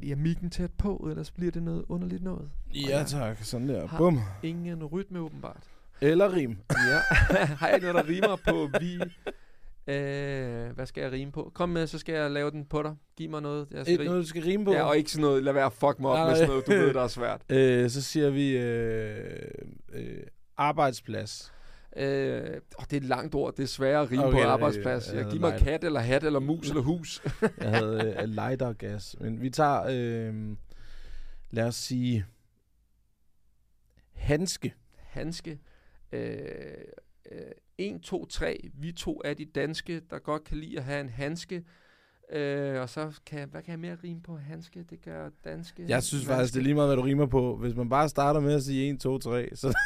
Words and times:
Lige 0.00 0.14
have 0.14 0.22
mikken 0.22 0.50
tæt 0.50 0.70
på, 0.78 1.06
ellers 1.10 1.30
bliver 1.30 1.52
det 1.52 1.62
noget 1.62 1.84
underligt 1.88 2.22
noget. 2.22 2.50
Og 2.70 2.76
Ja 2.76 3.04
tak, 3.06 3.38
sådan 3.42 3.68
der. 3.68 3.86
har 3.86 3.98
Bum. 3.98 4.20
ingen 4.42 4.84
rytme 4.84 5.20
åbenbart. 5.20 5.62
Eller 6.00 6.32
rim. 6.34 6.56
Ja, 6.70 6.98
har 7.60 7.68
jeg 7.68 7.78
noget, 7.80 7.94
der 7.94 8.08
rimer 8.08 8.36
på 8.48 8.68
vi? 8.80 8.94
Øh, 9.92 10.70
hvad 10.74 10.86
skal 10.86 11.00
jeg 11.02 11.12
rime 11.12 11.32
på? 11.32 11.50
Kom 11.54 11.68
med, 11.68 11.86
så 11.86 11.98
skal 11.98 12.14
jeg 12.14 12.30
lave 12.30 12.50
den 12.50 12.64
på 12.64 12.82
dig. 12.82 12.94
Giv 13.16 13.30
mig 13.30 13.42
noget, 13.42 13.66
jeg 13.70 13.82
skal 13.84 13.94
Et, 13.94 14.00
rime. 14.00 14.08
noget, 14.10 14.22
du 14.22 14.28
skal 14.28 14.42
rime 14.42 14.64
på. 14.64 14.72
Ja, 14.72 14.82
og 14.82 14.96
ikke 14.96 15.10
sådan 15.10 15.20
noget, 15.22 15.42
lad 15.42 15.52
være 15.52 15.70
fuck 15.70 16.00
mig 16.00 16.10
op 16.10 16.16
Nej, 16.16 16.26
med 16.28 16.36
sådan 16.36 16.48
noget, 16.48 16.66
du 16.66 16.70
ved, 16.72 16.94
der 16.94 17.02
er 17.02 17.08
svært. 17.08 17.40
øh, 17.56 17.90
så 17.90 18.02
siger 18.02 18.30
vi 18.30 18.56
øh, 18.58 19.50
øh, 19.92 20.22
arbejdsplads. 20.56 21.52
Øh, 21.98 22.60
det 22.80 22.92
er 22.92 22.96
et 22.96 23.04
langt 23.04 23.34
ord, 23.34 23.56
det 23.56 23.62
er 23.62 23.66
sværere 23.66 24.02
at 24.02 24.10
rime 24.10 24.24
Okay, 24.24 24.42
på 24.42 24.48
arbejdsplads. 24.48 25.06
jeg 25.06 25.14
Jeg 25.14 25.22
havde 25.22 25.32
giv 25.32 25.40
mig 25.40 25.58
kat, 25.60 25.84
eller 25.84 26.00
hat, 26.00 26.24
eller 26.24 26.40
mus, 26.40 26.68
eller 26.68 26.82
hus. 26.82 27.22
Jeg 27.58 27.70
havde 27.70 28.16
øh, 28.22 28.28
lightergas. 28.28 29.16
Men 29.20 29.42
vi 29.42 29.50
tager, 29.50 29.82
øh, 29.90 30.56
lad 31.50 31.64
os 31.64 31.76
sige, 31.76 32.26
handske. 34.12 34.74
Handske. 34.96 35.58
Øh, 36.12 36.38
øh, 37.32 37.40
1, 37.78 38.00
2, 38.02 38.26
3. 38.26 38.70
Vi 38.74 38.92
to 38.92 39.22
er 39.24 39.34
de 39.34 39.44
danske, 39.44 40.00
der 40.10 40.18
godt 40.18 40.44
kan 40.44 40.56
lide 40.56 40.78
at 40.78 40.84
have 40.84 41.00
en 41.00 41.08
handske. 41.08 41.64
Øh, 42.32 42.80
og 42.80 42.88
så 42.88 43.10
kan 43.26 43.38
jeg, 43.38 43.46
hvad 43.50 43.62
kan 43.62 43.70
jeg 43.70 43.78
mere 43.78 43.96
rime 44.04 44.20
på 44.22 44.36
handske? 44.36 44.84
Det 44.90 45.02
gør 45.04 45.28
danske. 45.44 45.84
Jeg 45.88 46.02
synes 46.02 46.24
faktisk, 46.26 46.54
det 46.54 46.60
er 46.60 46.62
lige 46.64 46.74
meget, 46.74 46.88
hvad 46.88 46.96
du 46.96 47.02
rimer 47.02 47.26
på. 47.26 47.56
Hvis 47.56 47.74
man 47.74 47.88
bare 47.88 48.08
starter 48.08 48.40
med 48.40 48.54
at 48.54 48.62
sige 48.62 48.90
1, 48.90 49.00
2, 49.00 49.18
3, 49.18 49.48
så... 49.54 49.78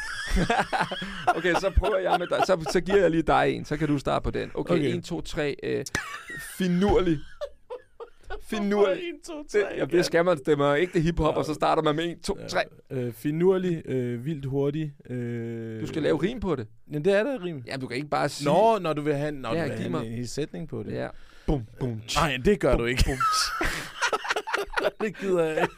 okay, 1.36 1.54
så 1.54 1.72
prøver 1.76 1.98
jeg 1.98 2.16
med 2.18 2.26
dig. 2.26 2.38
Så, 2.46 2.68
så 2.72 2.80
giver 2.80 2.98
jeg 2.98 3.10
lige 3.10 3.22
dig 3.22 3.50
en, 3.56 3.64
så 3.64 3.76
kan 3.76 3.88
du 3.88 3.98
starte 3.98 4.22
på 4.24 4.30
den. 4.30 4.50
Okay, 4.54 4.74
Okay. 4.74 4.88
okay. 4.88 4.96
1, 4.98 5.04
2, 5.04 5.20
3. 5.20 5.56
Øh, 5.62 5.84
finurlig. 6.56 7.18
Finurlig. 8.42 8.92
1, 8.94 9.02
2, 9.26 9.32
Det, 9.52 9.64
ja, 9.76 9.84
det 9.84 10.04
skal 10.04 10.24
man. 10.24 10.38
Det 10.38 10.48
er 10.60 10.74
ikke 10.74 10.92
det 10.92 11.02
hiphop, 11.02 11.34
Ja. 11.34 11.38
og 11.38 11.44
så 11.44 11.54
starter 11.54 11.82
man 11.82 11.96
med 11.96 12.04
1, 12.04 12.20
2, 12.22 12.38
3. 12.48 12.60
Øh, 12.90 13.12
finurlig, 13.12 13.82
øh, 13.86 14.24
vildt 14.24 14.44
hurtig. 14.46 14.92
Øh, 15.10 15.80
Du 15.80 15.86
skal 15.86 16.02
lave 16.02 16.22
rim 16.22 16.40
på 16.40 16.56
det. 16.56 16.66
Ja, 16.92 16.98
det 16.98 17.12
er 17.12 17.22
der 17.22 17.44
rim. 17.44 17.62
Ja, 17.66 17.76
du 17.76 17.86
kan 17.86 17.96
ikke 17.96 18.08
bare 18.08 18.28
sige... 18.28 18.48
Nå, 18.48 18.78
når 18.78 18.92
du 18.92 19.02
vil 19.02 19.14
have, 19.14 19.30
når 19.32 19.54
Ja, 19.54 19.62
du 19.64 19.68
vil 19.68 19.78
have 19.78 20.06
en, 20.06 20.12
en 20.18 20.26
sætning 20.26 20.68
på 20.68 20.82
det. 20.82 20.92
Ja. 20.92 21.08
Bum, 21.52 21.62
bum, 21.80 22.00
tsch. 22.08 22.18
Nej, 22.20 22.38
det 22.44 22.60
gør 22.60 22.76
du 22.76 22.84
ikke. 22.84 23.04
det 25.00 25.16
gider 25.18 25.44
jeg 25.44 25.62
ikke. 25.62 25.74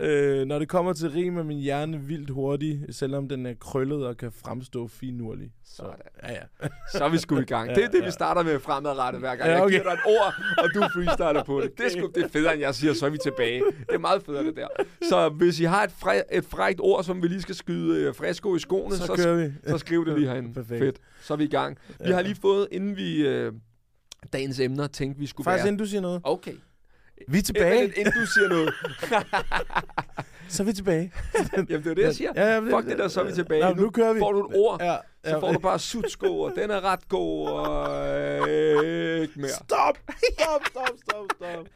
øh, 0.00 0.46
når 0.46 0.58
det 0.58 0.68
kommer 0.68 0.92
til 0.92 1.10
rim, 1.10 1.38
er 1.38 1.42
min 1.42 1.58
hjerne 1.58 1.98
vildt 2.00 2.30
hurtig, 2.30 2.80
selvom 2.90 3.28
den 3.28 3.46
er 3.46 3.54
krøllet 3.60 4.06
og 4.06 4.16
kan 4.16 4.32
fremstå 4.32 4.88
finurlig. 4.88 5.50
Så, 5.64 5.76
Sådan. 5.76 5.94
ja, 6.22 6.32
ja. 6.32 6.68
Så 6.92 7.04
er 7.04 7.08
vi 7.08 7.18
sgu 7.18 7.38
i 7.38 7.44
gang. 7.44 7.70
Det 7.74 7.84
er 7.84 7.88
det, 7.88 8.04
vi 8.04 8.10
starter 8.10 8.42
med 8.42 8.60
fremadrettet 8.60 9.20
hver 9.22 9.36
gang. 9.36 9.48
Ja, 9.50 9.54
Jeg 9.54 9.62
okay. 9.62 9.72
giver 9.72 9.82
dig 9.82 9.92
et 9.92 10.00
ord, 10.06 10.34
og 10.58 10.68
du 10.74 10.80
freestyler 10.94 11.44
på 11.44 11.60
det. 11.60 11.78
Det 11.78 11.86
er, 11.86 11.90
sgu, 11.90 12.10
det 12.14 12.24
er 12.24 12.28
federe, 12.28 12.52
end 12.52 12.60
jeg 12.62 12.74
siger, 12.74 12.94
så 12.94 13.06
er 13.06 13.10
vi 13.10 13.18
tilbage. 13.22 13.62
Det 13.88 13.94
er 13.94 13.98
meget 13.98 14.22
federe, 14.22 14.44
det 14.44 14.56
der. 14.56 14.68
Så 15.08 15.28
hvis 15.28 15.60
I 15.60 15.64
har 15.64 15.84
et, 15.84 15.92
fræ, 15.98 16.20
et 16.32 16.44
frækt 16.44 16.80
ord, 16.80 17.04
som 17.04 17.22
vi 17.22 17.28
lige 17.28 17.42
skal 17.42 17.54
skyde 17.54 18.00
øh, 18.00 18.14
frisko 18.14 18.56
i 18.56 18.58
skoene, 18.58 18.96
Så 18.96 19.06
så, 19.16 19.34
vi. 19.34 19.52
så 19.66 19.78
skriv 19.78 20.06
det 20.06 20.18
lige 20.18 20.28
herinde. 20.28 20.52
Perfekt. 20.60 20.78
Fedt. 20.80 20.96
Så 21.20 21.32
er 21.34 21.38
vi 21.38 21.44
i 21.44 21.48
gang. 21.48 21.78
Vi 22.06 22.10
har 22.12 22.22
lige 22.22 22.36
fået, 22.42 22.68
inden 22.72 22.96
vi 22.96 23.26
øh, 23.26 23.52
dagens 24.32 24.60
emner, 24.60 24.86
tænkte 24.86 25.20
vi 25.20 25.26
skulle 25.26 25.44
Faktisk 25.44 25.64
være... 25.64 25.68
inden 25.68 25.78
du 25.78 25.86
siger 25.90 26.00
noget. 26.00 26.20
Okay. 26.24 26.54
Vi 27.28 27.38
er 27.38 27.42
tilbage. 27.52 27.84
Inden, 27.84 27.92
inden 27.98 28.12
du 28.20 28.26
siger 28.26 28.48
noget. 28.48 28.74
Så 30.48 30.62
er 30.62 30.66
vi 30.66 30.72
tilbage. 30.72 31.12
Jamen, 31.56 31.66
det 31.66 31.86
er 31.86 31.94
det, 31.94 32.02
jeg 32.02 32.14
siger. 32.14 32.32
Ja, 32.36 32.54
ja, 32.54 32.58
Fuck 32.60 32.88
det 32.88 32.98
der, 32.98 33.08
så 33.08 33.20
er 33.20 33.24
vi 33.24 33.32
tilbage. 33.32 33.62
Nå, 33.62 33.74
nu 33.74 33.90
kører 33.90 34.12
vi. 34.12 34.18
får 34.18 34.32
du 34.32 34.48
et 34.48 34.56
ord, 34.56 34.80
Ja, 34.82 34.96
så 35.24 35.30
ja. 35.30 35.38
får 35.38 35.52
du 35.52 35.58
bare 35.58 35.78
sutsko, 35.78 36.40
og 36.40 36.52
den 36.56 36.70
er 36.70 36.84
ret 36.84 37.08
god, 37.08 37.48
og 37.48 38.48
øh, 38.50 39.22
ikke 39.22 39.40
mere. 39.40 39.48
Stop! 39.50 39.98
Stop, 40.32 40.66
stop, 40.66 40.88
stop, 41.08 41.26
stop. 41.36 41.66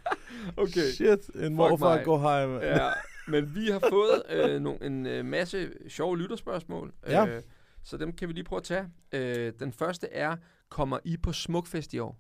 Okay. 0.56 0.90
Shit, 0.94 1.28
en 1.44 1.54
morfar 1.54 2.02
går 2.02 2.18
mand. 2.46 2.62
Ja, 2.64 2.88
men 3.28 3.54
vi 3.54 3.70
har 3.70 3.82
fået 3.90 4.22
øh, 4.30 4.60
no, 4.60 4.74
en 4.82 5.06
øh, 5.06 5.24
masse 5.24 5.70
sjove 5.88 6.18
lytterspørgsmål, 6.18 6.92
Ja. 7.08 7.26
øh, 7.26 7.42
så 7.84 7.96
dem 7.96 8.12
kan 8.12 8.28
vi 8.28 8.32
lige 8.32 8.44
prøve 8.44 8.58
at 8.58 8.64
tage. 8.64 8.84
Øh, 9.12 9.52
den 9.58 9.72
første 9.72 10.12
er, 10.12 10.36
kommer 10.68 10.98
I 11.04 11.16
på 11.16 11.32
Smukfest 11.32 11.92
i 11.94 11.98
år? 11.98 12.18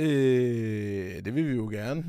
Øh, 0.00 1.24
det 1.24 1.34
vil 1.34 1.48
vi 1.48 1.54
jo 1.54 1.68
gerne. 1.72 2.02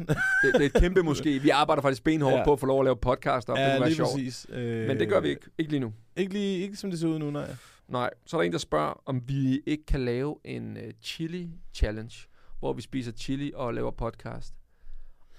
Det, 0.43 0.53
det 0.53 0.61
er 0.61 0.65
et 0.65 0.73
kæmpe 0.73 1.03
måske. 1.03 1.39
Vi 1.39 1.49
arbejder 1.49 1.81
faktisk 1.81 2.03
benhårdt 2.03 2.33
Ja. 2.33 2.37
ja. 2.39 2.45
på 2.45 2.53
at 2.53 2.59
få 2.59 2.65
lov 2.65 2.79
at 2.79 2.83
lave 2.85 2.95
podcast 2.97 3.49
op. 3.49 3.57
det 3.57 3.63
ja, 3.63 3.71
kunne 3.77 3.85
være 3.85 3.93
sjovt. 3.93 4.09
præcis. 4.11 4.47
Øh, 4.49 4.87
Men 4.87 4.99
det 4.99 5.09
gør 5.09 5.19
vi 5.19 5.29
ikke. 5.29 5.41
Ikke 5.57 5.71
lige 5.71 5.79
nu. 5.79 5.93
Ikke, 6.17 6.33
lige, 6.33 6.57
ikke 6.59 6.75
som 6.75 6.89
det 6.89 6.99
ser 6.99 7.07
ud 7.07 7.19
nu, 7.19 7.31
nej. 7.31 7.49
Nej. 7.87 8.09
Så 8.25 8.37
er 8.37 8.41
der 8.41 8.45
en, 8.45 8.51
der 8.51 8.57
spørger, 8.57 9.01
om 9.05 9.21
vi 9.27 9.61
ikke 9.67 9.85
kan 9.85 9.99
lave 10.05 10.35
en 10.45 10.77
uh, 10.77 10.83
chili 11.03 11.49
challenge, 11.73 12.15
hvor 12.59 12.73
vi 12.73 12.81
spiser 12.81 13.11
chili 13.11 13.51
og 13.55 13.73
laver 13.73 13.91
podcast. 13.91 14.53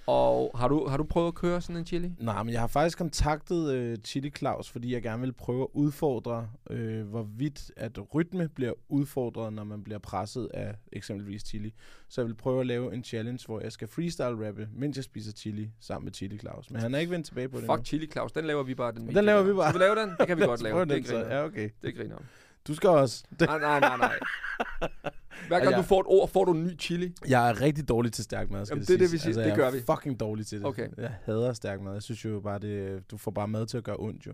Og 0.06 0.50
har 0.58 0.68
du, 0.68 0.86
har 0.88 0.96
du 0.96 1.04
prøvet 1.04 1.28
at 1.28 1.34
køre 1.34 1.60
sådan 1.60 1.76
en 1.76 1.86
chili? 1.86 2.12
Nej, 2.18 2.42
men 2.42 2.52
jeg 2.52 2.60
har 2.60 2.66
faktisk 2.66 2.98
kontaktet 2.98 3.72
øh, 3.72 3.96
Chili 3.98 4.30
Claus, 4.30 4.70
fordi 4.70 4.92
jeg 4.94 5.02
gerne 5.02 5.22
vil 5.22 5.32
prøve 5.32 5.62
at 5.62 5.68
udfordre, 5.72 6.48
øh, 6.70 7.06
hvorvidt 7.08 7.70
at 7.76 8.14
rytme 8.14 8.48
bliver 8.48 8.72
udfordret, 8.88 9.52
når 9.52 9.64
man 9.64 9.84
bliver 9.84 9.98
presset 9.98 10.48
af 10.54 10.74
eksempelvis 10.92 11.42
chili. 11.42 11.74
Så 12.08 12.20
jeg 12.20 12.28
vil 12.28 12.34
prøve 12.34 12.60
at 12.60 12.66
lave 12.66 12.94
en 12.94 13.04
challenge, 13.04 13.46
hvor 13.46 13.60
jeg 13.60 13.72
skal 13.72 13.88
freestyle-rappe, 13.88 14.68
mens 14.74 14.96
jeg 14.96 15.04
spiser 15.04 15.32
chili 15.32 15.70
sammen 15.80 16.04
med 16.04 16.12
Chili 16.12 16.38
Claus. 16.38 16.70
Men 16.70 16.80
han 16.80 16.94
er 16.94 16.98
ikke 16.98 17.12
vendt 17.12 17.26
tilbage 17.26 17.48
på 17.48 17.60
det 17.60 17.66
Fuck 17.66 17.86
Chili 17.86 18.06
Claus, 18.06 18.32
den 18.32 18.44
laver 18.44 18.62
vi 18.62 18.74
bare. 18.74 18.92
Den, 18.92 19.14
Den 19.14 19.24
laver 19.24 19.42
vi 19.42 19.52
bare. 19.52 19.70
Skal 19.70 19.80
vi 19.80 19.84
lave 19.84 19.96
den? 19.96 20.14
Det 20.18 20.26
kan 20.26 20.36
vi 20.36 20.42
godt 20.52 20.62
lave. 20.62 20.84
Det 20.84 21.06
griner. 21.06 21.34
Ja, 21.36 21.44
okay. 21.44 21.70
Det 21.82 21.96
griner. 21.96 22.16
Du 22.68 22.74
skal 22.74 22.90
også. 22.90 23.24
Det, 23.30 23.48
Nej, 23.48 23.58
nej, 23.58 23.80
nej, 23.80 23.96
nej. 23.96 24.18
Hver 25.48 25.58
gang 25.60 25.70
Ja. 25.70 25.76
du 25.76 25.82
får 25.82 26.00
et 26.00 26.06
ord, 26.06 26.28
får 26.28 26.44
du 26.44 26.52
en 26.52 26.64
ny 26.64 26.78
chili. 26.78 27.12
jeg 27.28 27.50
er 27.50 27.60
rigtig 27.60 27.88
dårlig 27.88 28.12
til 28.12 28.24
stærk 28.24 28.50
mad, 28.50 28.66
skal 28.66 28.74
Jamen, 28.74 28.80
det 28.80 28.88
det 28.88 28.94
er 28.94 28.98
det, 28.98 29.12
vi 29.12 29.18
siger. 29.18 29.26
Altså, 29.28 29.40
Det 29.40 29.46
jeg 29.48 29.56
gør 29.56 29.66
er 29.66 29.70
vi. 29.70 29.78
fucking 29.90 30.20
dårlig 30.20 30.46
til 30.46 30.58
det. 30.58 30.66
Okay. 30.66 30.88
Jeg 30.98 31.10
hader 31.24 31.52
stærk 31.52 31.80
mad. 31.80 31.92
Jeg 31.92 32.02
synes 32.02 32.24
jo 32.24 32.40
bare, 32.40 32.58
det, 32.58 33.02
du 33.10 33.16
får 33.16 33.30
bare 33.30 33.48
mad 33.48 33.66
til 33.66 33.76
at 33.78 33.84
gøre 33.84 33.96
ondt, 33.98 34.26
jo. 34.26 34.32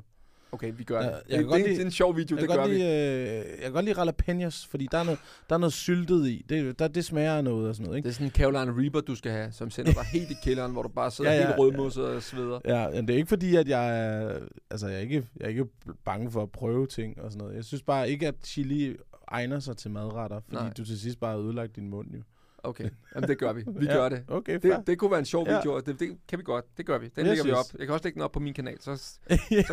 Okay, 0.52 0.72
vi 0.76 0.84
gør 0.84 1.00
Ja, 1.00 1.06
det. 1.06 1.12
jeg 1.28 1.38
det, 1.38 1.46
kan 1.46 1.46
det, 1.46 1.52
det, 1.52 1.60
lide- 1.60 1.74
det 1.76 1.80
er 1.80 1.84
en 1.84 1.90
sjov 1.90 2.16
video, 2.16 2.36
Jeg 2.36 2.40
det 2.42 2.50
gør 2.50 2.56
godt 2.56 2.70
vi. 2.70 2.76
lide, 2.76 2.86
øh, 2.86 3.34
jeg 3.36 3.44
kan 3.62 3.72
godt 3.72 3.84
lide 3.84 3.98
jalapenos, 3.98 4.66
fordi 4.66 4.88
der 4.92 4.98
er 4.98 5.04
noget, 5.04 5.18
der 5.48 5.54
er 5.54 5.58
noget 5.58 5.72
syltet 5.72 6.26
i. 6.26 6.44
Det, 6.48 6.78
der, 6.78 6.88
det 6.88 7.04
smager 7.04 7.32
af 7.34 7.44
noget 7.44 7.68
og 7.68 7.74
sådan 7.74 7.84
noget, 7.86 7.96
ikke? 7.96 8.06
Det 8.06 8.10
er 8.10 8.14
sådan 8.14 8.26
en 8.26 8.30
Carolina 8.30 8.82
Reaper, 8.82 9.00
du 9.00 9.14
skal 9.14 9.32
have, 9.32 9.52
som 9.52 9.70
sender 9.70 9.92
dig 9.92 10.02
helt 10.18 10.30
i 10.30 10.34
kælderen, 10.44 10.72
hvor 10.72 10.82
du 10.82 10.88
bare 10.88 11.10
sidder 11.10 11.30
Ja, 11.30 11.36
ja, 11.36 11.42
ja. 11.42 11.48
ja. 11.48 11.54
helt 11.56 11.60
rødmosset 11.60 12.04
og 12.04 12.22
sveder. 12.22 12.60
Ja, 12.64 12.90
men 12.90 13.08
det 13.08 13.14
er 13.14 13.16
ikke 13.16 13.28
fordi, 13.28 13.56
at 13.56 13.68
jeg 13.68 13.98
er, 13.98 14.38
altså, 14.70 14.86
jeg 14.86 14.96
er, 14.96 15.00
ikke, 15.00 15.26
jeg 15.36 15.44
er 15.44 15.48
ikke 15.48 15.66
bange 16.04 16.30
for 16.30 16.42
at 16.42 16.50
prøve 16.50 16.86
ting 16.86 17.20
og 17.20 17.32
sådan 17.32 17.38
noget. 17.44 17.56
Jeg 17.56 17.64
synes 17.64 17.82
bare 17.82 18.10
ikke, 18.10 18.28
at 18.28 18.34
chili 18.44 18.96
egner 19.30 19.58
sig 19.60 19.76
til 19.76 19.90
madretter, 19.90 20.40
fordi 20.40 20.56
Nej. 20.56 20.72
du 20.78 20.84
til 20.84 21.00
sidst 21.00 21.20
bare 21.20 21.32
har 21.32 21.38
ødelagt 21.38 21.76
din 21.76 21.88
mund, 21.90 22.08
jo. 22.14 22.22
Okay, 22.62 22.90
Jamen, 23.14 23.28
det 23.28 23.38
gør 23.38 23.52
vi. 23.52 23.64
Vi 23.66 23.86
Ja, 23.86 23.92
gør 23.92 24.08
det. 24.08 24.24
Okay, 24.28 24.60
fair. 24.60 24.76
Det, 24.76 24.86
det 24.86 24.98
kunne 24.98 25.10
være 25.10 25.18
en 25.20 25.24
sjov 25.26 25.46
Ja. 25.48 25.56
video, 25.56 25.74
og 25.74 25.86
det, 25.86 26.00
det 26.00 26.16
kan 26.28 26.38
vi 26.38 26.42
godt. 26.44 26.64
Det 26.76 26.86
gør 26.86 26.98
vi. 26.98 27.06
Den 27.06 27.12
Jeg 27.16 27.24
lægger 27.26 27.44
vi 27.44 27.50
op. 27.50 27.64
synes- 27.64 27.78
Jeg 27.78 27.86
kan 27.86 27.94
også 27.94 28.04
lægge 28.04 28.14
den 28.14 28.22
op 28.22 28.32
på 28.32 28.40
min 28.40 28.54
kanal, 28.54 28.76
så, 28.80 28.96
så 28.96 29.18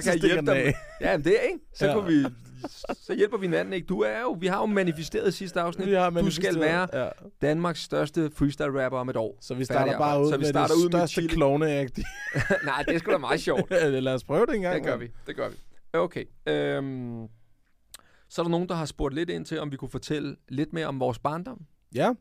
kan 0.04 0.14
jeg 0.14 0.18
hjælpe 0.22 0.52
af. 0.52 0.74
Ja, 1.02 1.18
men 1.18 1.26
det 1.26 1.34
er 1.40 1.42
ikke. 1.42 1.60
Så, 1.74 1.86
Ja. 1.86 2.00
vi, 2.00 2.26
så 2.94 3.14
hjælper 3.18 3.38
vi 3.38 3.46
hinanden, 3.46 3.74
ikke? 3.74 3.86
Du 3.88 4.00
er 4.02 4.22
jo, 4.22 4.32
vi 4.40 4.48
har 4.48 4.60
jo 4.60 4.66
manifesteret 4.66 5.34
sidste 5.34 5.62
afsnit. 5.62 5.88
Vi 5.88 5.94
har 5.94 6.10
du 6.10 6.32
skal 6.32 6.60
være 6.60 6.88
Ja. 7.04 7.10
Danmarks 7.42 7.80
største 7.84 8.32
freestyle 8.36 8.84
rapper 8.86 9.00
om 9.00 9.10
et 9.10 9.18
år. 9.18 9.38
Så 9.42 9.54
vi 9.54 9.58
Færdig 9.58 9.66
starter 9.66 9.98
bare 9.98 10.02
arbejde. 10.12 10.26
ud 10.26 10.32
Så 10.32 10.38
vi 10.38 10.42
med 10.42 10.50
starter 10.50 10.74
det 10.76 10.80
ud 10.84 10.90
med 10.90 10.92
største 10.92 11.14
chili. 11.14 11.28
klovneagtige. 11.28 12.06
Nej, 12.66 12.84
det 12.88 12.96
er 12.96 13.00
sgu 13.00 13.12
da 13.12 13.18
meget 13.18 13.40
sjovt. 13.42 13.72
Lad 13.72 14.14
os 14.14 14.24
prøve 14.24 14.46
det 14.46 14.56
en 14.56 14.62
gang. 14.62 14.76
Det 14.76 14.84
gør 14.84 14.98
vi. 14.98 15.08
Det 15.28 15.36
gør 15.36 15.50
vi. 15.50 15.56
Okay. 15.94 16.26
Øhm, 16.48 17.28
så 18.36 18.42
er 18.42 18.44
der 18.44 18.52
nogen, 18.52 18.70
der 18.70 18.76
har 18.76 18.86
spurgt 18.86 19.16
lidt 19.16 19.30
ind 19.30 19.46
til, 19.46 19.60
om 19.60 19.72
vi 19.72 19.78
kunne 19.78 19.90
fortælle 19.90 20.36
lidt 20.50 20.74
mere 20.74 20.88
om 20.88 21.00
vores 21.00 21.20
barndom. 21.20 21.66
Ja. 21.96 22.14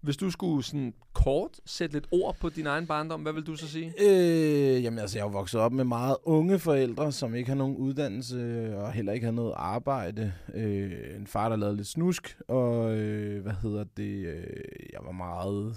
Hvis 0.00 0.16
du 0.16 0.30
skulle 0.30 0.64
sådan 0.64 0.94
kort 1.12 1.60
sætte 1.66 1.94
lidt 1.96 2.06
ord 2.10 2.36
på 2.40 2.48
din 2.48 2.66
egen 2.66 2.86
barndom, 2.86 3.22
hvad 3.22 3.32
vil 3.32 3.42
du 3.42 3.56
så 3.56 3.68
sige? 3.68 3.94
Øh, 4.00 4.84
jamen 4.84 4.98
altså, 4.98 5.18
jeg 5.18 5.26
er 5.26 5.30
vokset 5.30 5.60
op 5.60 5.72
med 5.72 5.84
meget 5.84 6.16
unge 6.24 6.58
forældre, 6.58 7.12
som 7.12 7.34
ikke 7.34 7.48
har 7.48 7.56
nogen 7.56 7.76
uddannelse 7.76 8.72
og 8.76 8.92
heller 8.92 9.12
ikke 9.12 9.24
har 9.24 9.32
noget 9.32 9.52
arbejde. 9.56 10.32
Øh, 10.54 11.16
en 11.16 11.26
far, 11.26 11.48
der 11.48 11.56
lavede 11.56 11.76
lidt 11.76 11.88
snusk, 11.88 12.40
og 12.48 12.96
øh, 12.96 13.42
hvad 13.42 13.54
hedder 13.62 13.84
det, 13.96 14.26
øh, 14.26 14.46
jeg 14.92 15.00
var 15.04 15.12
meget 15.12 15.76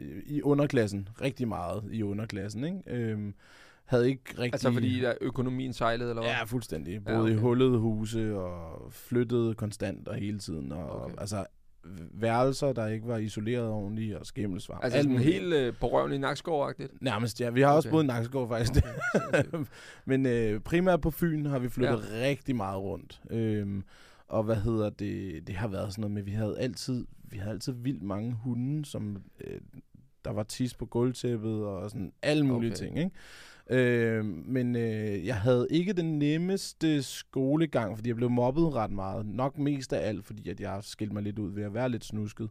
øh, 0.00 0.22
i 0.26 0.42
underklassen, 0.42 1.08
rigtig 1.20 1.48
meget 1.48 1.84
i 1.92 2.02
underklassen, 2.02 2.64
ikke? 2.64 2.82
Øh, 2.86 3.32
havde 3.86 4.08
ikke 4.08 4.22
rigtig... 4.30 4.54
Altså 4.54 4.72
fordi 4.72 5.00
der 5.00 5.14
økonomien 5.20 5.72
sejlede, 5.72 6.10
eller 6.10 6.22
hvad? 6.22 6.32
Ja, 6.32 6.44
fuldstændig. 6.44 7.04
Boede 7.04 7.18
ja, 7.18 7.22
okay. 7.24 7.32
i 7.32 7.36
hullede 7.36 7.78
huse 7.78 8.36
og 8.36 8.92
flyttede 8.92 9.54
konstant 9.54 10.08
og 10.08 10.14
hele 10.14 10.38
tiden. 10.38 10.72
Og, 10.72 11.02
Okay. 11.02 11.14
Altså, 11.18 11.44
værelser, 12.12 12.72
der 12.72 12.86
ikke 12.86 13.08
var 13.08 13.16
isoleret 13.16 13.68
ordentligt, 13.68 14.16
og 14.16 14.26
skimmelsvamp. 14.26 14.84
Altså 14.84 14.98
alt 14.98 15.04
sådan 15.04 15.18
helt 15.18 15.54
øh, 15.54 15.74
på 15.80 15.86
røven 15.86 16.12
i 16.12 16.18
Nakskov-agtigt. 16.18 16.92
Nærmest, 17.00 17.40
ja. 17.40 17.50
Vi 17.50 17.60
har 17.60 17.72
også 17.72 17.88
Okay. 17.88 17.94
boet 17.94 18.04
i 18.04 18.06
Nakskov, 18.06 18.48
faktisk. 18.48 18.84
Okay. 19.14 19.44
Men 20.04 20.26
øh, 20.26 20.60
primært 20.60 21.00
på 21.00 21.10
Fyn 21.10 21.46
har 21.46 21.58
vi 21.58 21.68
flyttet 21.68 22.08
ja. 22.12 22.28
rigtig 22.28 22.56
meget 22.56 22.78
rundt. 22.78 23.20
Øhm, 23.30 23.84
og 24.28 24.42
hvad 24.42 24.56
hedder 24.56 24.90
det? 24.90 25.46
Det 25.46 25.54
har 25.56 25.68
været 25.68 25.92
sådan 25.92 26.00
noget 26.00 26.14
med, 26.14 26.22
vi 26.22 26.30
havde 26.30 26.58
altid, 26.58 27.06
vi 27.24 27.38
havde 27.38 27.52
altid 27.52 27.72
vildt 27.72 28.02
mange 28.02 28.32
hunde, 28.32 28.84
som 28.84 29.22
øh, 29.40 29.60
der 30.24 30.32
var 30.32 30.42
tis 30.42 30.74
på 30.74 30.86
gulvtæppet 30.86 31.64
og 31.64 31.90
sådan 31.90 32.12
alle 32.22 32.46
mulige 32.46 32.70
okay. 32.70 32.78
ting, 32.78 32.98
ikke? 32.98 33.10
Øh, 33.70 34.24
men 34.24 34.76
øh, 34.76 35.26
jeg 35.26 35.36
havde 35.36 35.66
ikke 35.70 35.92
den 35.92 36.18
nemmeste 36.18 37.02
skolegang, 37.02 37.96
fordi 37.96 38.08
jeg 38.08 38.16
blev 38.16 38.30
mobbet 38.30 38.74
ret 38.74 38.90
meget. 38.90 39.26
Nok 39.26 39.58
mest 39.58 39.92
af 39.92 40.08
alt, 40.08 40.24
fordi 40.24 40.48
at 40.48 40.60
jeg 40.60 40.78
skilte 40.82 41.14
mig 41.14 41.22
lidt 41.22 41.38
ud 41.38 41.50
ved 41.50 41.62
at 41.62 41.74
være 41.74 41.88
lidt 41.88 42.04
snusket 42.04 42.50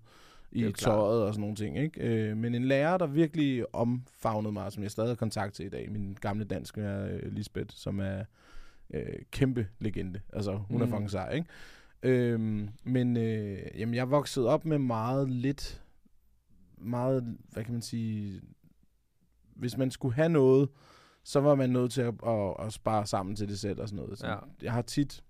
i 0.52 0.62
klart. 0.62 0.76
tøjet 0.76 1.24
og 1.24 1.34
sådan 1.34 1.42
nogle 1.42 1.56
ting. 1.56 1.78
Ikke? 1.78 2.02
Øh, 2.02 2.38
men 2.38 2.56
en 2.56 2.66
lærer, 2.66 2.98
der 2.98 3.08
virkelig 3.08 3.76
omfavnede 3.76 4.54
mig, 4.54 4.72
som 4.72 4.84
jeg 4.84 4.92
stadig 4.92 5.10
har 5.10 5.16
kontakt 5.16 5.54
til 5.54 5.66
i 5.66 5.70
dag, 5.70 5.92
min 5.92 6.18
gamle 6.22 6.46
dansk 6.46 6.78
lærer, 6.78 7.16
øh, 7.16 7.32
Lisbeth, 7.32 7.76
som 7.76 8.00
er 8.00 8.24
øh, 8.94 9.20
kæmpe 9.32 9.68
legende. 9.80 10.22
Altså, 10.34 10.56
hun 10.56 10.78
mm. 10.78 10.84
er 10.84 10.88
fucking 10.88 11.12
sej, 11.12 11.34
ikke? 11.34 11.48
Øhm, 12.04 12.70
men 12.84 13.18
øh, 13.18 13.60
jamen, 13.78 13.96
jeg 13.96 14.12
voksede 14.12 14.50
op 14.50 14.66
med 14.66 14.78
meget 14.78 15.30
lidt, 15.30 15.84
meget, 16.78 17.38
hvad 17.50 17.64
kan 17.64 17.74
man 17.74 17.82
sige, 17.82 18.42
hvis 19.56 19.78
man 19.78 19.92
skulle 19.92 20.16
have 20.16 20.30
noget, 20.30 20.70
så 21.26 21.40
var 21.40 21.56
man 21.56 21.70
nødt 21.70 21.92
til 21.92 22.02
at, 22.02 22.14
at, 22.28 22.54
at 22.60 22.74
spare 22.74 23.06
sammen 23.06 23.36
til 23.36 23.50
det 23.50 23.60
selv 23.60 23.82
og 23.82 23.90
sådan 23.90 24.04
noget. 24.04 24.20
Så 24.20 24.28
Ja. 24.28 24.36
Jeg 24.62 24.72
har 24.72 24.82
tit, 24.82 25.24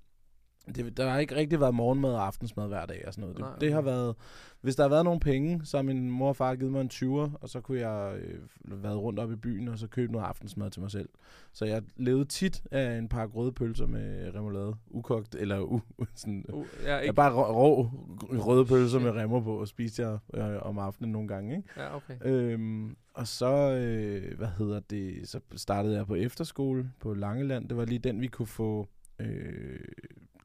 det, 0.76 0.98
der 0.98 1.10
har 1.10 1.20
ikke 1.20 1.36
rigtig 1.36 1.60
været 1.60 1.76
morgenmad 1.76 2.14
og 2.14 2.26
aftensmad 2.26 2.68
hver 2.68 2.86
dag 2.86 3.04
og 3.08 3.14
sådan 3.14 3.22
noget. 3.22 3.38
Det, 3.38 3.46
Nej, 3.46 3.56
det 3.60 3.72
har 3.72 3.80
okay. 3.80 3.90
været, 3.90 4.16
hvis 4.62 4.76
der 4.76 4.84
har 4.84 4.90
været 4.90 5.06
nogle 5.06 5.20
penge, 5.20 5.66
så 5.66 5.78
har 5.78 5.84
min 5.84 6.12
mor 6.12 6.30
og 6.30 6.36
far 6.36 6.56
givet 6.56 6.72
mig 6.72 6.82
en 6.82 6.90
20'er, 6.94 7.30
og 7.42 7.50
så 7.50 7.62
kunne 7.62 7.80
jeg 7.80 8.18
øh, 8.18 8.40
været 8.84 8.98
rundt 8.98 9.20
op 9.20 9.32
i 9.32 9.36
byen 9.36 9.68
og 9.68 9.78
så 9.78 9.88
købe 9.88 10.12
noget 10.12 10.26
aftensmad 10.26 10.72
til 10.72 10.82
mig 10.82 10.92
selv. 10.92 11.10
Så 11.54 11.66
jeg 11.66 11.82
levede 11.96 12.26
tit 12.26 12.64
af 12.72 12.98
en 12.98 13.10
par 13.10 13.26
røde 13.26 13.52
pølser 13.52 13.88
med 13.88 14.36
remoulade, 14.36 14.76
ukogt, 14.88 15.36
eller 15.36 15.60
u, 15.60 15.82
sådan, 16.16 16.46
Uh, 16.54 16.66
jeg 16.84 16.92
er 16.92 16.98
ikke? 17.00 17.04
ikke... 17.04 17.14
bare 17.14 17.34
rå, 17.34 17.44
rå 17.54 17.90
røde 18.38 18.66
pølser 18.66 19.00
med 19.00 19.12
remmer 19.12 19.42
på, 19.42 19.60
og 19.60 19.68
spiste 19.68 20.02
jeg 20.08 20.18
øh, 20.34 20.62
om 20.62 20.78
aftenen 20.80 21.12
nogle 21.12 21.28
gange, 21.28 21.58
ikke? 21.58 21.70
Ja, 21.78 21.96
okay. 21.96 22.18
Øhm, 22.22 22.96
og 23.16 23.28
så, 23.28 23.72
øh, 23.72 24.38
hvad 24.38 24.48
hedder 24.58 24.80
det, 24.80 25.30
så 25.30 25.40
startede 25.56 25.96
jeg 25.96 26.08
på 26.08 26.16
efterskole 26.16 26.92
på 27.00 27.14
Langeland. 27.14 27.70
Det 27.70 27.78
var 27.78 27.86
lige 27.86 28.00
den, 28.00 28.22
vi 28.22 28.28
kunne 28.28 28.48
få 28.48 28.88
øh, 29.20 29.80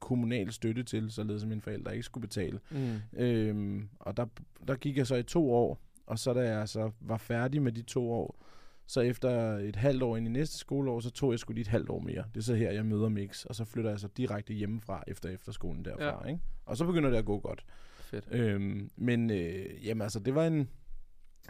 kommunal 0.01 0.53
støtte 0.53 0.83
til, 0.83 1.11
således 1.11 1.43
at 1.43 1.49
mine 1.49 1.61
forældre 1.61 1.93
ikke 1.93 2.03
skulle 2.03 2.29
betale. 2.29 2.61
Mm. 2.71 3.19
Øhm, 3.21 3.89
og 3.99 4.17
der, 4.17 4.27
der 4.69 4.75
gik 4.75 4.97
jeg 4.97 5.07
så 5.07 5.17
i 5.17 5.23
to 5.23 5.53
år, 5.53 5.81
og 6.07 6.19
så 6.19 6.33
da 6.33 6.41
jeg 6.41 6.69
så 6.69 6.91
var 7.01 7.17
færdig 7.17 7.63
med 7.63 7.73
de 7.73 7.83
to 7.83 8.13
år, 8.13 8.45
så 8.87 9.01
efter 9.01 9.57
et 9.57 9.77
halvt 9.77 10.03
år 10.03 10.17
ind 10.17 10.27
i 10.27 10.31
næste 10.31 10.59
skoleår, 10.59 11.01
så 11.01 11.11
tog 11.11 11.31
jeg 11.31 11.39
sgu 11.39 11.53
lige 11.53 11.61
et 11.61 11.69
halvt 11.69 11.91
år 11.91 12.01
mere. 12.01 12.25
Det 12.35 12.41
er 12.41 12.45
så 12.45 12.55
her, 12.55 12.71
jeg 12.71 12.87
møder 12.87 13.09
Mix, 13.09 13.45
og 13.45 13.55
så 13.55 13.65
flytter 13.65 13.91
jeg 13.91 14.01
så 14.01 14.09
direkte 14.17 14.55
hjemmefra 14.55 15.05
efter 15.07 15.29
efterskolen 15.29 15.85
derfra. 15.85 16.27
Ja. 16.27 16.33
Ikke? 16.33 16.41
Og 16.67 16.77
så 16.77 16.87
begynder 16.87 17.11
det 17.11 17.17
at 17.17 17.25
gå 17.25 17.39
godt. 17.39 17.65
Fedt. 18.01 18.29
Øhm, 18.31 18.91
men 18.97 19.31
øh, 19.31 19.87
jamen 19.87 20.03
altså, 20.03 20.21
det 20.21 20.35
var 20.35 20.47
en... 20.47 20.69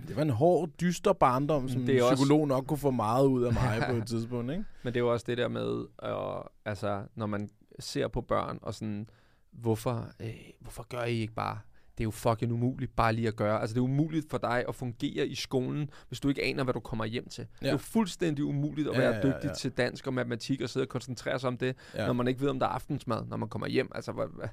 Det 0.08 0.16
var 0.16 0.22
en 0.22 0.30
hård, 0.30 0.68
dyster 0.80 1.12
barndom, 1.12 1.68
som 1.68 1.86
Det 1.86 1.94
er 1.94 1.98
en 1.98 2.02
også- 2.04 2.14
psykolog 2.14 2.48
nok 2.48 2.66
kunne 2.66 2.78
få 2.78 2.90
meget 2.90 3.26
ud 3.26 3.42
af 3.44 3.52
mig 3.52 3.82
på 3.90 3.96
et 3.96 4.06
tidspunkt, 4.12 4.50
ikke? 4.50 4.64
Men 4.82 4.94
det 4.94 5.00
er 5.00 5.04
jo 5.04 5.12
også 5.12 5.24
det 5.28 5.38
der 5.38 5.48
med, 5.48 5.84
øh, 6.04 6.44
altså, 6.64 7.02
når 7.14 7.26
man 7.26 7.50
ser 7.78 8.08
på 8.08 8.20
børn 8.20 8.58
og 8.62 8.74
sådan, 8.74 9.06
hvorfor, 9.52 10.06
øh, 10.20 10.28
hvorfor 10.60 10.86
gør 10.88 11.02
I 11.04 11.12
ikke 11.20 11.34
bare? 11.34 11.58
Det 11.98 12.04
er 12.04 12.06
jo 12.06 12.10
fucking 12.10 12.52
umuligt 12.52 12.96
bare 12.96 13.12
lige 13.12 13.28
at 13.28 13.36
gøre. 13.36 13.60
Altså, 13.60 13.74
det 13.74 13.80
er 13.80 13.84
umuligt 13.84 14.30
for 14.30 14.38
dig 14.38 14.64
at 14.68 14.74
fungere 14.74 15.26
i 15.26 15.34
skolen, 15.34 15.90
hvis 16.08 16.20
du 16.20 16.28
ikke 16.28 16.42
aner, 16.44 16.64
hvad 16.64 16.74
du 16.74 16.80
kommer 16.80 17.04
hjem 17.04 17.28
til. 17.28 17.42
Ja. 17.42 17.56
Det 17.60 17.68
er 17.68 17.72
jo 17.72 17.78
fuldstændig 17.78 18.44
umuligt 18.44 18.88
at 18.88 18.94
Ja, 18.94 18.98
være 19.00 19.10
ja, 19.10 19.16
ja, 19.16 19.22
dygtig 19.22 19.48
ja. 19.48 19.54
til 19.54 19.70
dansk 19.70 20.06
og 20.06 20.14
matematik 20.14 20.60
og 20.60 20.68
sidde 20.68 20.84
og 20.84 20.88
koncentrere 20.88 21.38
sig 21.38 21.48
om 21.48 21.56
det. 21.56 21.76
Ja. 21.94 22.06
når 22.06 22.12
man 22.12 22.28
ikke 22.28 22.40
ved, 22.40 22.48
om 22.48 22.58
der 22.58 22.66
er 22.66 22.70
aftensmad, 22.70 23.24
når 23.26 23.36
man 23.36 23.48
kommer 23.48 23.66
hjem. 23.68 23.90
Altså, 23.94 24.12
hvad, 24.12 24.26
hvad, 24.36 24.48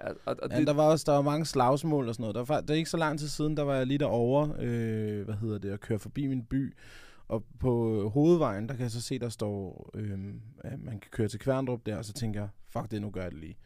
og, 0.00 0.16
og 0.24 0.36
Ja, 0.50 0.58
det, 0.58 0.66
der 0.66 0.72
var 0.72 0.82
også 0.82 1.04
der 1.06 1.12
var 1.12 1.22
mange 1.22 1.46
slagsmål 1.46 2.08
og 2.08 2.14
sådan 2.14 2.22
noget. 2.22 2.34
Der 2.34 2.54
var, 2.54 2.60
det 2.60 2.70
er 2.70 2.74
ikke 2.74 2.90
så 2.90 2.96
lang 2.96 3.18
tid 3.18 3.28
siden, 3.28 3.56
der 3.56 3.62
var 3.62 3.74
jeg 3.74 3.86
lige 3.86 3.98
derovre, 3.98 4.54
øh, 4.58 5.24
hvad 5.24 5.34
hedder 5.34 5.58
det, 5.58 5.70
at 5.70 5.80
køre 5.80 5.98
forbi 5.98 6.26
min 6.26 6.44
by. 6.44 6.76
Og 7.28 7.44
på 7.60 8.08
hovedvejen, 8.08 8.68
der 8.68 8.74
kan 8.74 8.82
jeg 8.82 8.90
så 8.90 9.02
se, 9.02 9.18
der 9.18 9.28
står, 9.28 9.90
øh, 9.94 10.18
at 10.60 10.80
man 10.80 11.00
kan 11.00 11.10
køre 11.10 11.28
til 11.28 11.40
Kværndrup 11.40 11.86
der, 11.86 11.96
og 11.96 12.04
så 12.04 12.12
tænker 12.12 12.40
jeg, 12.40 12.48
fuck 12.68 12.90
det, 12.90 13.02
nu 13.02 13.10
gør 13.10 13.22
jeg 13.22 13.30
det 13.30 13.40
lige. 13.40 13.56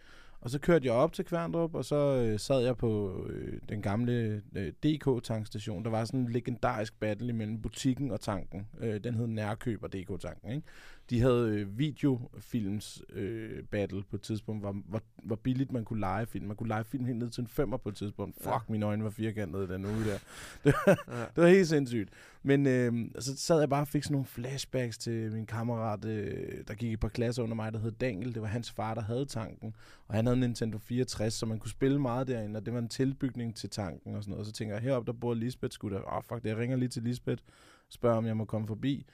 Og 0.43 0.51
så 0.51 0.59
kørte 0.59 0.87
jeg 0.87 0.95
op 0.95 1.13
til 1.13 1.25
Kværndrup, 1.25 1.75
og 1.75 1.85
så 1.85 1.97
øh, 1.97 2.39
sad 2.39 2.61
jeg 2.61 2.77
på 2.77 3.23
øh, 3.31 3.61
den 3.69 3.83
gamle 3.83 4.43
øh, 4.57 4.73
DK-tankstation. 4.85 5.85
Der 5.85 5.91
var 5.91 6.05
sådan 6.05 6.21
en 6.21 6.33
legendarisk 6.33 7.01
battle 7.01 7.29
imellem 7.29 7.63
butikken 7.63 8.11
og 8.11 8.21
tanken. 8.21 8.69
Øh, 8.81 9.05
den 9.05 9.15
hed 9.15 9.27
Nærkøb 9.27 9.83
og 9.83 9.93
DK-tanken, 9.93 10.51
ikke? 10.51 10.67
De 11.13 11.21
havde 11.21 11.49
øh, 11.49 11.79
videofilms 11.79 13.03
øh, 13.13 13.63
battle 13.65 14.03
på 14.11 14.17
et 14.17 14.23
tidspunkt, 14.23 14.63
hvor, 14.63 14.73
hvor, 14.73 15.03
hvor 15.23 15.37
billigt 15.37 15.73
man 15.73 15.85
kunne 15.85 16.01
lege 16.01 16.27
film. 16.27 16.47
Man 16.47 16.57
kunne 16.57 16.69
lege 16.69 16.85
film 16.85 17.05
helt 17.05 17.19
ned 17.19 17.31
til 17.31 17.41
en 17.41 17.47
femmer 17.49 17.77
på 17.77 17.89
et 17.89 17.97
tidspunkt. 17.97 18.37
Fuck, 18.37 18.47
Ja. 18.47 18.59
mine 18.69 18.87
øjne 18.87 19.05
var 19.05 19.11
firkantede 19.11 19.69
den 19.69 19.85
uge 19.85 20.05
der. 20.05 20.19
Det, 20.65 20.75
ja. 20.87 20.95
det 21.21 21.37
var 21.37 21.47
helt 21.47 21.69
sindssygt. 21.69 22.11
Men 22.43 22.67
øh, 22.67 22.93
så 23.19 23.37
sad 23.37 23.59
jeg 23.59 23.69
bare 23.69 23.81
og 23.81 23.89
fik 23.89 24.03
sådan 24.03 24.13
nogle 24.13 24.27
flashbacks 24.27 24.99
til 24.99 25.33
min 25.33 25.47
kammerat, 25.47 26.05
øh, 26.05 26.65
der 26.69 26.75
gik 26.75 26.93
et 26.93 27.01
par 27.01 27.09
klasser 27.09 27.43
under 27.43 27.55
mig, 27.57 27.73
der 27.73 27.79
hed 27.79 27.93
Daniel. 27.93 28.35
Det 28.35 28.43
var 28.43 28.49
hans 28.49 28.71
far, 28.71 28.95
der 28.95 29.03
havde 29.03 29.25
tanken. 29.27 29.75
Og 30.09 30.15
han 30.15 30.27
havde 30.27 30.35
en 30.35 30.41
Nintendo 30.41 30.79
64, 30.79 31.35
så 31.35 31.47
man 31.47 31.59
kunne 31.59 31.71
spille 31.71 32.01
meget 32.01 32.27
derinde, 32.27 32.57
og 32.57 32.67
det 32.67 32.75
var 32.75 32.81
en 32.81 32.89
tilbygning 32.89 33.57
til 33.57 33.71
tanken 33.71 34.15
og 34.15 34.23
sådan 34.23 34.31
noget. 34.31 34.41
Og 34.41 34.47
så 34.47 34.53
tænker 34.53 34.75
jeg, 34.75 34.83
heroppe 34.83 35.13
der 35.13 35.19
bor 35.19 35.35
Lisbeth, 35.35 35.75
skulle 35.75 35.97
der, 35.97 36.03
åh 36.03 36.17
oh, 36.17 36.23
fuck 36.23 36.43
det, 36.43 36.49
jeg 36.49 36.57
ringer 36.59 36.77
lige 36.77 36.89
til 36.89 37.03
Lisbeth, 37.03 37.43
spørger 37.89 38.17
om 38.17 38.27
jeg 38.27 38.37
må 38.37 38.45
komme 38.45 38.67
forbi. 38.67 39.07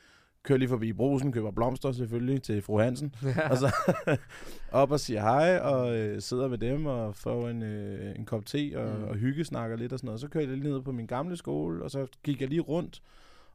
Kører 0.42 0.58
lige 0.58 0.68
forbi 0.68 0.92
brusen, 0.92 1.32
køber 1.32 1.50
blomster 1.50 1.92
selvfølgelig 1.92 2.42
til 2.42 2.62
fru 2.62 2.78
Hansen. 2.80 3.14
ja. 3.22 3.48
Og 3.50 3.56
så 3.56 3.74
op 4.72 4.90
og 4.90 5.00
siger 5.00 5.20
hej, 5.20 5.58
og 5.58 5.96
øh, 5.96 6.20
sidder 6.22 6.48
med 6.48 6.58
dem 6.58 6.86
og 6.86 7.14
får 7.14 7.48
en, 7.48 7.62
øh, 7.62 8.16
en 8.16 8.24
kop 8.24 8.46
te 8.46 8.72
og, 8.76 8.98
Mm. 8.98 9.04
og 9.04 9.14
hyggesnakker 9.14 9.76
lidt 9.76 9.92
og 9.92 9.98
sådan 9.98 10.06
noget. 10.06 10.20
Så 10.20 10.28
kørte 10.28 10.48
jeg 10.48 10.56
lige 10.58 10.70
ned 10.72 10.82
på 10.82 10.92
min 10.92 11.06
gamle 11.06 11.36
skole, 11.36 11.82
og 11.84 11.90
så 11.90 12.06
gik 12.22 12.40
jeg 12.40 12.48
lige 12.48 12.60
rundt 12.60 13.02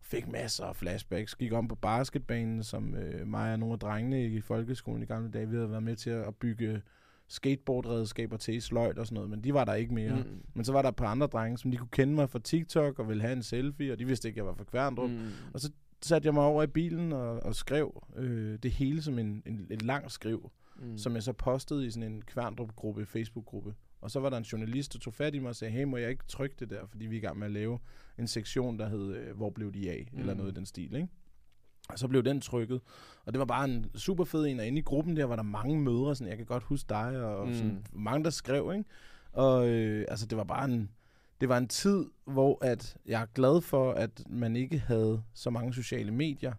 fik 0.05 0.27
masser 0.27 0.65
af 0.65 0.75
flashbacks. 0.75 1.35
Gik 1.35 1.53
om 1.53 1.67
på 1.67 1.75
basketbanen, 1.75 2.63
som 2.63 2.95
øh, 2.95 3.27
mig 3.27 3.53
og 3.53 3.59
nogle 3.59 3.73
af 3.73 3.79
drengene 3.79 4.25
i 4.25 4.41
folkeskolen 4.41 5.03
i 5.03 5.05
gamle 5.05 5.31
dage, 5.31 5.49
vi 5.49 5.55
havde 5.55 5.69
været 5.71 5.83
med 5.83 5.95
til 5.95 6.09
at 6.09 6.35
bygge 6.35 6.81
skateboardredskaber 7.27 8.37
til 8.37 8.61
sløjt 8.61 8.97
og 8.99 9.05
sådan 9.05 9.15
noget, 9.15 9.29
men 9.29 9.43
de 9.43 9.53
var 9.53 9.65
der 9.65 9.73
ikke 9.73 9.93
mere. 9.93 10.15
Mm. 10.15 10.41
Men 10.53 10.65
så 10.65 10.71
var 10.71 10.81
der 10.81 10.89
et 10.89 10.95
par 10.95 11.05
andre 11.07 11.27
drenge, 11.27 11.57
som 11.57 11.71
de 11.71 11.77
kunne 11.77 11.87
kende 11.91 12.13
mig 12.13 12.29
fra 12.29 12.39
TikTok 12.39 12.99
og 12.99 13.09
ville 13.09 13.21
have 13.21 13.33
en 13.33 13.43
selfie, 13.43 13.91
og 13.91 13.99
de 13.99 14.05
vidste 14.05 14.27
ikke, 14.27 14.35
at 14.35 14.37
jeg 14.37 14.45
var 14.45 14.53
fra 14.53 14.63
Kværndrup. 14.63 15.09
Mm. 15.09 15.17
Og 15.53 15.59
så 15.59 15.71
satte 16.05 16.25
jeg 16.25 16.33
mig 16.33 16.43
over 16.43 16.63
i 16.63 16.67
bilen 16.67 17.13
og, 17.13 17.43
og 17.43 17.55
skrev 17.55 18.03
øh, 18.15 18.59
det 18.63 18.71
hele 18.71 19.01
som 19.01 19.19
en, 19.19 19.43
en, 19.45 19.67
et 19.69 19.81
langt 19.81 20.11
skriv, 20.11 20.51
Mm. 20.75 20.97
som 20.97 21.15
jeg 21.15 21.23
så 21.23 21.33
postede 21.33 21.85
i 21.85 21.89
sådan 21.89 22.11
en 22.11 22.21
Kværndrup-gruppe, 22.21 23.05
Facebook-gruppe. 23.05 23.73
Og 24.01 24.11
så 24.11 24.19
var 24.19 24.29
der 24.29 24.37
en 24.37 24.43
journalist, 24.43 24.93
der 24.93 24.99
tog 24.99 25.13
fat 25.13 25.35
i 25.35 25.39
mig 25.39 25.49
og 25.49 25.55
sagde, 25.55 25.73
hey, 25.73 25.83
må 25.83 25.97
jeg 25.97 26.09
ikke 26.09 26.23
trykke 26.27 26.55
det 26.59 26.69
der, 26.69 26.85
fordi 26.85 27.05
vi 27.05 27.15
er 27.15 27.19
i 27.19 27.21
gang 27.21 27.39
med 27.39 27.47
at 27.47 27.51
lave 27.51 27.79
en 28.17 28.27
sektion, 28.27 28.79
der 28.79 28.89
hed, 28.89 29.15
øh, 29.15 29.35
hvor 29.35 29.49
blev 29.49 29.73
de 29.73 29.91
af, 29.91 30.09
mm. 30.11 30.19
eller 30.19 30.33
noget 30.33 30.51
i 30.51 30.55
den 30.55 30.65
stil, 30.65 30.95
ikke? 30.95 31.07
Og 31.89 31.99
så 31.99 32.07
blev 32.07 32.23
den 32.23 32.41
trykket. 32.41 32.81
Og 33.25 33.33
det 33.33 33.39
var 33.39 33.45
bare 33.45 33.65
en 33.65 33.91
super 33.95 34.23
fed 34.23 34.45
en, 34.45 34.59
og 34.59 34.67
inde 34.67 34.79
i 34.79 34.81
gruppen 34.81 35.15
der 35.15 35.25
var 35.25 35.35
der 35.35 35.43
mange 35.43 35.79
mødre, 35.79 36.15
sådan, 36.15 36.29
jeg 36.29 36.37
kan 36.37 36.45
godt 36.45 36.63
huske 36.63 36.89
dig, 36.89 37.25
og 37.25 37.47
mm. 37.47 37.53
sådan, 37.53 37.85
mange, 37.91 38.23
der 38.23 38.29
skrev, 38.29 38.71
ikke? 38.73 38.89
Og 39.31 39.67
øh, 39.67 40.05
altså, 40.07 40.25
det 40.25 40.37
var 40.37 40.43
bare 40.43 40.65
en, 40.65 40.89
det 41.41 41.49
var 41.49 41.57
en 41.57 41.67
tid, 41.67 42.05
hvor 42.25 42.65
at 42.65 42.97
jeg 43.05 43.21
er 43.21 43.25
glad 43.25 43.61
for, 43.61 43.91
at 43.91 44.23
man 44.29 44.55
ikke 44.55 44.79
havde 44.79 45.23
så 45.33 45.49
mange 45.49 45.73
sociale 45.73 46.11
medier 46.11 46.53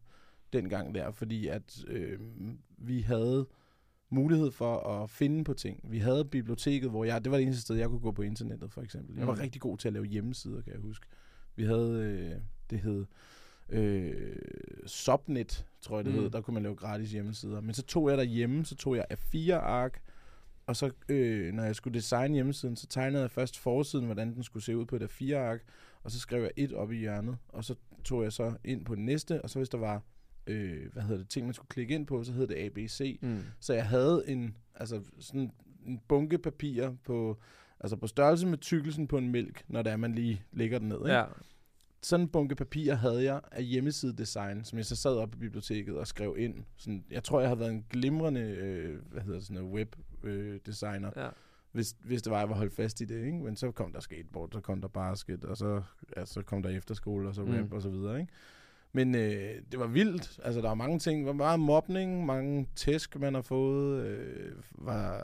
dengang 0.52 0.94
der, 0.94 1.10
fordi 1.10 1.46
at 1.48 1.84
øh, 1.88 2.18
vi 2.78 3.00
havde 3.00 3.46
mulighed 4.10 4.50
for 4.50 4.76
at 4.78 5.10
finde 5.10 5.44
på 5.44 5.54
ting. 5.54 5.80
Vi 5.90 5.98
havde 5.98 6.24
biblioteket, 6.24 6.90
hvor 6.90 7.04
jeg, 7.04 7.24
det 7.24 7.30
var 7.32 7.38
det 7.38 7.42
eneste 7.44 7.62
sted, 7.62 7.76
jeg 7.76 7.88
kunne 7.88 8.00
gå 8.00 8.12
på 8.12 8.22
internettet, 8.22 8.70
for 8.72 8.82
eksempel. 8.82 9.16
Jeg 9.18 9.26
var 9.26 9.34
Mm. 9.34 9.40
rigtig 9.40 9.60
god 9.60 9.78
til 9.78 9.88
at 9.88 9.92
lave 9.94 10.04
hjemmesider, 10.04 10.60
kan 10.62 10.72
jeg 10.72 10.80
huske. 10.80 11.06
Vi 11.56 11.64
havde, 11.64 11.90
øh, 12.02 12.40
det 12.70 12.80
hed 12.80 13.06
øh, 13.68 14.36
Subnet, 14.86 15.66
tror 15.80 15.98
jeg 15.98 16.04
det 16.04 16.14
Mm. 16.14 16.20
hed. 16.20 16.30
Der 16.30 16.40
kunne 16.40 16.54
man 16.54 16.62
lave 16.62 16.74
gratis 16.76 17.12
hjemmesider. 17.12 17.60
Men 17.60 17.74
så 17.74 17.82
tog 17.82 18.08
jeg 18.10 18.18
derhjemme, 18.18 18.64
så 18.64 18.76
tog 18.76 18.96
jeg 18.96 19.04
A4-ark, 19.12 20.00
og 20.66 20.76
så, 20.76 20.90
øh, 21.08 21.52
når 21.52 21.62
jeg 21.62 21.76
skulle 21.76 21.94
designe 21.94 22.34
hjemmesiden, 22.34 22.76
så 22.76 22.86
tegnede 22.86 23.22
jeg 23.22 23.30
først 23.30 23.58
forsiden, 23.58 24.04
hvordan 24.04 24.34
den 24.34 24.42
skulle 24.42 24.62
se 24.62 24.76
ud 24.76 24.84
på 24.84 24.96
et 24.96 25.02
A4-ark, 25.02 25.60
og 26.02 26.10
så 26.10 26.18
skrev 26.18 26.42
jeg 26.42 26.50
et 26.56 26.72
op 26.72 26.92
i 26.92 26.96
hjørnet, 26.96 27.36
og 27.48 27.64
så 27.64 27.74
tog 28.04 28.22
jeg 28.22 28.32
så 28.32 28.54
ind 28.64 28.84
på 28.84 28.94
den 28.94 29.04
næste, 29.04 29.42
og 29.42 29.50
så 29.50 29.58
hvis 29.58 29.68
der 29.68 29.78
var, 29.78 30.02
øh, 30.46 30.92
hvad 30.92 31.02
hedder 31.02 31.18
det, 31.18 31.28
ting, 31.28 31.46
man 31.46 31.54
skulle 31.54 31.68
klikke 31.68 31.94
ind 31.94 32.06
på, 32.06 32.24
så 32.24 32.32
hed 32.32 32.46
det 32.46 32.56
ABC. 32.66 33.18
Mm. 33.22 33.42
Så 33.60 33.74
jeg 33.74 33.86
havde 33.86 34.24
en, 34.26 34.56
altså 34.74 35.00
sådan 35.18 35.52
en 35.86 36.00
bunke 36.08 36.38
papirer 36.38 36.94
på, 37.04 37.40
altså 37.80 37.96
på 37.96 38.06
størrelse 38.06 38.46
med 38.46 38.58
tykkelsen 38.58 39.06
på 39.06 39.18
en 39.18 39.28
mælk, 39.28 39.64
når 39.68 39.82
det 39.82 39.92
er, 39.92 39.96
man 39.96 40.14
lige 40.14 40.42
lægger 40.52 40.78
den 40.78 40.88
ned. 40.88 40.98
Ikke? 40.98 41.12
Ja. 41.12 41.24
Sådan 42.04 42.24
en 42.24 42.28
bunke 42.28 42.54
papirer 42.54 42.94
havde 42.94 43.24
jeg 43.24 43.40
af 43.52 43.64
hjemmesidedesign, 43.64 44.64
som 44.64 44.78
jeg 44.78 44.86
så 44.86 44.96
sad 44.96 45.16
op 45.16 45.30
på 45.30 45.38
biblioteket 45.38 45.96
og 45.98 46.06
skrev 46.06 46.34
ind. 46.38 46.54
Sådan, 46.76 47.04
jeg 47.10 47.24
tror, 47.24 47.40
jeg 47.40 47.48
har 47.48 47.56
været 47.56 47.70
en 47.70 47.84
glimrende, 47.90 48.40
øh, 48.40 48.98
hvad 49.12 49.22
hedder 49.22 49.40
sådan 49.40 49.54
noget 49.54 49.72
web 49.74 49.96
øh, 50.22 50.60
designer. 50.66 51.10
ja. 51.16 51.28
hvis, 51.72 51.96
hvis 52.04 52.22
det 52.22 52.30
var, 52.30 52.38
jeg 52.38 52.48
var 52.48 52.54
holdt 52.54 52.74
fast 52.74 53.00
i 53.00 53.04
det, 53.04 53.24
ikke? 53.26 53.38
Men 53.38 53.56
så 53.56 53.70
kom 53.70 53.92
der 53.92 54.00
skateboard, 54.00 54.48
så 54.52 54.60
kom 54.60 54.80
der 54.80 54.88
basket, 54.88 55.44
og 55.44 55.56
så, 55.56 55.82
ja, 56.16 56.24
så 56.24 56.42
kom 56.42 56.62
der 56.62 56.70
efterskole, 56.70 57.28
og 57.28 57.34
så 57.34 57.42
rap, 57.42 57.48
Mm. 57.48 57.72
og 57.72 57.82
så 57.82 57.88
videre, 57.88 58.20
ikke? 58.20 58.32
Men 58.92 59.14
øh, 59.14 59.54
det 59.72 59.78
var 59.80 59.86
vildt. 59.86 60.38
Altså, 60.44 60.60
der 60.60 60.68
var 60.68 60.74
mange 60.74 60.98
ting. 60.98 61.20
Der 61.20 61.26
var 61.26 61.32
meget 61.32 61.60
mobning, 61.60 62.26
mange 62.26 62.68
tæsk, 62.76 63.20
man 63.20 63.34
har 63.34 63.42
fået. 63.42 64.04
Øh, 64.06 64.52
var 64.72 65.20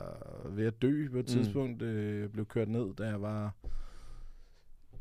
ved 0.49 0.65
at 0.65 0.81
dø 0.81 1.07
på 1.11 1.17
et 1.17 1.25
Mm. 1.25 1.25
tidspunkt. 1.27 1.81
Øh, 1.81 2.29
blev 2.29 2.45
kørt 2.45 2.69
ned, 2.69 2.93
da 2.95 3.03
jeg 3.07 3.21
var 3.21 3.53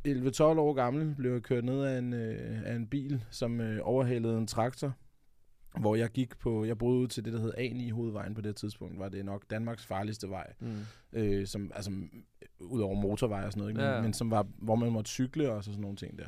11-12 0.09 0.43
år 0.43 0.73
gammel. 0.73 1.15
Blev 1.15 1.33
jeg 1.33 1.43
kørt 1.43 1.65
ned 1.65 1.83
af 1.83 1.99
en, 1.99 2.13
øh, 2.13 2.63
af 2.65 2.75
en 2.75 2.87
bil, 2.87 3.25
som 3.31 3.61
øh, 3.61 3.79
overhalede 3.83 4.39
en 4.39 4.47
traktor. 4.47 4.93
Hvor 5.81 5.97
jeg 5.97 6.09
gik 6.11 6.39
på, 6.39 6.65
jeg 6.65 6.79
boede 6.79 6.99
ud 7.01 7.09
til 7.09 7.25
det, 7.25 7.33
der 7.33 7.41
hed 7.41 7.53
A9 7.59 7.93
hovedvejen 7.93 8.35
på 8.35 8.41
det 8.41 8.57
tidspunkt, 8.57 8.99
var 8.99 9.09
det 9.09 9.25
nok 9.25 9.51
Danmarks 9.51 9.87
farligste 9.87 10.29
vej 10.31 10.53
Mm. 10.61 10.77
øh, 11.13 11.47
som, 11.47 11.71
altså, 11.75 11.91
ud 12.61 12.81
over 12.81 12.95
motorvej 13.01 13.45
og 13.45 13.53
sådan 13.53 13.61
noget, 13.61 13.71
ikke? 13.73 13.83
Ja, 13.83 14.03
Men, 14.03 14.13
som 14.13 14.31
var, 14.31 14.47
hvor 14.59 14.75
man 14.75 14.93
måtte 14.93 15.11
cykle 15.11 15.53
og 15.53 15.65
så 15.65 15.71
sådan 15.71 15.83
nogle 15.83 15.97
ting 15.97 16.19
der. 16.19 16.27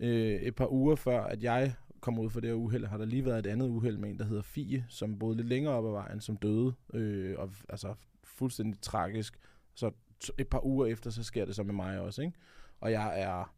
Øh, 0.00 0.34
et 0.40 0.54
par 0.54 0.72
uger 0.72 0.96
før, 0.96 1.24
at 1.24 1.42
jeg 1.42 1.74
kom 2.00 2.18
ud 2.18 2.30
for 2.30 2.40
det 2.40 2.48
her 2.50 2.54
uheld, 2.54 2.84
har 2.86 2.98
der 2.98 3.04
lige 3.04 3.24
været 3.24 3.46
et 3.46 3.50
andet 3.50 3.68
uheld 3.68 3.96
med 3.98 4.10
en, 4.10 4.18
der 4.18 4.24
hedder 4.24 4.42
Fie, 4.42 4.84
som 4.88 5.18
boede 5.18 5.36
lidt 5.36 5.48
længere 5.48 5.74
op 5.74 5.86
ad 5.86 5.90
vejen, 5.90 6.20
som 6.20 6.36
døde, 6.36 6.72
øh, 6.94 7.34
og 7.38 7.50
altså 7.68 7.94
fuldstændig 8.24 8.80
tragisk. 8.80 9.38
Så 9.74 9.90
et 10.38 10.48
par 10.48 10.66
uger 10.66 10.86
efter, 10.86 11.10
så 11.10 11.22
sker 11.24 11.44
det 11.44 11.54
så 11.54 11.62
med 11.62 11.74
mig 11.74 12.00
også, 12.00 12.22
ikke? 12.22 12.38
Og 12.84 12.92
jeg 12.92 13.20
er 13.20 13.54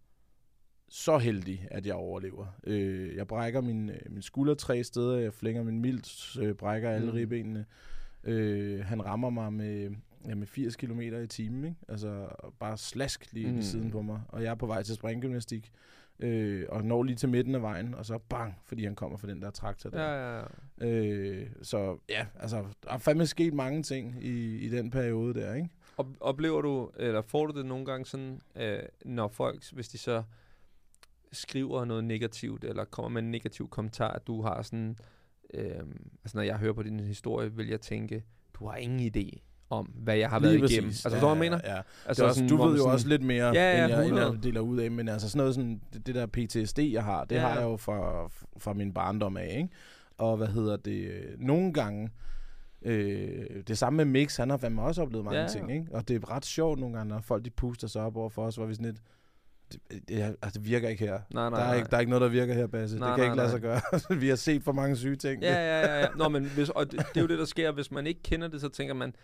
så 0.89 1.19
heldig, 1.19 1.67
at 1.71 1.87
jeg 1.87 1.95
overlever. 1.95 2.47
Øh, 2.65 3.17
jeg 3.17 3.27
brækker 3.27 3.61
min, 3.61 3.91
øh, 3.91 3.97
min 4.11 4.23
skulder 4.23 4.55
tre 4.55 4.85
steder, 4.85 5.19
jeg 5.19 5.33
flænger 5.35 5.63
min 5.63 5.81
mild, 5.81 6.39
øh, 6.43 6.55
brækker 6.55 6.91
alle 6.91 7.07
Mm. 7.07 7.13
ribbenene. 7.13 7.65
Øh, 8.25 8.85
han 8.85 9.05
rammer 9.07 9.31
mig 9.31 9.53
med, 9.53 9.91
ja, 10.29 10.35
med 10.35 10.47
80 10.47 10.77
km 10.77 11.01
i 11.01 11.27
timen, 11.27 11.65
ikke? 11.65 11.77
Altså 11.89 12.29
bare 12.59 12.77
slask 12.79 13.33
lige. 13.33 13.53
Mm. 13.53 13.59
i 13.59 13.63
siden 13.63 13.91
på 13.91 14.03
mig. 14.03 14.21
Og 14.29 14.43
jeg 14.43 14.51
er 14.51 14.55
på 14.55 14.67
vej 14.67 14.83
til 14.83 14.95
springgymnastik, 14.95 15.73
øh, 16.21 16.67
og 16.69 16.85
når 16.85 17.03
lige 17.03 17.17
til 17.17 17.29
midten 17.29 17.55
af 17.55 17.63
vejen, 17.63 17.95
og 17.95 18.07
så 18.07 18.19
bang, 18.19 18.55
fordi 18.65 18.85
han 18.85 18.95
kommer 18.95 19.17
fra 19.19 19.29
den 19.29 19.43
der 19.43 19.51
traktor 19.51 19.91
der. 19.91 20.03
Ja, 20.03 20.39
ja, 20.39 20.45
ja. 20.81 20.87
Øh, 20.87 21.47
så 21.63 21.99
ja, 22.09 22.27
altså, 22.41 22.65
der 22.85 22.91
er 22.93 22.99
fandme 22.99 23.27
sket 23.27 23.55
mange 23.55 23.83
ting 23.83 24.25
i, 24.25 24.57
i 24.59 24.69
den 24.69 24.91
periode 24.91 25.35
der, 25.41 25.55
ikke? 25.55 25.69
Op, 25.97 26.07
oplever 26.21 26.63
du, 26.63 26.91
eller 26.97 27.23
får 27.23 27.47
du 27.47 27.59
det 27.59 27.67
nogle 27.67 27.85
gange 27.87 28.07
sådan, 28.07 28.41
øh, 28.57 28.79
når 29.05 29.29
folk, 29.29 29.73
hvis 29.73 29.89
de 29.89 29.99
så 29.99 30.23
skriver 31.33 31.85
noget 31.85 32.05
negativt, 32.05 32.65
eller 32.65 32.85
kommer 32.85 33.09
med 33.09 33.23
en 33.23 33.31
negativ 33.31 33.69
kommentar, 33.69 34.09
at 34.09 34.27
du 34.27 34.43
har 34.43 34.63
sådan, 34.63 34.97
øh, 35.55 35.71
altså 36.25 36.37
når 36.37 36.43
jeg 36.43 36.57
hører 36.59 36.73
på 36.73 36.83
din 36.83 37.01
historie, 37.01 37.53
vil 37.53 37.69
jeg 37.69 37.81
tænke, 37.81 38.25
du 38.55 38.67
har 38.67 38.77
ingen 38.77 39.13
idé 39.17 39.39
om, 39.71 39.87
hvad 39.87 40.17
jeg 40.17 40.31
har 40.31 40.39
været 40.41 40.55
Lige 40.61 40.67
igennem. 40.67 40.89
præcis. 40.91 41.05
Altså, 41.07 41.17
forstår 41.19 41.29
du, 41.29 41.35
jeg 41.35 41.51
mener? 41.51 41.61
Ja, 41.65 41.75
ja. 41.77 41.83
Altså, 42.07 42.25
også, 42.25 42.35
sådan, 42.35 42.49
du 42.49 42.57
ved 42.57 42.71
jo 42.73 42.77
sådan- 42.79 42.93
også 42.93 43.09
lidt 43.09 43.23
mere, 43.23 43.47
Ja, 43.47 43.53
ja, 43.53 43.85
end, 43.85 43.93
jeg, 43.93 43.99
end 44.01 44.07
100. 44.13 44.33
jeg 44.33 44.43
deler 44.43 44.61
ud 44.61 44.79
af, 44.79 44.91
men 44.91 45.09
altså 45.09 45.29
sådan 45.31 45.39
noget 45.39 45.55
sådan, 45.55 45.81
det, 45.93 46.07
det 46.07 46.15
der 46.15 46.27
PTSD, 46.27 46.79
jeg 46.79 47.05
har, 47.05 47.25
det 47.25 47.37
Ja, 47.37 47.41
har 47.41 47.49
ja. 47.49 47.55
jeg 47.55 47.63
jo 47.63 47.77
fra, 47.77 48.29
fra 48.59 48.73
min 48.73 48.93
barndom 48.95 49.37
af, 49.37 49.55
ikke? 49.57 49.69
Og 50.19 50.37
hvad 50.37 50.47
hedder 50.49 50.77
det, 50.77 51.25
nogle 51.39 51.73
gange, 51.73 52.05
øh, 52.05 52.11
det 53.69 53.79
samme 53.79 53.97
med 53.97 54.05
Mix, 54.05 54.37
han 54.37 54.51
har 54.51 54.57
fandme 54.57 54.83
også 54.83 55.03
oplevet 55.03 55.25
mange 55.25 55.41
Ja, 55.41 55.49
ting, 55.49 55.73
ikke? 55.73 55.87
Og 55.91 56.09
det 56.09 56.23
er 56.23 56.31
ret 56.31 56.45
sjovt 56.45 56.81
nogle 56.81 56.97
gange, 56.97 57.09
når 57.09 57.21
folk 57.21 57.45
de 57.45 57.51
puster 57.51 57.89
sig 57.89 58.03
op 58.03 58.17
over 58.17 58.31
for 58.31 58.47
os, 58.47 58.57
hvor 58.57 58.67
vi 58.67 58.75
sådan 58.75 58.87
lidt, 58.87 59.03
det, 59.73 60.09
det, 60.09 60.23
altså, 60.43 60.61
det 60.61 60.65
virker 60.69 60.89
ikke 60.89 61.05
her. 61.05 61.13
Nej, 61.13 61.51
nej, 61.51 61.59
der, 61.59 61.65
er 61.65 61.69
nej. 61.69 61.77
ikke, 61.77 61.89
der 61.91 61.97
er 61.97 62.01
ikke 62.01 62.11
noget, 62.11 62.23
der 62.23 62.29
virker 62.29 62.55
her, 62.55 62.67
Basse. 62.67 62.99
Nej, 62.99 63.09
det 63.09 63.17
kan 63.17 63.21
nej, 63.21 63.27
ikke 63.27 63.37
lade 63.37 63.51
sig 63.51 63.61
gøre. 63.61 63.81
vi 64.21 64.29
har 64.29 64.37
set 64.37 64.63
for 64.63 64.73
mange 64.73 64.97
syge 64.97 65.17
ting. 65.17 65.43
Ja, 65.43 65.55
ja, 65.55 65.81
ja, 65.81 66.01
ja. 66.01 66.09
Nå, 66.17 66.29
men 66.29 66.45
hvis, 66.45 66.69
og 66.69 66.93
det, 66.93 66.99
det 66.99 67.17
er 67.17 67.21
jo 67.21 67.27
det, 67.27 67.39
der 67.39 67.45
sker. 67.45 67.73
Hvis 67.73 67.91
man 67.91 68.07
ikke 68.07 68.23
kender 68.23 68.49
det, 68.49 68.61
så 68.61 68.69
tænker 68.69 68.95
man, 68.95 69.15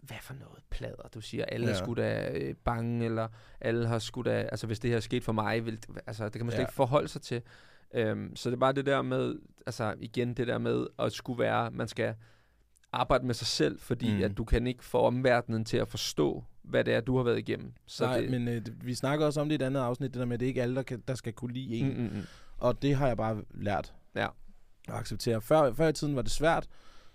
hvad 0.00 0.16
for 0.22 0.34
noget 0.34 0.62
plader, 0.70 1.08
du 1.14 1.20
siger. 1.20 1.44
Alle 1.44 1.66
ja. 1.66 1.72
er 1.72 1.76
sgu 1.76 1.94
da 1.94 2.30
øh, 2.34 2.54
bange, 2.64 3.04
eller 3.04 3.28
alle 3.60 3.86
har 3.86 3.98
sgu 3.98 4.22
da... 4.22 4.30
Altså, 4.30 4.66
hvis 4.66 4.78
det 4.78 4.90
her 4.90 4.96
er 4.96 5.00
sket 5.00 5.24
for 5.24 5.32
mig, 5.32 5.66
vil, 5.66 5.78
altså, 6.06 6.24
det 6.24 6.32
kan 6.32 6.44
man 6.46 6.50
slet 6.50 6.58
Ja. 6.58 6.62
ikke 6.66 6.74
forholde 6.74 7.08
sig 7.08 7.22
til. 7.22 7.42
Øhm, 7.94 8.36
så 8.36 8.50
det 8.50 8.56
er 8.56 8.60
bare 8.60 8.72
det 8.72 8.86
der 8.86 9.02
med, 9.02 9.34
altså 9.66 9.94
igen, 10.00 10.34
det 10.34 10.46
der 10.46 10.58
med 10.58 10.86
at 10.98 11.12
skulle 11.12 11.38
være, 11.38 11.70
man 11.70 11.88
skal 11.88 12.14
arbejde 12.94 13.26
med 13.26 13.34
sig 13.34 13.46
selv, 13.46 13.80
fordi 13.80 14.14
mm. 14.16 14.22
At 14.22 14.36
du 14.36 14.44
kan 14.44 14.66
ikke 14.66 14.84
få 14.84 14.98
omverdenen 14.98 15.64
til 15.64 15.76
at 15.76 15.88
forstå, 15.88 16.44
hvad 16.62 16.84
det 16.84 16.94
er, 16.94 17.00
du 17.00 17.16
har 17.16 17.24
været 17.24 17.38
igennem. 17.38 17.72
Så 17.86 18.04
Nej, 18.04 18.20
det, 18.20 18.30
men 18.30 18.48
øh, 18.48 18.62
vi 18.82 18.94
snakker 18.94 19.26
også 19.26 19.40
om 19.40 19.48
det 19.48 19.52
i 19.54 19.62
et 19.62 19.66
andet 19.66 19.80
afsnit, 19.80 20.12
det 20.14 20.20
der 20.20 20.26
med, 20.26 20.34
at 20.34 20.40
det 20.40 20.46
ikke 20.46 20.60
er 20.60 20.62
alle, 20.62 20.76
der, 20.76 20.82
kan, 20.82 21.02
der 21.08 21.14
skal 21.14 21.32
kunne 21.32 21.52
lide 21.52 21.74
en. 21.74 21.86
mm, 21.86 22.02
mm, 22.02 22.10
mm. 22.16 22.22
Og 22.58 22.82
det 22.82 22.94
har 22.94 23.06
jeg 23.06 23.16
bare 23.16 23.42
lært 23.54 23.94
Ja. 24.16 24.26
at 24.88 24.94
acceptere. 24.94 25.40
Før, 25.40 25.72
før 25.72 25.88
i 25.88 25.92
tiden 25.92 26.16
var 26.16 26.22
det 26.22 26.30
svært. 26.30 26.66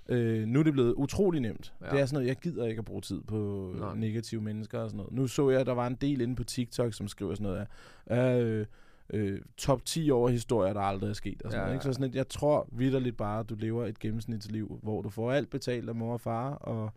Øh, 0.10 0.48
nu 0.48 0.60
er 0.60 0.64
det 0.64 0.74
blevet 0.74 0.94
utrolig 0.94 1.42
nemt. 1.42 1.74
Ja. 1.82 1.90
Det 1.92 2.00
er 2.02 2.06
sådan 2.06 2.16
noget, 2.16 2.28
jeg 2.28 2.36
gider 2.36 2.66
ikke 2.66 2.80
at 2.80 2.86
bruge 2.86 3.02
tid 3.02 3.22
på 3.22 3.72
Nej. 3.80 3.96
Negative 3.96 4.42
mennesker 4.42 4.80
og 4.80 4.90
sådan 4.90 4.98
noget. 4.98 5.14
Nu 5.14 5.28
så 5.28 5.50
jeg, 5.50 5.60
at 5.60 5.66
der 5.68 5.74
var 5.74 5.88
en 5.88 5.96
del 5.96 6.22
inde 6.22 6.36
på 6.36 6.44
TikTok, 6.44 6.94
som 6.94 7.08
skriver 7.08 7.36
sådan 7.36 7.44
noget 7.44 7.68
af 8.06 8.40
øh, 8.42 8.66
øh, 9.14 9.42
top 9.58 9.86
10 9.86 10.12
over 10.12 10.30
historier, 10.30 10.74
der 10.74 10.82
aldrig 10.82 11.10
er 11.10 11.14
sket. 11.14 11.42
Og 11.42 11.52
sådan 11.52 11.62
Ja, 11.62 11.66
noget, 11.66 11.76
ikke? 11.76 11.88
ja. 11.88 11.92
Så 11.92 11.94
sådan 11.94 12.10
et, 12.10 12.16
jeg 12.16 12.28
tror 12.30 12.68
vidderligt 12.72 13.18
bare, 13.18 13.40
at 13.40 13.50
du 13.50 13.56
lever 13.56 13.86
et 13.86 14.00
gennemsnitsliv, 14.00 14.80
hvor 14.84 15.02
du 15.02 15.10
får 15.10 15.32
alt 15.32 15.50
betalt 15.50 15.90
af 15.90 15.96
mor 15.96 16.14
og 16.14 16.22
far, 16.22 16.54
og 16.54 16.90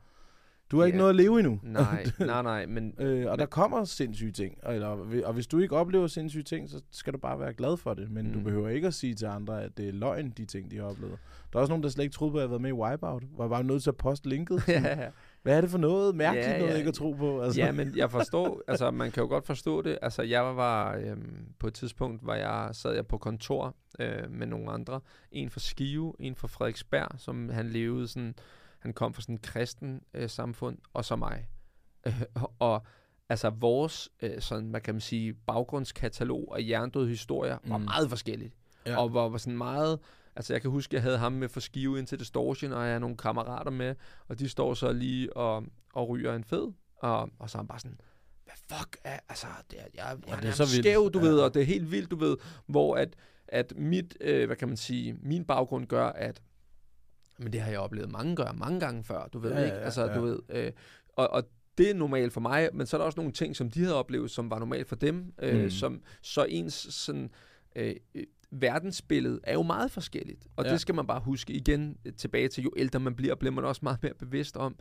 du 0.71 0.79
har 0.79 0.85
ikke 0.87 0.97
Ja. 0.97 1.01
noget 1.01 1.11
at 1.11 1.17
leve 1.17 1.39
endnu. 1.39 1.61
Nej, 1.63 2.05
nej, 2.19 2.43
nej, 2.43 2.67
men... 2.67 2.95
Øh, 2.99 3.31
og 3.31 3.39
der 3.39 3.47
kommer 3.47 3.85
sindssyge 3.85 4.33
ting. 4.33 4.59
Og, 4.63 4.75
eller, 4.75 4.89
og 5.25 5.33
hvis 5.33 5.47
du 5.47 5.59
ikke 5.59 5.77
oplever 5.77 6.07
sindssyge 6.07 6.43
ting, 6.43 6.71
så 6.71 6.81
skal 6.91 7.13
du 7.13 7.19
bare 7.19 7.41
være 7.41 7.53
glad 7.53 7.77
for 7.77 7.95
det. 7.95 8.11
Men 8.11 8.27
mm. 8.27 8.33
du 8.33 8.41
behøver 8.41 8.69
ikke 8.69 8.87
at 8.87 8.95
sige 8.95 9.15
til 9.15 9.27
andre, 9.27 9.63
at 9.63 9.77
det 9.79 9.89
er 9.89 9.93
løgn, 9.93 10.31
de 10.37 10.45
ting, 10.45 10.71
de 10.71 10.77
har 10.77 10.85
oplevet. 10.85 11.19
Der 11.53 11.59
er 11.59 11.61
også 11.61 11.71
nogen, 11.71 11.83
der 11.83 11.89
slet 11.89 12.05
ikke 12.05 12.15
troede 12.15 12.33
på, 12.33 12.37
at 12.39 12.41
jeg 12.41 12.45
havde 12.49 12.51
været 12.51 12.63
med 12.63 12.71
i 12.71 12.73
Wipeout. 12.73 13.23
Var 13.37 13.49
bare 13.49 13.65
nødt 13.65 13.83
til 13.83 13.91
at 13.91 13.97
poste 13.97 14.29
linket. 14.29 14.63
ja, 14.69 15.03
ja. 15.03 15.09
Hvad 15.43 15.57
er 15.57 15.61
det 15.61 15.71
for 15.71 15.79
noget 15.79 16.15
mærkeligt 16.15 16.49
Ja, 16.49 16.59
noget, 16.59 16.73
ja. 16.73 16.77
ikke 16.79 16.89
at 16.89 16.95
tro 16.95 17.13
på? 17.13 17.41
Altså. 17.43 17.61
Ja, 17.61 17.73
men 17.73 17.97
jeg 17.97 18.11
forstår, 18.11 18.63
altså 18.69 18.91
man 18.91 19.11
kan 19.11 19.23
jo 19.23 19.29
godt 19.29 19.47
forstå 19.47 19.83
det. 19.83 19.99
Altså 20.03 20.23
jeg 20.23 20.57
var, 20.57 20.97
øhm, 20.97 21.47
på 21.59 21.67
et 21.67 21.75
tidspunkt, 21.75 22.23
hvor 22.23 22.35
jeg 22.35 22.69
sad 22.73 22.95
jeg 22.95 23.07
på 23.07 23.19
kontor 23.19 23.75
øh, 23.99 24.31
med 24.31 24.47
nogle 24.47 24.71
andre. 24.71 25.01
En 25.33 25.51
fra 25.51 25.61
Skive, 25.61 26.15
en 26.19 26.35
fra 26.35 26.49
Frederiksberg, 26.49 27.09
som 27.17 27.49
han 27.49 27.69
levede 27.69 28.09
sådan, 28.09 28.35
han 28.79 28.93
kom 28.93 29.15
fra 29.15 29.23
sådan 29.23 29.35
et 29.35 29.43
kristen 29.43 30.01
øh, 30.15 30.29
samfund, 30.31 30.79
og 30.95 31.05
så 31.05 31.17
mig. 31.17 31.49
Øh, 32.07 32.23
og 32.59 32.83
altså 33.29 33.51
vores, 33.51 34.09
øh, 34.23 34.41
sådan, 34.41 34.69
hvad 34.71 34.81
kan 34.81 34.95
man 34.95 35.01
sige, 35.01 35.33
baggrundskatalog 35.33 36.49
og 36.53 36.69
jerndøde 36.69 37.09
historier 37.09 37.59
var 37.65 37.79
Mm. 37.79 37.85
meget 37.85 38.09
forskelligt. 38.09 38.55
Ja. 38.87 38.97
Og 39.01 39.15
var, 39.15 39.29
var 39.29 39.39
sådan 39.39 39.57
meget... 39.59 39.99
Altså, 40.37 40.53
jeg 40.55 40.63
kan 40.63 40.71
huske, 40.71 40.95
jeg 40.95 41.03
havde 41.03 41.19
ham 41.19 41.33
med 41.33 41.49
for 41.49 41.61
skive 41.61 41.99
ind 41.99 42.07
til 42.07 42.19
Distortion, 42.19 42.73
og 42.73 42.81
jeg 42.83 42.89
havde 42.89 43.01
nogle 43.01 43.17
kammerater 43.17 43.71
med, 43.71 43.95
og 44.29 44.39
de 44.39 44.49
står 44.49 44.75
så 44.75 44.93
lige 44.93 45.37
og, 45.37 45.65
og 45.95 46.09
ryger 46.09 46.35
en 46.37 46.45
fed, 46.45 46.73
og, 46.97 47.31
og 47.39 47.51
så 47.51 47.59
er 47.59 47.63
han 47.63 47.67
bare 47.69 47.81
sådan, 47.81 48.01
hvad 48.45 48.79
fuck 48.79 48.97
er, 49.05 49.19
altså, 49.29 49.47
det 49.71 49.81
er, 49.81 49.85
jeg, 49.95 50.17
jeg 50.27 50.33
er, 50.33 50.37
det 50.37 50.45
er 50.45 50.49
er 50.49 50.55
så 50.55 50.67
skæv, 50.77 51.11
du 51.15 51.19
Ja. 51.19 51.25
ved, 51.25 51.39
og 51.41 51.55
det 51.55 51.63
er 51.63 51.67
helt 51.67 51.91
vildt, 51.91 52.11
du 52.11 52.17
ved, 52.17 52.37
hvor 52.67 52.97
at, 52.97 53.17
at 53.49 53.73
mit, 53.77 54.17
øh, 54.21 54.47
hvad 54.47 54.57
kan 54.57 54.69
man 54.69 54.77
sige, 54.77 55.17
min 55.23 55.45
baggrund 55.45 55.87
gør, 55.87 56.07
at, 56.07 56.43
men 57.39 57.53
det 57.53 57.61
har 57.61 57.71
jeg 57.71 57.81
oplevet 57.81 58.11
mange 58.11 58.37
gør, 58.37 58.53
mange 58.53 58.81
gange 58.81 59.05
før, 59.05 59.27
du 59.33 59.39
ved 59.39 59.53
Ja, 59.53 59.65
ikke, 59.65 59.77
altså, 59.77 60.03
ja. 60.05 60.15
du 60.15 60.21
ved, 60.21 60.39
øh, 60.49 60.73
og, 61.09 61.31
og 61.31 61.43
det 61.79 61.91
er 61.91 61.95
normalt 61.95 62.33
for 62.33 62.41
mig, 62.41 62.69
men 62.73 62.87
så 62.87 62.97
er 62.97 62.99
der 62.99 63.05
også 63.07 63.21
nogle 63.21 63.33
ting, 63.33 63.57
som 63.57 63.71
de 63.71 63.81
havde 63.81 63.95
oplevet, 63.97 64.31
som 64.31 64.51
var 64.51 64.59
normalt 64.59 64.89
for 64.89 64.97
dem, 64.97 65.33
øh, 65.43 65.63
Mm. 65.63 65.71
som 65.71 66.03
så 66.23 66.45
ens 66.49 66.75
sådan, 66.91 67.31
øh, 67.77 67.95
verdensbillede 68.53 69.41
er 69.45 69.53
jo 69.53 69.63
meget 69.63 69.91
forskelligt. 69.91 70.47
Og 70.57 70.65
ja. 70.65 70.73
Det 70.73 70.81
skal 70.81 70.95
man 70.95 71.07
bare 71.07 71.21
huske 71.21 71.53
igen 71.53 71.97
øh, 72.05 72.13
tilbage 72.13 72.49
til, 72.49 72.65
jo 72.65 72.73
ældre 72.77 73.01
man 73.01 73.15
bliver, 73.15 73.35
bliver 73.35 73.53
man 73.53 73.65
også 73.65 73.81
meget 73.83 74.03
mere 74.03 74.15
bevidst 74.15 74.57
om, 74.57 74.77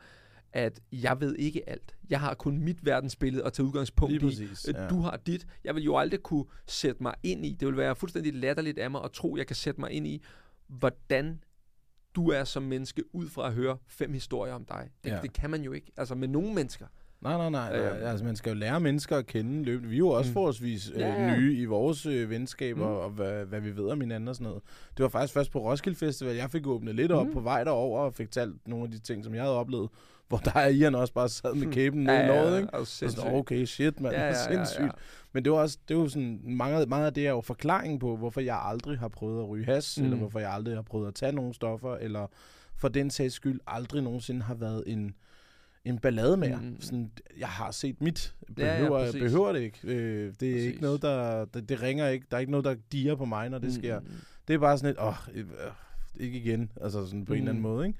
at 0.54 0.80
jeg 0.92 1.22
ved 1.22 1.36
ikke 1.36 1.70
alt. 1.70 1.96
Jeg 2.10 2.20
har 2.20 2.34
kun 2.34 2.58
mit 2.58 2.86
verdensbillede 2.86 3.46
at 3.46 3.54
tage 3.54 3.66
udgangspunkt 3.66 4.14
Lige 4.14 4.22
i. 4.22 4.30
præcis, 4.30 4.68
Øh, 4.68 4.76
ja. 4.78 4.88
Du 4.88 5.00
har 5.00 5.18
dit. 5.18 5.48
Jeg 5.64 5.76
vil 5.76 5.84
jo 5.84 5.98
aldrig 5.98 6.24
kunne 6.24 6.46
sætte 6.68 7.04
mig 7.04 7.14
ind 7.24 7.46
i. 7.46 7.58
Det 7.60 7.68
vil 7.68 7.78
være 7.78 7.96
fuldstændig 7.96 8.34
latterligt 8.34 8.80
af 8.80 8.92
mig 8.92 9.04
at 9.04 9.12
tro, 9.12 9.38
jeg 9.38 9.48
kan 9.48 9.56
sætte 9.56 9.82
mig 9.82 9.92
ind 9.92 10.08
i, 10.08 10.24
hvordan 10.68 11.44
du 12.16 12.30
er 12.30 12.44
som 12.44 12.64
menneske, 12.64 13.16
ud 13.16 13.30
fra 13.30 13.48
at 13.48 13.54
høre 13.54 13.78
fem 13.88 14.14
historier 14.14 14.54
om 14.54 14.66
dig. 14.66 14.90
Det. 15.04 15.10
Ja. 15.10 15.20
det 15.22 15.34
kan 15.34 15.50
man 15.50 15.62
jo 15.64 15.72
ikke. 15.72 15.92
Altså 15.98 16.16
med 16.16 16.28
nogle 16.28 16.54
mennesker. 16.54 16.88
Nej, 17.22 17.38
nej, 17.38 17.50
nej. 17.50 17.78
nej. 17.78 17.80
Øh. 18.02 18.10
altså, 18.12 18.26
man 18.26 18.36
skal 18.36 18.50
jo 18.54 18.56
lære 18.60 18.80
mennesker 18.80 19.18
at 19.18 19.26
kende 19.26 19.64
løbende. 19.64 19.90
Vi 19.90 19.96
er 19.96 20.00
jo 20.00 20.10
også 20.10 20.30
Mm. 20.30 20.34
forholdsvis 20.34 20.90
øh, 20.94 21.00
Ja, 21.00 21.08
ja. 21.24 21.38
nye 21.38 21.56
i 21.58 21.66
vores 21.66 22.06
øh, 22.06 22.30
venskaber, 22.30 22.88
Mm. 22.88 22.96
og 22.96 23.10
hvad, 23.10 23.46
hvad 23.46 23.60
vi 23.62 23.78
ved 23.78 23.88
om 23.90 24.02
hinanden 24.02 24.28
og 24.28 24.36
sådan 24.36 24.48
noget. 24.48 24.62
Det 24.98 25.04
var 25.04 25.10
faktisk 25.10 25.34
først 25.34 25.52
på 25.52 25.60
Roskilde 25.60 25.98
Festival, 25.98 26.36
jeg 26.36 26.50
fik 26.52 26.68
åbnet 26.68 26.96
lidt 26.96 27.12
op 27.12 27.28
Mm. 27.28 27.34
på 27.34 27.40
vej 27.40 27.64
derover 27.64 28.00
og 28.00 28.14
fik 28.14 28.32
talt 28.32 28.68
nogle 28.68 28.86
af 28.86 28.92
de 28.92 29.00
ting, 29.00 29.24
som 29.24 29.34
jeg 29.36 29.44
havde 29.44 29.56
oplevet. 29.56 29.90
Hvor 30.28 30.38
der 30.38 30.52
er 30.56 30.68
Ian 30.68 30.96
også 30.96 31.14
bare 31.14 31.30
sad 31.30 31.54
med 31.56 31.68
kæben 31.74 32.04
ned 32.04 32.24
i 32.24 32.28
låret, 32.28 32.62
ikke? 32.62 32.74
Og 32.74 32.88
sindssygt. 32.88 33.22
sådan, 33.22 33.36
okay, 33.40 33.66
shit, 33.66 34.00
mand. 34.02 34.16
Ja, 34.16 34.22
Ja, 34.22 34.28
ja, 34.28 34.34
ja, 34.34 34.40
ja, 34.60 34.66
sindssygt. 34.66 34.92
Men 35.34 35.44
det 35.46 35.52
var 35.52 35.58
også, 35.58 35.78
det 35.88 35.98
var 35.98 36.08
sådan, 36.08 36.42
meget, 36.44 36.90
meget 36.90 37.06
af 37.06 37.14
det 37.14 37.26
er 37.28 37.32
jo 37.32 37.42
forklaringen 37.42 38.00
på, 38.00 38.16
hvorfor 38.16 38.42
jeg 38.42 38.62
aldrig 38.66 39.00
har 39.00 39.08
prøvet 39.08 39.40
at 39.44 39.50
ryge 39.50 39.66
has, 39.66 39.98
Mm. 40.00 40.04
eller 40.04 40.18
hvorfor 40.18 40.40
jeg 40.40 40.54
aldrig 40.54 40.76
har 40.76 40.82
prøvet 40.82 41.08
at 41.08 41.14
tage 41.16 41.32
nogle 41.32 41.54
stoffer, 41.54 41.96
eller 41.96 42.28
for 42.78 42.88
den 42.88 43.10
sags 43.10 43.34
skyld 43.34 43.60
aldrig 43.68 44.04
nogensinde 44.04 44.42
har 44.42 44.54
været 44.56 44.84
en, 44.88 45.16
en 45.86 46.00
ballade 46.00 46.38
med. 46.38 46.56
Mm. 46.58 46.64
Mm. 46.66 46.82
Sådan, 46.82 47.12
jeg 47.40 47.48
har 47.48 47.72
set 47.72 48.02
mit. 48.02 48.36
Ja, 48.58 48.66
ja, 48.66 48.78
Behøver, 48.78 49.00
ja, 49.00 49.06
præcis. 49.06 49.22
behøver 49.22 49.52
det 49.54 49.60
ikke. 49.62 49.80
Øh, 49.84 50.34
det 50.40 50.50
er 50.50 50.54
Præcis. 50.54 50.64
ikke 50.68 50.82
noget, 50.82 51.02
der, 51.02 51.46
det, 51.46 51.70
det 51.70 51.82
ringer 51.82 52.08
ikke. 52.08 52.26
Der 52.32 52.38
er 52.38 52.40
ikke 52.42 52.52
noget, 52.52 52.66
der 52.66 52.76
diger 52.92 53.16
på 53.16 53.26
mig, 53.26 53.50
når 53.50 53.58
det 53.58 53.68
Mm, 53.68 53.74
sker. 53.76 54.00
mm, 54.00 54.06
mm. 54.06 54.12
Det 54.48 54.54
er 54.54 54.58
bare 54.60 54.78
sådan 54.78 54.96
et, 54.96 55.02
åh, 55.02 55.14
øh, 55.34 55.46
ikke 56.20 56.40
igen, 56.40 56.72
altså 56.82 57.06
sådan 57.06 57.26
på 57.26 57.34
mm. 57.34 57.38
en 57.38 57.42
eller 57.42 57.50
anden 57.52 57.62
måde, 57.62 57.88
ikke? 57.88 58.00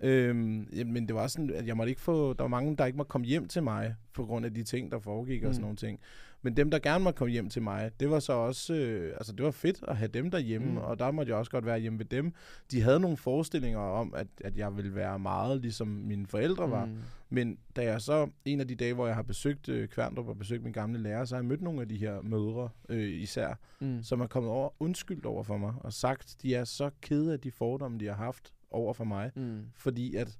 Ja. 0.00 0.08
Øhm, 0.08 0.62
ja, 0.76 0.84
men 0.84 1.06
det 1.06 1.14
var 1.14 1.26
sådan, 1.26 1.50
at 1.50 1.66
jeg 1.66 1.76
måtte 1.76 1.90
ikke 1.90 2.02
få, 2.02 2.32
der 2.32 2.42
var 2.42 2.48
mange, 2.48 2.76
der 2.76 2.86
ikke 2.86 2.96
måtte 2.96 3.10
komme 3.10 3.26
hjem 3.26 3.48
til 3.48 3.62
mig, 3.62 3.94
på 4.14 4.24
grund 4.24 4.46
af 4.46 4.54
de 4.54 4.62
ting, 4.62 4.90
der 4.92 4.98
foregik 4.98 5.42
mm. 5.42 5.48
og 5.48 5.54
sådan 5.54 5.62
nogle 5.62 5.76
ting. 5.76 6.00
Men 6.42 6.56
dem, 6.56 6.70
der 6.70 6.78
gerne 6.78 7.04
måtte 7.04 7.16
komme 7.18 7.32
hjem 7.32 7.48
til 7.50 7.62
mig, 7.62 7.90
det 8.00 8.10
var 8.10 8.18
så 8.20 8.32
også, 8.32 8.74
øh, 8.74 9.12
altså 9.14 9.32
det 9.32 9.44
var 9.44 9.50
fedt 9.50 9.84
at 9.88 9.96
have 9.96 10.08
dem 10.08 10.30
derhjemme, 10.30 10.70
mm. 10.70 10.76
Og 10.76 10.98
der 10.98 11.10
måtte 11.10 11.30
jeg 11.30 11.38
også 11.38 11.50
godt 11.50 11.66
være 11.66 11.78
hjemme 11.78 11.98
ved 11.98 12.06
dem. 12.06 12.32
De 12.70 12.82
havde 12.82 13.00
nogle 13.00 13.16
forestillinger 13.16 13.78
om, 13.80 14.14
at, 14.14 14.26
at 14.44 14.56
jeg 14.56 14.76
ville 14.76 14.94
være 14.94 15.18
meget 15.18 15.60
ligesom 15.60 15.88
mine 15.88 16.26
forældre 16.26 16.70
var. 16.70 16.84
Mm. 16.84 16.96
Men 17.30 17.58
da 17.76 17.82
jeg 17.84 18.00
så, 18.00 18.28
en 18.44 18.60
af 18.60 18.68
de 18.68 18.74
dage, 18.74 18.94
hvor 18.94 19.06
jeg 19.06 19.16
har 19.16 19.22
besøgt 19.22 19.68
øh, 19.68 19.88
Kværndrup 19.88 20.28
og 20.28 20.38
besøgt 20.38 20.62
min 20.64 20.72
gamle 20.72 20.98
lærer, 21.02 21.24
så 21.24 21.34
har 21.34 21.42
jeg 21.42 21.48
mødt 21.48 21.62
nogle 21.62 21.80
af 21.80 21.88
de 21.88 21.96
her 21.96 22.20
mødre 22.22 22.68
øh, 22.88 23.08
især, 23.22 23.54
Mm. 23.80 24.02
som 24.02 24.20
er 24.20 24.26
kommet 24.26 24.50
over 24.52 24.70
undskyldt 24.80 25.26
over 25.26 25.42
for 25.42 25.56
mig, 25.56 25.74
og 25.80 25.92
sagt, 25.92 26.36
de 26.42 26.54
er 26.54 26.64
så 26.64 26.90
kede 27.00 27.32
af 27.32 27.40
de 27.40 27.50
fordomme, 27.50 27.98
de 27.98 28.06
har 28.06 28.14
haft 28.14 28.52
over 28.70 28.92
for 28.92 29.04
mig 29.04 29.30
Mm. 29.36 29.60
fordi 29.76 30.16
at 30.16 30.38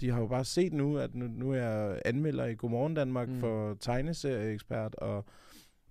de 0.00 0.10
har 0.10 0.20
jo 0.20 0.26
bare 0.26 0.44
set 0.44 0.72
nu, 0.72 0.98
at 0.98 1.14
nu, 1.14 1.26
nu 1.26 1.52
er 1.52 1.56
jeg 1.56 2.00
anmelder 2.04 2.44
i 2.44 2.54
Godmorgen 2.54 2.94
Danmark 2.94 3.28
mm. 3.28 3.34
For 3.40 3.74
tegneserieekspert 3.80 4.94
og 4.94 5.24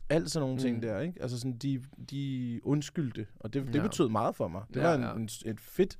alt 0.10 0.32
sådan 0.32 0.42
nogle 0.44 0.56
mm. 0.56 0.62
ting 0.62 0.82
der, 0.84 1.00
ikke? 1.00 1.22
Altså 1.22 1.40
sådan, 1.40 1.58
de, 1.58 1.84
de 2.12 2.60
undskyldte, 2.64 3.28
og 3.40 3.54
det, 3.54 3.68
det 3.68 3.76
Ja. 3.76 3.82
betød 3.82 4.10
meget 4.10 4.36
for 4.36 4.48
mig. 4.48 4.62
Det 4.74 4.76
Ja, 4.80 4.88
var 4.88 4.96
en, 4.96 5.02
ja. 5.02 5.14
en, 5.16 5.30
et 5.46 5.60
fedt, 5.60 5.98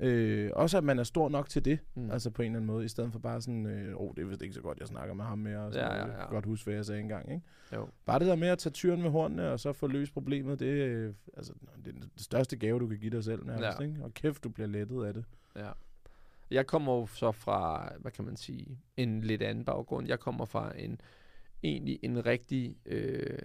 øh, 0.00 0.50
også 0.52 0.78
at 0.78 0.84
man 0.84 0.98
er 0.98 1.02
stor 1.02 1.28
nok 1.28 1.48
til 1.48 1.64
det, 1.64 1.78
mm. 1.94 2.10
Altså 2.10 2.30
på 2.30 2.42
en 2.42 2.46
eller 2.46 2.56
anden 2.58 2.66
måde, 2.66 2.84
i 2.84 2.88
stedet 2.88 3.12
for 3.12 3.18
bare 3.18 3.40
sådan, 3.42 3.66
øh, 3.66 3.94
oh, 3.96 4.14
det 4.16 4.22
er 4.22 4.26
vist 4.26 4.42
ikke 4.42 4.54
så 4.54 4.60
godt, 4.60 4.78
jeg 4.80 4.88
snakker 4.88 5.14
med 5.14 5.24
ham 5.24 5.38
mere, 5.38 5.58
og 5.58 5.72
sådan 5.72 5.86
Ja, 5.90 5.94
ja, 5.96 6.00
Jeg 6.04 6.12
ja. 6.12 6.18
kan 6.24 6.30
godt 6.30 6.46
huske, 6.46 6.64
hvad 6.64 6.74
jeg 6.74 6.84
sagde 6.84 7.00
engang, 7.00 7.32
ikke? 7.32 7.46
Jo. 7.74 7.88
Bare 8.06 8.18
det 8.18 8.26
der 8.26 8.36
med 8.36 8.48
at 8.48 8.58
tage 8.58 8.72
tyren 8.72 9.02
med 9.02 9.10
hornene, 9.10 9.50
og 9.50 9.60
så 9.60 9.72
få 9.72 9.86
løst 9.86 10.12
problemet, 10.12 10.60
det, 10.60 10.66
øh, 10.66 11.14
altså, 11.36 11.52
det 11.84 11.86
er 11.86 11.92
den 11.92 12.10
største 12.16 12.56
gave, 12.56 12.78
du 12.80 12.86
kan 12.86 12.98
give 12.98 13.10
dig 13.10 13.24
selv 13.24 13.46
nærmest, 13.46 13.80
Ja. 13.80 13.84
ikke? 13.84 14.04
Og 14.04 14.14
kæft, 14.14 14.44
du 14.44 14.48
bliver 14.48 14.68
lettet 14.68 15.04
af 15.04 15.14
det. 15.14 15.24
Ja. 15.56 15.70
Jeg 16.50 16.66
kommer 16.66 16.92
jo 16.92 17.06
så 17.06 17.32
fra, 17.32 17.92
hvad 17.98 18.12
kan 18.12 18.24
man 18.24 18.36
sige, 18.36 18.78
en 18.96 19.20
lidt 19.20 19.42
anden 19.42 19.64
baggrund. 19.64 20.08
Jeg 20.08 20.20
kommer 20.20 20.44
fra 20.44 20.72
en 20.78 21.00
egentlig 21.62 21.98
en 22.02 22.26
rigtig, 22.26 22.76
øh, 22.86 23.38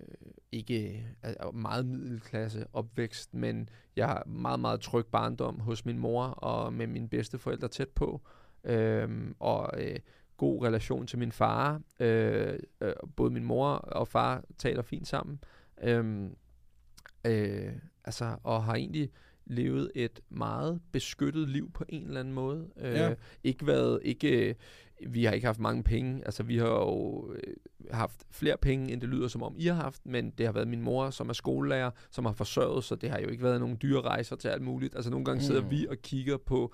ikke 0.51 1.07
altså, 1.24 1.51
meget 1.51 1.85
middelklasse 1.85 2.67
opvækst, 2.74 3.33
men 3.33 3.69
jeg 3.95 4.07
har 4.07 4.24
meget, 4.25 4.59
meget 4.59 4.81
tryg 4.81 5.05
barndom 5.05 5.59
hos 5.59 5.85
min 5.85 5.97
mor 5.97 6.24
og 6.24 6.74
med 6.74 6.88
mine 6.88 7.09
bedste 7.09 7.38
forældre 7.38 7.67
tæt 7.67 7.89
på. 7.89 8.21
Øh, 8.63 9.31
og 9.39 9.69
øh, 9.77 10.00
god 10.38 10.65
relation 10.65 11.07
til 11.07 11.19
min 11.19 11.31
far. 11.31 11.81
Øh, 12.00 12.59
øh, 12.81 12.93
både 13.15 13.31
min 13.31 13.43
mor 13.43 13.69
og 13.69 14.07
far 14.07 14.43
taler 14.57 14.81
fint 14.81 15.07
sammen. 15.07 15.39
Øh, 15.83 16.29
øh, 17.25 17.74
altså, 18.05 18.38
og 18.43 18.63
har 18.63 18.75
egentlig 18.75 19.12
levet 19.46 19.92
et 19.96 20.20
meget 20.30 20.82
beskyttet 20.92 21.50
liv 21.50 21.72
på 21.72 21.84
en 21.90 22.08
eller 22.08 22.20
anden 22.20 22.34
måde. 22.34 22.68
Øh, 22.78 22.94
Ja. 22.94 23.14
Ikke 23.44 23.68
været, 23.68 24.00
ikke, 24.04 24.50
øh, 24.50 24.56
vi 25.08 25.24
har 25.24 25.32
ikke 25.34 25.46
haft 25.46 25.60
mange 25.60 25.84
penge. 25.84 26.22
Altså, 26.25 26.44
vi 26.44 26.58
har 26.58 26.68
jo 26.68 27.32
øh, 27.34 27.54
haft 27.92 28.25
flere 28.32 28.58
penge, 28.58 28.92
end 28.94 29.02
det 29.02 29.10
lyder 29.10 29.28
som 29.28 29.44
om 29.44 29.56
I 29.58 29.66
har 29.66 29.74
haft, 29.75 30.06
men 30.06 30.30
det 30.30 30.46
har 30.46 30.54
været 30.54 30.68
min 30.68 30.82
mor, 30.82 31.10
som 31.10 31.30
er 31.30 31.34
skolelærer, 31.34 31.92
som 32.12 32.25
har 32.25 32.34
forsørget, 32.34 32.84
så 32.84 32.96
det 32.96 33.10
har 33.10 33.20
jo 33.20 33.28
ikke 33.28 33.44
været 33.44 33.60
nogle 33.60 33.75
dyre 33.75 34.02
rejser 34.02 34.36
til 34.36 34.48
alt 34.48 34.62
muligt. 34.62 34.96
Altså, 34.96 35.12
nogle 35.12 35.25
gange 35.25 35.42
sidder 35.44 35.62
Mm. 35.62 35.70
vi 35.72 35.88
og 35.88 35.98
kigger 35.98 36.38
på, 36.38 36.74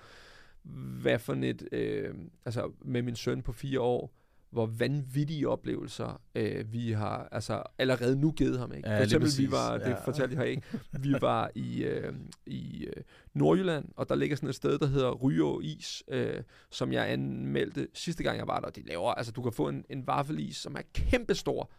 hvad 1.02 1.18
for 1.18 1.32
et, 1.32 1.68
øh, 1.72 2.14
altså 2.44 2.70
med 2.84 3.02
min 3.02 3.16
søn 3.16 3.42
på 3.42 3.52
fire 3.52 3.80
år, 3.80 4.14
hvor 4.52 4.66
vanvittige 4.66 5.48
oplevelser 5.48 6.20
øh, 6.34 6.72
vi 6.72 6.92
har 6.92 7.28
altså 7.32 7.62
allerede 7.78 8.16
nu 8.20 8.32
givet 8.32 8.58
ham. 8.58 8.72
Ikke? 8.72 8.88
Ja, 8.90 8.98
For 8.98 9.02
eksempel, 9.04 9.30
vi 9.38 9.50
var, 9.50 9.78
det 9.78 9.86
Ja. 9.88 9.94
fortalte 10.04 10.36
jeg 10.36 10.48
ikke, 10.48 10.62
vi 11.00 11.14
var 11.20 11.50
i, 11.54 11.82
øh, 11.84 12.12
i 12.46 12.84
øh, 12.84 13.02
Nordjylland, 13.34 13.84
og 13.96 14.08
der 14.08 14.14
ligger 14.14 14.36
sådan 14.36 14.48
et 14.48 14.54
sted, 14.54 14.78
der 14.78 14.86
hedder 14.86 15.10
Ryå 15.12 15.60
Is, 15.60 16.02
øh, 16.08 16.42
som 16.70 16.92
jeg 16.92 17.10
anmeldte 17.12 17.88
sidste 17.94 18.22
gang, 18.22 18.38
jeg 18.38 18.46
var 18.46 18.60
der. 18.60 18.70
De 18.70 18.82
laver, 18.86 19.12
altså 19.14 19.32
du 19.32 19.42
kan 19.42 19.52
få 19.52 19.68
en, 19.68 19.84
en 19.90 20.06
vaffelis, 20.06 20.56
som 20.56 20.74
er 20.76 20.82
kæmpestor. 20.94 21.70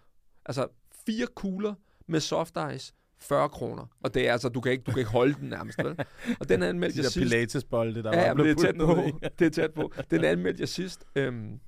Altså 0.45 0.67
fire 1.05 1.27
kugler 1.35 1.73
med 2.07 2.19
soft 2.19 2.57
ice, 2.75 2.93
40 3.19 3.49
kroner. 3.49 3.85
Og 4.03 4.13
det 4.13 4.27
er 4.27 4.31
altså, 4.31 4.49
du 4.49 4.61
kan 4.61 4.71
ikke, 4.71 4.83
du 4.83 4.91
kan 4.91 4.99
ikke 4.99 5.11
holde 5.11 5.33
den 5.33 5.49
nærmest, 5.49 5.77
vel? 5.83 5.99
Og 6.39 6.49
den 6.49 6.63
anmeldte 6.73 6.93
De 6.95 6.99
jeg 6.99 7.03
der 7.03 7.09
sidst. 7.09 7.23
pilatesbolde, 7.31 8.03
der 8.03 8.19
Ja, 8.19 8.33
var 8.33 8.43
det 8.43 8.51
er 8.51 8.55
tæt 8.55 8.75
på. 8.79 9.19
det 9.39 9.45
er 9.47 9.49
tæt 9.49 9.73
på. 9.73 9.93
Den 10.11 10.23
anmeldte 10.23 10.61
jeg 10.61 10.69
sidst. 10.69 11.05
Øhm, 11.15 11.59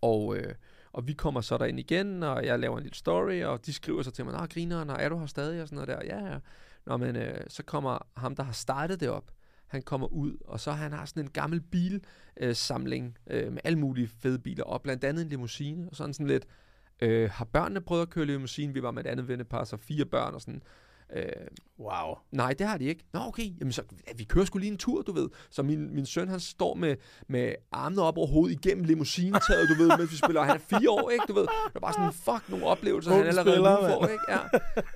og, 0.00 0.36
øh, 0.36 0.54
og 0.92 1.06
vi 1.06 1.12
kommer 1.12 1.40
så 1.40 1.58
derind 1.58 1.78
igen, 1.78 2.22
og 2.22 2.46
jeg 2.46 2.58
laver 2.58 2.76
en 2.76 2.82
lille 2.82 2.96
story, 2.96 3.42
og 3.42 3.66
de 3.66 3.72
skriver 3.72 4.02
så 4.02 4.10
til 4.10 4.24
mig, 4.24 4.34
nej, 4.34 4.46
grineren, 4.46 4.90
og 4.90 4.96
er 5.00 5.08
du 5.08 5.18
her 5.18 5.26
stadig? 5.26 5.62
Og 5.62 5.68
sådan 5.68 5.86
noget 5.86 5.88
der. 5.88 6.16
Ja, 6.16 6.32
ja. 6.32 6.38
Nå, 6.86 6.96
men 6.96 7.16
øh, 7.16 7.40
så 7.48 7.62
kommer 7.62 7.98
ham, 8.16 8.36
der 8.36 8.42
har 8.42 8.52
startet 8.52 9.00
det 9.00 9.08
op, 9.08 9.30
han 9.66 9.82
kommer 9.82 10.06
ud, 10.06 10.36
og 10.44 10.60
så 10.60 10.72
han 10.72 10.92
har 10.92 11.04
sådan 11.04 11.22
en 11.22 11.30
gammel 11.30 11.60
bilsamling 11.60 12.04
øh, 12.36 12.54
samling, 12.54 13.18
øh, 13.26 13.52
med 13.52 13.60
alle 13.64 13.78
mulige 13.78 14.08
fede 14.08 14.38
biler, 14.38 14.64
og 14.64 14.82
blandt 14.82 15.04
andet 15.04 15.22
en 15.22 15.28
limousine, 15.28 15.88
og 15.90 15.96
sådan 15.96 16.14
sådan 16.14 16.26
lidt, 16.26 16.46
øh, 17.00 17.30
har 17.30 17.44
børnene 17.44 17.80
prøvet 17.80 18.02
at 18.02 18.10
køre 18.10 18.24
limousine? 18.24 18.74
Vi 18.74 18.82
var 18.82 18.90
med 18.90 19.04
et 19.04 19.10
andet 19.10 19.28
vennepar, 19.28 19.64
så 19.64 19.76
fire 19.76 20.04
børn 20.04 20.34
og 20.34 20.40
sådan. 20.40 20.62
Øh, 21.12 21.22
Wow. 21.78 22.14
Nej, 22.32 22.52
det 22.52 22.66
har 22.66 22.78
de 22.78 22.84
ikke. 22.84 23.04
Nå, 23.12 23.20
okay. 23.20 23.42
Jamen, 23.60 23.72
så, 23.72 23.82
ja, 24.08 24.12
vi 24.16 24.24
kører 24.24 24.44
sgu 24.44 24.58
lige 24.58 24.72
en 24.72 24.78
tur, 24.78 25.02
du 25.02 25.12
ved. 25.12 25.28
Så 25.50 25.62
min, 25.62 25.94
min 25.94 26.06
søn, 26.06 26.28
han 26.28 26.40
står 26.40 26.74
med, 26.74 26.96
med 27.28 27.54
armene 27.72 28.02
op 28.02 28.18
over 28.18 28.26
hovedet 28.26 28.64
igennem 28.64 28.84
limousinetaget, 28.84 29.68
du 29.68 29.74
ved, 29.82 29.98
mens 29.98 30.12
vi 30.12 30.16
spiller. 30.16 30.42
Han 30.42 30.54
er 30.56 30.60
fire 30.60 30.90
år, 30.90 31.10
ikke? 31.10 31.24
Du 31.28 31.32
ved, 31.32 31.42
det 31.42 31.74
er 31.74 31.80
bare 31.80 31.92
sådan, 31.92 32.12
fuck, 32.12 32.48
nogle 32.50 32.66
oplevelser, 32.66 33.10
Ung 33.10 33.20
han 33.20 33.28
allerede 33.28 33.50
spiller, 33.52 33.88
nu 33.88 33.88
får, 33.88 34.06
ikke? 34.06 34.24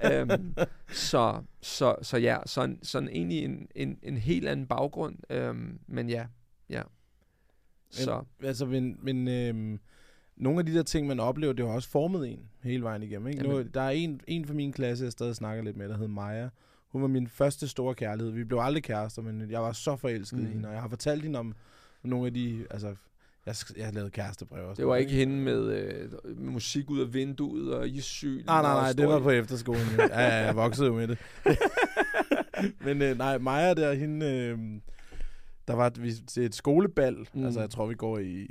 Ja. 0.02 0.20
øhm, 0.20 0.54
så, 0.92 1.42
så, 1.62 1.96
så 2.02 2.16
ja, 2.18 2.38
sådan, 2.46 2.78
sådan 2.82 3.08
egentlig 3.08 3.44
en, 3.44 3.66
en, 3.74 3.98
en 4.02 4.16
helt 4.16 4.48
anden 4.48 4.66
baggrund. 4.66 5.16
Øhm, 5.30 5.78
men 5.88 6.08
ja, 6.08 6.26
ja. 6.70 6.82
Så, 7.90 8.22
Men, 8.38 8.48
altså, 8.48 8.66
men, 8.66 8.96
men 9.02 9.28
øhm, 9.28 9.78
nogle 10.40 10.58
af 10.58 10.66
de 10.66 10.74
der 10.74 10.82
ting, 10.82 11.06
man 11.06 11.20
oplever, 11.20 11.52
det 11.52 11.66
har 11.66 11.72
også 11.72 11.88
formet 11.88 12.28
en 12.28 12.40
hele 12.62 12.82
vejen 12.82 13.02
igennem. 13.02 13.28
Ikke? 13.28 13.42
Nu, 13.42 13.62
der 13.62 13.80
er 13.80 13.90
en, 13.90 14.20
en 14.26 14.44
fra 14.44 14.54
min 14.54 14.72
klasse, 14.72 15.04
jeg 15.04 15.12
stadig 15.12 15.36
snakker 15.36 15.64
lidt 15.64 15.76
med, 15.76 15.88
der 15.88 15.96
hed 15.96 16.08
Maja. 16.08 16.48
Hun 16.88 17.02
var 17.02 17.08
min 17.08 17.28
første 17.28 17.68
store 17.68 17.94
kærlighed. 17.94 18.32
Vi 18.32 18.44
blev 18.44 18.58
aldrig 18.58 18.82
kærester, 18.82 19.22
men 19.22 19.50
jeg 19.50 19.62
var 19.62 19.72
så 19.72 19.96
forelsket 19.96 20.38
mm. 20.38 20.46
i 20.46 20.48
hende. 20.48 20.68
Og 20.68 20.74
jeg 20.74 20.82
har 20.82 20.88
fortalt 20.88 21.22
hende 21.22 21.38
om 21.38 21.54
nogle 22.02 22.26
af 22.26 22.34
de... 22.34 22.66
Altså, 22.70 22.94
jeg, 23.46 23.54
jeg 23.76 23.84
har 23.84 23.92
lavet 23.92 24.12
kærestebrev 24.12 24.68
og 24.68 24.76
sådan 24.76 24.82
det 24.82 24.88
var 24.88 24.96
ikke 24.96 25.12
hende 25.12 25.34
med, 25.34 25.72
øh, 25.72 26.10
med 26.24 26.52
musik 26.52 26.90
ud 26.90 27.00
af 27.00 27.14
vinduet 27.14 27.74
og 27.74 27.88
i 27.88 28.00
syl. 28.00 28.44
Nej, 28.46 28.62
nej, 28.62 28.74
nej, 28.74 28.92
det 28.92 29.08
var 29.08 29.20
på 29.20 29.30
efterskolen. 29.30 29.86
Jo. 29.98 30.02
Ja, 30.02 30.20
ja, 30.20 30.44
jeg 30.44 30.56
voksede 30.56 30.86
jo 30.86 30.94
med 30.94 31.08
det. 31.08 31.18
Men 32.86 33.02
øh, 33.02 33.18
nej, 33.18 33.38
Maja 33.38 33.74
der, 33.74 33.92
hende... 33.92 34.26
Øh, 34.26 34.58
der 35.68 35.76
var 35.76 35.86
et, 35.86 36.36
et 36.38 36.54
skolebal, 36.54 37.26
mm. 37.34 37.44
Altså 37.44 37.60
jeg 37.60 37.70
tror, 37.70 37.86
vi 37.86 37.94
går 37.94 38.18
i 38.18 38.46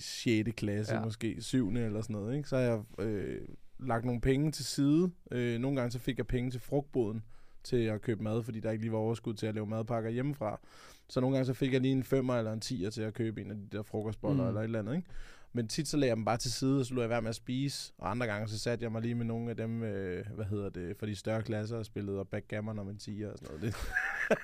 6. 0.00 0.50
klasse, 0.56 0.94
ja. 0.94 1.04
Måske 1.04 1.42
7. 1.42 1.68
eller 1.68 2.02
sådan 2.02 2.14
noget, 2.14 2.36
ikke? 2.36 2.48
Så 2.48 2.56
har 2.56 2.62
jeg 2.62 3.06
øh, 3.06 3.40
lagt 3.78 4.04
nogle 4.04 4.20
penge 4.20 4.52
til 4.52 4.64
side. 4.64 5.10
Øh, 5.30 5.58
nogle 5.58 5.76
gange 5.76 5.90
så 5.90 5.98
fik 5.98 6.18
jeg 6.18 6.26
penge 6.26 6.50
til 6.50 6.60
frugtboden 6.60 7.22
til 7.64 7.76
at 7.76 8.02
købe 8.02 8.22
mad, 8.22 8.42
fordi 8.42 8.60
der 8.60 8.70
ikke 8.70 8.82
lige 8.82 8.92
var 8.92 8.98
overskud 8.98 9.34
til 9.34 9.46
at 9.46 9.54
lave 9.54 9.66
madpakker 9.66 10.10
hjemmefra. 10.10 10.60
Så 11.08 11.20
nogle 11.20 11.36
gange 11.36 11.46
så 11.46 11.54
fik 11.54 11.72
jeg 11.72 11.80
lige 11.80 11.92
en 11.92 12.04
femmer 12.04 12.34
eller 12.34 12.52
en 12.52 12.60
tier 12.60 12.90
til 12.90 13.02
at 13.02 13.14
købe 13.14 13.40
en 13.40 13.50
af 13.50 13.56
de 13.56 13.76
der 13.76 13.82
frokostboller 13.82 14.42
mm. 14.42 14.48
Eller 14.48 14.60
et 14.60 14.64
eller 14.64 14.78
andet, 14.78 14.96
ikke? 14.96 15.08
Men 15.52 15.68
tit 15.68 15.88
så 15.88 15.96
lagde 15.96 16.08
jeg 16.08 16.16
dem 16.16 16.24
bare 16.24 16.36
til 16.36 16.52
side, 16.52 16.80
og 16.80 16.86
så 16.86 16.94
lå 16.94 17.00
jeg 17.00 17.10
være 17.10 17.22
med 17.22 17.28
at 17.28 17.34
spise. 17.34 17.92
Og 17.98 18.10
andre 18.10 18.26
gange 18.26 18.48
så 18.48 18.58
satte 18.58 18.82
jeg 18.82 18.92
mig 18.92 19.02
lige 19.02 19.14
med 19.14 19.24
nogle 19.24 19.50
af 19.50 19.56
dem, 19.56 19.82
øh, 19.82 20.26
hvad 20.34 20.44
hedder 20.44 20.68
det, 20.68 20.96
for 20.96 21.06
de 21.06 21.14
større 21.16 21.42
klasser 21.42 21.76
og 21.76 21.86
spillede 21.86 22.18
og 22.18 22.28
backgammon 22.28 22.78
om 22.78 22.88
en 22.88 22.98
tiger 22.98 23.30
og 23.30 23.38
sådan 23.38 23.56
noget. 23.56 23.62
Det. 23.62 23.76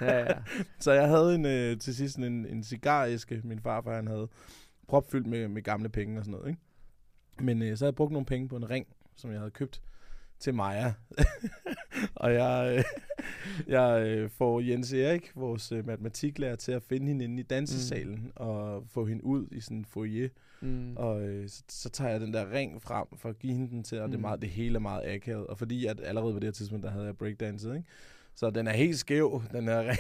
Ja, 0.01 0.19
ja. 0.19 0.35
Så 0.81 0.93
jeg 0.93 1.09
havde 1.09 1.35
en, 1.35 1.47
øh, 1.47 1.79
til 1.79 1.97
sidst 1.97 2.17
en, 2.17 2.47
en 2.47 2.65
cigaræske, 2.65 3.41
min 3.45 3.61
farfar 3.61 3.95
han 3.95 4.07
havde, 4.07 4.29
propfyldt 4.89 5.27
med, 5.27 5.49
med 5.49 5.63
gamle 5.63 5.89
penge 5.89 6.19
og 6.19 6.25
sådan 6.25 6.39
noget. 6.39 6.49
Ikke? 6.49 6.61
Men 7.41 7.63
øh, 7.63 7.77
så 7.77 7.85
havde 7.85 7.91
jeg 7.91 7.95
brugt 7.97 8.13
nogle 8.13 8.27
penge 8.27 8.49
på 8.49 8.57
en 8.57 8.71
ring, 8.71 8.87
som 9.17 9.31
jeg 9.31 9.39
havde 9.39 9.51
købt 9.51 9.83
til 10.39 10.55
Maja. 10.55 10.93
og 12.15 12.33
jeg, 12.35 12.75
øh, 12.79 12.85
jeg 13.77 14.07
øh, 14.07 14.31
får 14.31 14.61
Jens 14.61 14.93
Erik, 14.93 15.33
vores 15.37 15.73
øh, 15.73 15.87
matematiklærer, 15.87 16.57
til 16.57 16.73
at 16.73 16.83
finde 16.83 17.07
hende 17.07 17.25
inde 17.25 17.41
i 17.41 17.43
dansesalen 17.43 18.21
mm. 18.23 18.33
og 18.37 18.85
få 18.89 19.07
hende 19.07 19.25
ud 19.25 19.47
i 19.53 19.61
sådan 19.61 19.77
en 19.77 19.85
foyer. 19.85 20.29
Mm. 20.61 20.97
Og 20.97 21.23
øh, 21.23 21.49
så, 21.49 21.63
så 21.69 21.89
tager 21.89 22.11
jeg 22.11 22.21
den 22.21 22.33
der 22.35 22.53
ring 22.53 22.83
frem 22.83 23.07
for 23.17 23.29
at 23.29 23.39
give 23.39 23.53
hende 23.53 23.71
den 23.71 23.85
til, 23.85 24.01
og 24.01 24.07
mm. 24.07 24.11
det, 24.11 24.17
er 24.17 24.19
Mm. 24.19 24.23
meget, 24.23 24.43
det 24.43 24.51
hele 24.51 24.75
er 24.75 24.81
meget 24.81 25.03
akavet. 25.15 25.47
Og 25.47 25.59
fordi 25.59 25.87
at 25.87 26.01
allerede 26.05 26.33
på 26.33 26.39
det 26.39 26.47
her 26.47 26.53
tidspunkt, 26.53 26.85
der 26.85 26.91
havde 26.91 27.05
jeg 27.07 27.17
breakdanset, 27.17 27.77
ikke? 27.77 27.89
Så 28.37 28.51
den 28.51 28.67
er 28.67 28.73
helt 28.73 28.99
skæv, 28.99 29.43
den 29.53 29.71
ring. 29.71 29.99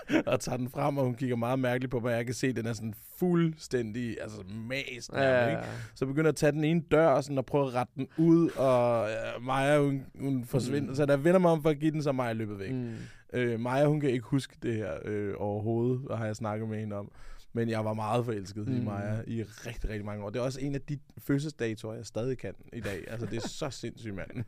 og 0.26 0.40
tager 0.40 0.56
den 0.56 0.68
frem, 0.68 0.98
og 0.98 1.04
hun 1.04 1.14
kigger 1.14 1.36
meget 1.36 1.58
mærkeligt 1.58 1.90
på 1.90 2.00
mig. 2.00 2.12
Jeg 2.12 2.24
kan 2.24 2.34
se, 2.34 2.52
den 2.52 2.66
er 2.66 2.72
sådan 2.72 2.94
fuldstændig 3.18 4.16
altså 4.20 4.42
mast. 4.68 5.10
Ja, 5.12 5.48
ikke? 5.48 5.62
Så 5.94 6.06
begynder 6.06 6.28
at 6.28 6.36
tage 6.36 6.52
den 6.52 6.64
ene 6.64 6.82
dør 6.90 7.20
sådan, 7.20 7.38
og 7.38 7.46
prøve 7.46 7.66
at 7.66 7.74
rette 7.74 7.92
den 7.96 8.08
ud, 8.16 8.50
og 8.50 9.10
øh, 9.10 9.42
Maja, 9.42 9.80
hun, 9.80 10.06
hun 10.20 10.44
forsvinder. 10.44 10.88
Mm. 10.88 10.94
Så 10.94 11.06
da 11.06 11.12
jeg 11.12 11.24
vender 11.24 11.40
mig 11.40 11.50
om 11.50 11.62
for 11.62 11.70
at 11.70 11.78
give 11.78 11.90
den, 11.90 12.02
så 12.02 12.08
er 12.08 12.12
Maja 12.12 12.32
løbet 12.32 12.58
væk. 12.58 12.72
Mm. 12.72 12.94
Øh, 13.32 13.60
Maja, 13.60 13.86
hun 13.86 14.00
kan 14.00 14.10
ikke 14.10 14.26
huske 14.26 14.56
det 14.62 14.74
her 14.74 14.92
øh, 15.04 15.34
overhovedet, 15.38 16.08
og 16.08 16.18
har 16.18 16.26
jeg 16.26 16.36
snakket 16.36 16.68
med 16.68 16.78
hende 16.78 16.96
om. 16.96 17.10
Men 17.52 17.68
jeg 17.68 17.84
var 17.84 17.94
meget 17.94 18.24
forelsket 18.24 18.68
mm. 18.68 18.76
i. 18.76 18.84
Maja 18.84 19.16
i 19.26 19.42
rigtig, 19.42 19.90
rigtig 19.90 20.04
mange 20.04 20.24
år. 20.24 20.30
Det 20.30 20.38
er 20.38 20.44
også 20.44 20.60
en 20.60 20.74
af 20.74 20.80
de 20.80 20.98
fødselsdatoer, 21.18 21.94
jeg 21.94 22.06
stadig 22.06 22.38
kan 22.38 22.54
i 22.72 22.80
dag. 22.80 23.04
Altså, 23.08 23.26
det 23.26 23.36
er 23.36 23.48
så 23.48 23.70
sindssygt, 23.70 24.14
mand. 24.14 24.44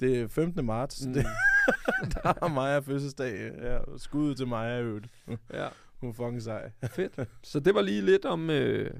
Det 0.00 0.20
er 0.20 0.28
15. 0.28 0.64
marts. 0.66 1.06
Mm. 1.06 1.12
Det, 1.12 1.26
der 2.14 2.34
har 2.40 2.48
Maja 2.48 2.78
fødselsdag. 2.78 3.52
Ja, 3.62 3.78
skud 3.96 4.34
til 4.34 4.46
Maja 4.46 4.80
øvrigt. 4.82 5.06
ja, 5.52 5.68
Hun 6.00 6.08
er 6.10 6.14
fucking 6.14 6.42
sej. 6.42 6.70
fedt. 6.90 7.28
Så 7.42 7.60
det 7.60 7.74
var 7.74 7.82
lige 7.82 8.00
lidt 8.02 8.24
om 8.24 8.50
øh, 8.50 8.90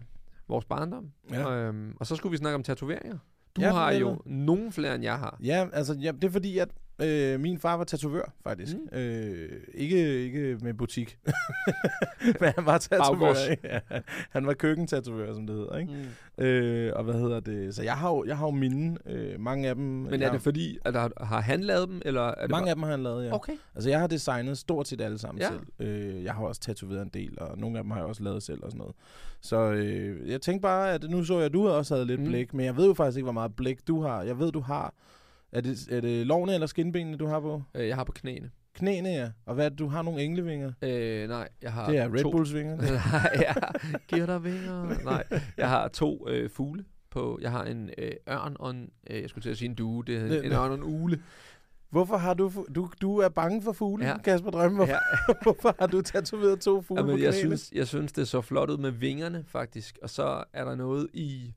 vores 0.49 0.65
barndom. 0.65 1.11
Ja. 1.31 1.51
Øhm, 1.51 1.97
og 2.01 2.07
så 2.07 2.17
skulle 2.17 2.31
vi 2.31 2.37
snakke 2.37 2.55
om 2.55 2.63
tatoveringer. 2.63 3.19
Du 3.57 3.61
Ja, 3.61 3.73
har 3.73 3.93
jo 3.93 4.23
nogen 4.27 4.73
flere, 4.73 4.95
end 4.95 5.05
jeg 5.05 5.19
har. 5.19 5.39
Ja, 5.43 5.69
altså 5.73 5.95
ja, 5.95 6.13
det 6.13 6.25
er 6.25 6.31
fordi, 6.31 6.59
at 6.59 6.69
øh, 7.03 7.41
min 7.41 7.59
far 7.59 7.77
var 7.77 7.85
tatovør, 7.85 8.33
faktisk. 8.43 8.77
Mm. 8.93 8.99
Øh, 8.99 9.49
ikke, 9.75 10.25
ikke 10.25 10.59
med 10.63 10.75
butik. 10.75 11.19
Men 12.41 12.53
han 12.57 12.67
var 12.67 12.79
tatovør. 12.79 13.35
Ja, 13.65 13.81
han 14.31 14.47
var 14.47 14.55
køkkentatovør, 14.55 15.35
som 15.35 15.47
det 15.47 15.57
hedder. 15.57 15.79
Ikke? 15.79 15.93
Mm. 16.39 16.45
Øh, 16.45 16.93
og 16.97 17.05
hvad 17.05 17.15
hedder 17.15 17.41
det? 17.41 17.75
Så 17.75 17.83
jeg 17.83 17.97
har 17.97 18.11
jo, 18.11 18.25
jeg 18.25 18.39
har 18.39 18.47
jo 18.47 18.51
mine. 18.51 18.99
Øh, 19.07 19.41
mange 19.41 19.69
af 19.69 19.75
dem... 19.75 19.85
Men 19.85 20.23
er 20.23 20.33
det 20.33 20.43
fordi, 20.43 20.79
at 20.85 20.95
der, 20.95 21.25
har 21.25 21.41
han 21.41 21.61
lavet 21.61 21.89
dem, 21.89 22.03
eller 22.05 22.23
er 22.23 22.41
det 22.43 22.51
mange 22.51 22.65
bare... 22.65 22.71
af 22.71 22.77
dem 22.77 22.83
har 22.83 22.91
han 22.91 23.03
lavet, 23.03 23.27
ja. 23.27 23.35
Okay. 23.35 23.53
Altså, 23.75 23.91
jeg 23.91 24.01
har 24.01 24.07
designet 24.07 24.59
stort 24.59 24.89
set 24.89 25.01
alle 25.01 25.19
sammen 25.19 25.43
Ja. 25.43 25.49
selv. 25.49 25.89
Øh, 25.89 26.25
jeg 26.25 26.35
har 26.35 26.45
også 26.45 26.61
tatoveret 26.61 27.03
en 27.03 27.11
del, 27.15 27.39
og 27.41 27.59
nogle 27.59 27.79
af 27.79 27.85
dem 27.85 27.91
har 27.91 27.99
jeg 27.99 28.07
også 28.07 28.23
lavet 28.23 28.43
selv 28.43 28.65
og 28.65 28.71
sådan 28.71 28.79
noget. 28.79 28.95
Så 29.41 29.57
øh, 29.73 30.31
jeg 30.31 30.41
tænkte 30.41 30.63
bare, 30.63 30.93
at 30.93 31.11
nu 31.11 31.25
så 31.25 31.37
jeg, 31.37 31.45
at 31.45 31.53
du 31.53 31.69
også 31.69 31.95
havde 31.95 32.07
lidt 32.07 32.21
mm. 32.21 32.27
blæk, 32.27 32.55
men 32.55 32.67
jeg 32.67 32.77
ved 32.77 32.87
jo 32.87 32.95
faktisk 32.95 33.17
ikke, 33.17 33.25
hvor 33.25 33.33
meget 33.33 33.57
blæk 33.57 33.79
du 33.89 34.03
har. 34.03 34.23
Jeg 34.23 34.39
ved, 34.39 34.53
du 34.53 34.61
har... 34.61 34.95
Er 35.57 35.61
det, 35.61 35.89
er 35.91 36.01
det 36.01 36.27
lovene 36.27 36.55
eller 36.55 36.67
skinbenene, 36.67 37.17
du 37.17 37.27
har 37.27 37.41
på? 37.41 37.63
Øh, 37.75 37.89
jeg 37.89 37.97
har 37.97 38.05
på 38.05 38.13
knæene. 38.13 38.51
Knæene, 38.75 39.09
ja. 39.09 39.31
Og 39.47 39.55
hvad 39.55 39.71
det, 39.71 39.79
du 39.79 39.89
har 39.89 40.03
nogle 40.03 40.23
englevinger? 40.23 40.73
Øh, 40.83 41.29
nej, 41.29 41.49
jeg 41.63 41.73
har 41.73 41.91
Det 41.91 41.99
er 41.99 42.15
Red 42.15 42.23
to... 42.23 42.31
Bulls 42.31 42.55
vinger. 42.55 42.77
nej, 43.13 43.31
jeg 43.47 43.57
giver 44.09 44.27
dig 44.27 44.45
vinger. 44.45 45.05
Nej, 45.05 45.25
jeg 45.57 45.69
har 45.69 45.89
to 45.89 46.29
øh, 46.29 46.51
fugle 46.51 46.85
på. 47.11 47.39
Jeg 47.43 47.51
har 47.51 47.65
en 47.65 47.91
øh, 47.99 48.13
ørn 48.31 48.57
og 48.59 48.71
en, 48.71 48.91
øh, 49.11 49.21
jeg 49.23 49.29
skulle 49.31 49.43
til 49.43 49.51
at 49.51 49.59
sige 49.59 49.69
en 49.69 49.75
due, 49.75 50.05
det 50.05 50.17
er 50.17 50.39
en, 50.39 50.45
en 50.45 50.53
ørn 50.53 50.71
og 50.71 50.75
en 50.75 50.83
ule. 50.83 51.23
Hvorfor 51.91 52.17
har 52.17 52.35
du... 52.35 52.53
Du, 52.75 52.91
du 53.01 53.19
er 53.19 53.29
bange 53.29 53.63
for 53.63 53.73
fugle, 53.73 54.05
Ja. 54.05 54.11
ja. 54.11 54.19
Kasper 54.19 54.51
Drømme. 54.51 54.77
Hvorfor, 54.77 54.93
Ja, 54.93 55.35
hvorfor 55.43 55.77
har 55.79 55.87
du 55.87 56.03
tatoveret 56.03 56.61
to 56.61 56.83
fugle 56.83 57.03
Jamen, 57.03 57.17
på 57.17 57.23
jeg, 57.23 57.33
knæene? 57.33 57.57
synes, 57.59 57.73
jeg 57.75 57.89
synes, 57.89 58.13
det 58.13 58.23
er 58.23 58.27
så 58.27 58.41
flot 58.41 58.71
ud 58.71 58.79
med 58.79 58.91
vingerne, 58.91 59.45
faktisk. 59.47 59.99
Og 60.03 60.11
så 60.11 60.45
er 60.53 60.65
der 60.65 60.75
noget 60.75 61.09
i 61.13 61.55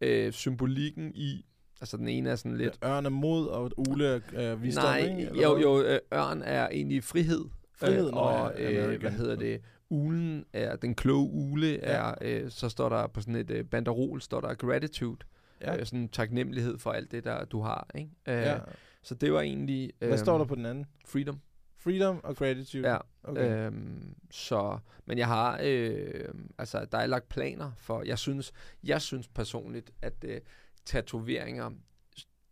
øh, 0.00 0.32
symbolikken 0.32 1.12
i... 1.14 1.44
Altså, 1.80 1.96
den 1.96 2.08
ene 2.08 2.30
er 2.30 2.36
sådan 2.36 2.56
lidt... 2.56 2.78
Ja, 2.82 2.88
Ørn 2.88 3.06
er 3.06 3.10
mod, 3.10 3.46
og 3.46 3.70
ule 3.76 4.06
er, 4.06 4.20
er 4.32 4.54
visdom, 4.54 4.84
Nej, 4.84 4.98
ikke? 4.98 5.30
Eller 5.30 5.42
jo, 5.42 5.58
jo, 5.58 5.82
øh, 5.82 5.98
ørn 6.14 6.42
er 6.42 6.68
egentlig 6.68 7.04
frihed. 7.04 7.44
Frihed, 7.74 8.06
øh, 8.06 8.12
og 8.12 8.52
ja, 8.58 8.70
øh, 8.70 8.84
American. 8.84 9.00
hvad 9.00 9.10
hedder 9.10 9.36
det? 9.36 9.60
Ulen 9.90 10.44
er, 10.52 10.76
den 10.76 10.94
kloge 10.94 11.30
ule 11.32 11.80
er, 11.80 12.14
øh, 12.20 12.50
så 12.50 12.68
står 12.68 12.88
der 12.88 13.06
på 13.06 13.20
sådan 13.20 13.34
et 13.34 13.50
øh, 13.50 13.64
banderol, 13.64 14.20
står 14.20 14.40
der 14.40 14.54
gratitude. 14.54 15.18
Ja. 15.60 15.72
Ja. 15.72 15.78
Øh, 15.78 15.86
sådan 15.86 16.08
taknemmelighed 16.08 16.78
for 16.78 16.90
alt 16.90 17.12
det, 17.12 17.24
der 17.24 17.44
du 17.44 17.60
har. 17.60 17.88
Ikke? 17.94 18.10
Øh, 18.28 18.34
ja. 18.34 18.58
Så 19.02 19.14
det 19.14 19.32
var 19.32 19.40
egentlig... 19.40 19.92
Hvad 19.98 20.18
står 20.18 20.38
der 20.38 20.44
på 20.44 20.54
den 20.54 20.66
anden? 20.66 20.86
Freedom. 21.06 21.40
Freedom 21.78 22.20
og 22.24 22.36
gratitude. 22.36 22.90
Ja. 22.90 22.96
Okay. 23.24 23.66
Øhm, 23.66 24.14
så, 24.30 24.78
men 25.06 25.18
jeg 25.18 25.26
har, 25.26 25.60
øh, 25.62 26.24
altså 26.58 26.86
der 26.92 26.98
er 26.98 27.06
lagt 27.06 27.28
planer 27.28 27.70
for, 27.76 28.02
jeg 28.02 28.18
synes, 28.18 28.52
jeg 28.84 29.02
synes 29.02 29.28
personligt, 29.28 29.90
at 30.02 30.14
øh, 30.24 30.40
tatoveringer 30.84 31.70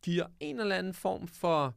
giver 0.02 0.26
en 0.40 0.60
eller 0.60 0.76
anden 0.76 0.94
form 0.94 1.28
for 1.28 1.74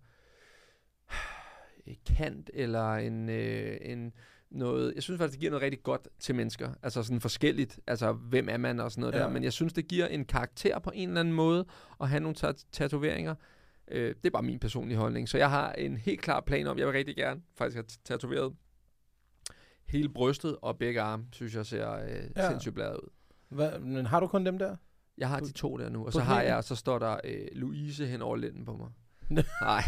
kant, 2.05 2.49
eller 2.53 2.93
en, 2.93 3.29
øh, 3.29 3.77
en 3.81 4.13
noget, 4.49 4.93
jeg 4.95 5.03
synes 5.03 5.17
faktisk, 5.17 5.33
det 5.33 5.39
giver 5.39 5.49
noget 5.51 5.63
rigtig 5.63 5.83
godt 5.83 6.07
til 6.19 6.35
mennesker. 6.35 6.73
Altså 6.83 7.03
sådan 7.03 7.21
forskelligt, 7.21 7.79
altså 7.87 8.13
hvem 8.13 8.49
er 8.49 8.57
man 8.57 8.79
og 8.79 8.91
sådan 8.91 9.01
noget 9.01 9.13
ja. 9.13 9.19
Der. 9.19 9.29
Men 9.29 9.43
jeg 9.43 9.53
synes, 9.53 9.73
det 9.73 9.87
giver 9.87 10.07
en 10.07 10.25
karakter 10.25 10.79
på 10.79 10.91
en 10.93 11.09
eller 11.09 11.19
anden 11.19 11.33
måde, 11.33 11.65
at 12.01 12.09
have 12.09 12.19
nogle 12.19 12.35
tat- 12.35 12.65
tatoveringer. 12.71 13.35
Øh, 13.87 14.15
det 14.15 14.25
er 14.25 14.29
bare 14.29 14.43
min 14.43 14.59
personlige 14.59 14.97
holdning. 14.97 15.29
Så 15.29 15.37
jeg 15.37 15.49
har 15.49 15.73
en 15.73 15.97
helt 15.97 16.21
klar 16.21 16.41
plan 16.41 16.67
om, 16.67 16.77
jeg 16.77 16.87
vil 16.87 16.93
rigtig 16.93 17.15
gerne 17.15 17.41
faktisk 17.55 17.75
have 17.75 17.85
tatoveret 18.03 18.55
hele 19.87 20.09
brystet 20.09 20.57
og 20.61 20.77
begge 20.77 21.01
arme, 21.01 21.25
synes 21.31 21.55
jeg 21.55 21.65
ser 21.65 21.91
øh, 21.91 22.29
ja. 22.35 22.49
Sindssygt 22.49 22.75
bladet 22.75 22.97
ud. 22.97 23.09
Hvad, 23.49 23.79
men 23.79 24.05
har 24.05 24.19
du 24.19 24.27
kun 24.27 24.45
dem 24.45 24.57
der? 24.57 24.75
Jeg 25.17 25.29
har 25.29 25.39
de 25.39 25.51
to 25.51 25.77
der 25.77 25.89
nu, 25.89 26.05
og 26.05 26.13
så 26.13 26.19
har 26.19 26.41
jeg, 26.41 26.63
så 26.63 26.75
står 26.75 26.99
der 26.99 27.17
øh, 27.23 27.47
Louise 27.51 28.07
hen 28.07 28.21
over 28.21 28.35
lænden 28.35 28.65
på 28.65 28.73
mig. 28.73 28.87
Nej, 29.61 29.83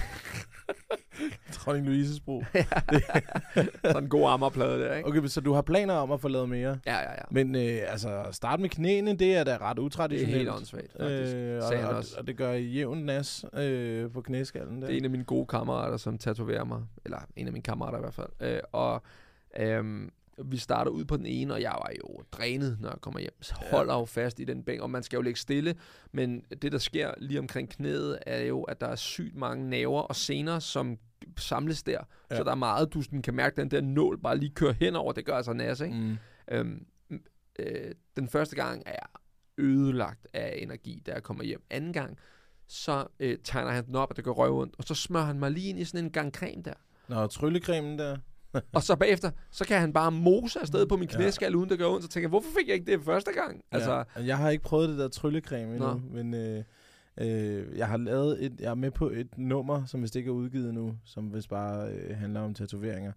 Dronning 1.56 1.86
Louises 1.86 2.20
bro. 2.20 2.44
sådan 3.84 4.04
en 4.04 4.10
god 4.10 4.30
armerplade 4.30 4.80
der, 4.80 4.96
ikke? 4.96 5.10
Okay, 5.10 5.20
men 5.20 5.30
så 5.30 5.42
du 5.42 5.54
har 5.54 5.62
planer 5.62 5.94
om 5.94 6.12
at 6.12 6.22
få 6.22 6.28
lavet 6.28 6.50
mere? 6.50 6.80
Ja, 6.86 6.96
ja, 6.98 7.12
ja. 7.12 7.22
Men 7.32 7.56
øh, 7.56 7.80
altså, 7.88 8.26
start 8.32 8.60
med 8.60 8.70
knæene, 8.70 9.16
det 9.18 9.36
er 9.36 9.44
da 9.44 9.58
ret 9.62 9.76
Det 9.76 9.82
er 9.82 9.86
utraditionelt. 9.86 10.38
helt 10.38 10.50
åndssvagt, 10.50 10.92
faktisk. 10.92 11.36
Øh, 11.36 11.62
og, 11.64 11.90
og, 11.90 11.96
også. 11.96 12.16
og, 12.18 12.28
det 12.28 12.38
gør 12.38 12.52
jævn 12.52 12.98
nas 12.98 13.46
øh, 13.54 14.12
på 14.12 14.22
knæskallen 14.22 14.82
der. 14.82 14.88
Det 14.88 14.94
er 14.94 14.98
en 14.98 15.06
af 15.06 15.12
mine 15.12 15.24
gode 15.24 15.46
kammerater, 15.46 15.98
som 15.98 16.18
tatoverer 16.18 16.64
mig. 16.64 16.82
Eller 17.06 17.20
en 17.36 17.48
af 17.48 17.54
mine 17.54 17.64
kammerater 17.64 17.98
i 17.98 18.02
hvert 18.02 18.14
fald. 18.14 18.30
Øh, 18.40 18.60
og 18.72 19.04
øhm, 19.60 20.12
vi 20.46 20.58
starter 20.58 20.92
ud 20.92 21.06
på 21.06 21.18
den 21.18 21.26
ene, 21.26 21.54
og 21.54 21.62
jeg 21.62 21.72
var 21.72 21.92
jo 22.04 22.24
drænet, 22.32 22.78
når 22.80 22.90
jeg 22.90 22.98
kommer 23.02 23.20
hjem. 23.20 23.42
Så 23.42 23.56
holder 23.72 23.94
jo 23.94 24.06
fast 24.06 24.40
i 24.40 24.44
den 24.44 24.64
bænk, 24.64 24.82
og 24.82 24.90
man 24.90 25.04
skal 25.04 25.18
jo 25.18 25.22
ligge 25.22 25.40
stille. 25.40 25.76
Men 26.12 26.42
det, 26.62 26.72
der 26.72 26.78
sker 26.78 27.14
lige 27.18 27.40
omkring 27.40 27.70
knæet, 27.70 28.20
er 28.26 28.44
jo, 28.44 28.64
at 28.64 28.82
der 28.82 28.88
er 28.88 28.96
sygt 28.96 29.36
mange 29.36 29.70
naver 29.70 30.02
og 30.02 30.16
sener, 30.16 30.60
som 30.60 30.98
samles 31.38 31.84
der. 31.84 31.92
Ja. 31.92 32.00
Ja. 32.32 32.38
Så 32.38 32.44
der 32.44 32.52
er 32.52 32.56
meget, 32.56 32.94
du 32.94 33.02
sådan 33.02 33.22
kan 33.22 33.34
mærke, 33.34 33.62
den 33.62 33.72
der 33.72 33.82
nål 33.82 34.22
bare 34.22 34.38
lige 34.38 34.54
kører 34.56 34.74
henover. 34.74 35.14
Det 35.14 35.26
gør 35.26 35.36
altså 35.36 35.54
nas, 35.54 35.80
ikke? 35.80 35.96
Mm. 35.96 36.18
Øhm, 36.52 36.86
øh, 37.60 37.92
den 38.16 38.30
første 38.30 38.56
gang 38.56 38.84
er 38.86 38.92
jeg 38.92 39.08
ødelagt 39.58 40.28
af 40.34 40.60
energi, 40.62 41.04
da 41.06 41.12
jeg 41.14 41.24
kommer 41.24 41.44
hjem. 41.44 41.64
Anden 41.70 41.94
gang, 41.94 42.18
så 42.68 43.08
øh, 43.20 43.38
tegner 43.44 43.72
han 43.72 43.86
den 43.86 43.96
op, 43.96 44.10
og 44.10 44.16
det 44.16 44.24
gør 44.24 44.32
røv 44.32 44.60
ondt, 44.60 44.76
og 44.78 44.84
så 44.84 44.96
smører 44.96 45.26
han 45.26 45.40
mig 45.40 45.52
lige 45.52 45.70
ind 45.70 45.80
i 45.80 45.86
sådan 45.86 46.06
en 46.06 46.12
gang 46.12 46.34
creme 46.34 46.62
der. 46.64 46.74
Nå, 47.08 47.28
tryllecremen 47.28 48.00
der. 48.00 48.18
Og 48.76 48.84
så 48.84 48.96
bagefter, 48.96 49.32
så 49.52 49.66
kan 49.66 49.80
han 49.80 49.94
bare 49.94 50.12
mose 50.12 50.60
afsted 50.60 50.86
på 50.86 50.98
min 50.98 51.10
Ja. 51.12 51.16
knæskal, 51.16 51.56
uden 51.56 51.70
det 51.70 51.78
gør 51.78 51.88
ondt. 51.88 52.04
Så 52.04 52.10
tænker 52.10 52.26
jeg, 52.26 52.30
hvorfor 52.30 52.50
fik 52.60 52.68
jeg 52.68 52.76
ikke 52.76 52.92
det 52.92 53.02
første 53.02 53.32
gang? 53.32 53.62
Altså, 53.72 54.04
ja. 54.16 54.24
Jeg 54.26 54.38
har 54.38 54.50
ikke 54.50 54.64
prøvet 54.64 54.90
det 54.90 54.98
der 54.98 55.08
tryllecreme 55.08 55.72
endnu, 55.76 55.88
Nå. 55.88 56.02
men 56.12 56.34
øh, 56.34 56.64
øh, 57.18 57.78
jeg 57.78 57.88
har 57.88 57.98
lavet 57.98 58.46
et, 58.46 58.54
jeg 58.60 58.70
er 58.72 58.76
med 58.76 58.92
på 58.92 59.10
et 59.10 59.38
nummer, 59.38 59.86
som 59.86 60.02
vist 60.02 60.16
ikke 60.16 60.28
er 60.28 60.34
udgivet 60.34 60.74
nu, 60.74 60.96
som 61.06 61.34
vist 61.34 61.50
bare 61.50 61.90
øh, 61.90 62.18
handler 62.18 62.42
om 62.42 62.54
tatoveringer, 62.54 63.12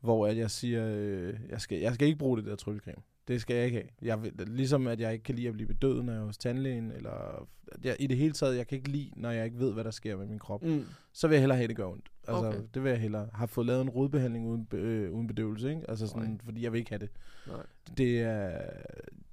hvor 0.00 0.26
at 0.26 0.36
jeg 0.36 0.50
siger, 0.50 0.86
øh, 0.96 1.34
jeg, 1.48 1.60
skal, 1.60 1.78
jeg 1.78 1.94
skal 1.94 2.06
ikke 2.06 2.18
bruge 2.18 2.36
det 2.38 2.46
der 2.46 2.56
tryllecreme. 2.56 3.02
Det 3.28 3.40
skal 3.40 3.56
jeg 3.56 3.64
ikke 3.64 3.76
have. 3.76 3.88
Jeg, 4.18 4.32
ligesom 4.46 4.86
at 4.86 5.00
jeg 5.00 5.12
ikke 5.12 5.22
kan 5.22 5.34
lide 5.34 5.48
at 5.48 5.54
blive 5.54 5.66
bedøvet, 5.66 6.04
når 6.04 6.12
jeg 6.12 6.20
er 6.22 6.24
hos 6.26 6.38
tandlægen, 6.38 6.90
eller 6.90 7.48
jeg, 7.84 7.96
i 8.00 8.06
det 8.06 8.16
hele 8.16 8.32
taget, 8.32 8.56
jeg 8.56 8.66
kan 8.66 8.78
ikke 8.78 8.88
lide, 8.90 9.10
når 9.16 9.30
jeg 9.30 9.44
ikke 9.44 9.58
ved, 9.58 9.72
hvad 9.72 9.84
der 9.84 9.90
sker 9.90 10.16
med 10.16 10.26
min 10.26 10.38
krop. 10.38 10.62
mm, 10.62 10.84
Så 11.12 11.28
vil 11.28 11.34
jeg 11.34 11.40
hellere 11.42 11.56
have, 11.56 11.64
at 11.64 11.68
det 11.68 11.76
gør 11.76 11.86
ondt. 11.86 12.08
Altså, 12.28 12.46
Okay. 12.46 12.58
det 12.74 12.82
vil 12.84 12.90
jeg 12.90 13.00
hellere. 13.00 13.28
Har 13.34 13.46
fået 13.46 13.66
lavet 13.66 13.80
en 13.82 13.90
rodbehandling 13.90 14.46
uden, 14.48 14.68
øh, 14.72 15.12
uden 15.12 15.26
bedøvelse, 15.26 15.70
ikke? 15.70 15.82
Altså 15.90 16.06
sådan, 16.06 16.28
Nej. 16.28 16.38
fordi 16.44 16.62
jeg 16.64 16.72
vil 16.72 16.78
ikke 16.78 16.90
have 16.90 16.98
det. 16.98 17.10
nej. 17.46 17.56
Det 17.96 18.20
er, 18.22 18.60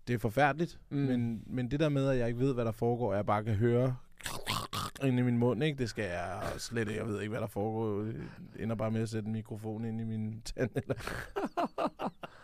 det 0.07 0.13
er 0.13 0.17
forfærdeligt, 0.19 0.79
Mm. 0.89 0.97
men, 0.97 1.43
men 1.47 1.71
det 1.71 1.79
der 1.79 1.89
med, 1.89 2.07
at 2.07 2.17
jeg 2.17 2.27
ikke 2.27 2.39
ved, 2.39 2.53
hvad 2.53 2.65
der 2.65 2.71
foregår, 2.71 3.13
jeg 3.13 3.25
bare 3.25 3.43
kan 3.43 3.55
høre 3.55 3.95
ind 5.03 5.19
i 5.19 5.21
min 5.21 5.37
mund, 5.37 5.63
ikke? 5.63 5.77
det 5.77 5.89
skal 5.89 6.03
jeg 6.03 6.41
slet 6.57 6.87
ikke. 6.87 6.99
Jeg 6.99 7.07
ved 7.07 7.19
ikke, 7.21 7.29
hvad 7.29 7.41
der 7.41 7.47
foregår. 7.47 8.03
Jeg 8.05 8.13
ender 8.63 8.75
bare 8.75 8.91
med 8.91 9.01
at 9.01 9.09
sætte 9.09 9.27
en 9.27 9.33
mikrofon 9.33 9.85
ind 9.85 10.01
i 10.01 10.03
min 10.03 10.41
tand. 10.45 10.69
Eller 10.75 10.95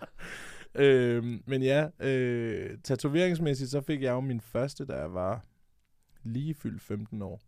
øhm, 0.75 1.43
men 1.45 1.61
ja, 1.63 1.87
øh, 1.99 2.77
tatoveringsmæssigt, 2.83 3.71
så 3.71 3.81
fik 3.81 4.01
jeg 4.01 4.11
jo 4.11 4.19
min 4.19 4.41
første, 4.41 4.85
da 4.85 4.93
jeg 4.93 5.13
var 5.13 5.45
lige 6.23 6.53
fyldt 6.53 6.81
15 6.81 7.21
år. 7.21 7.41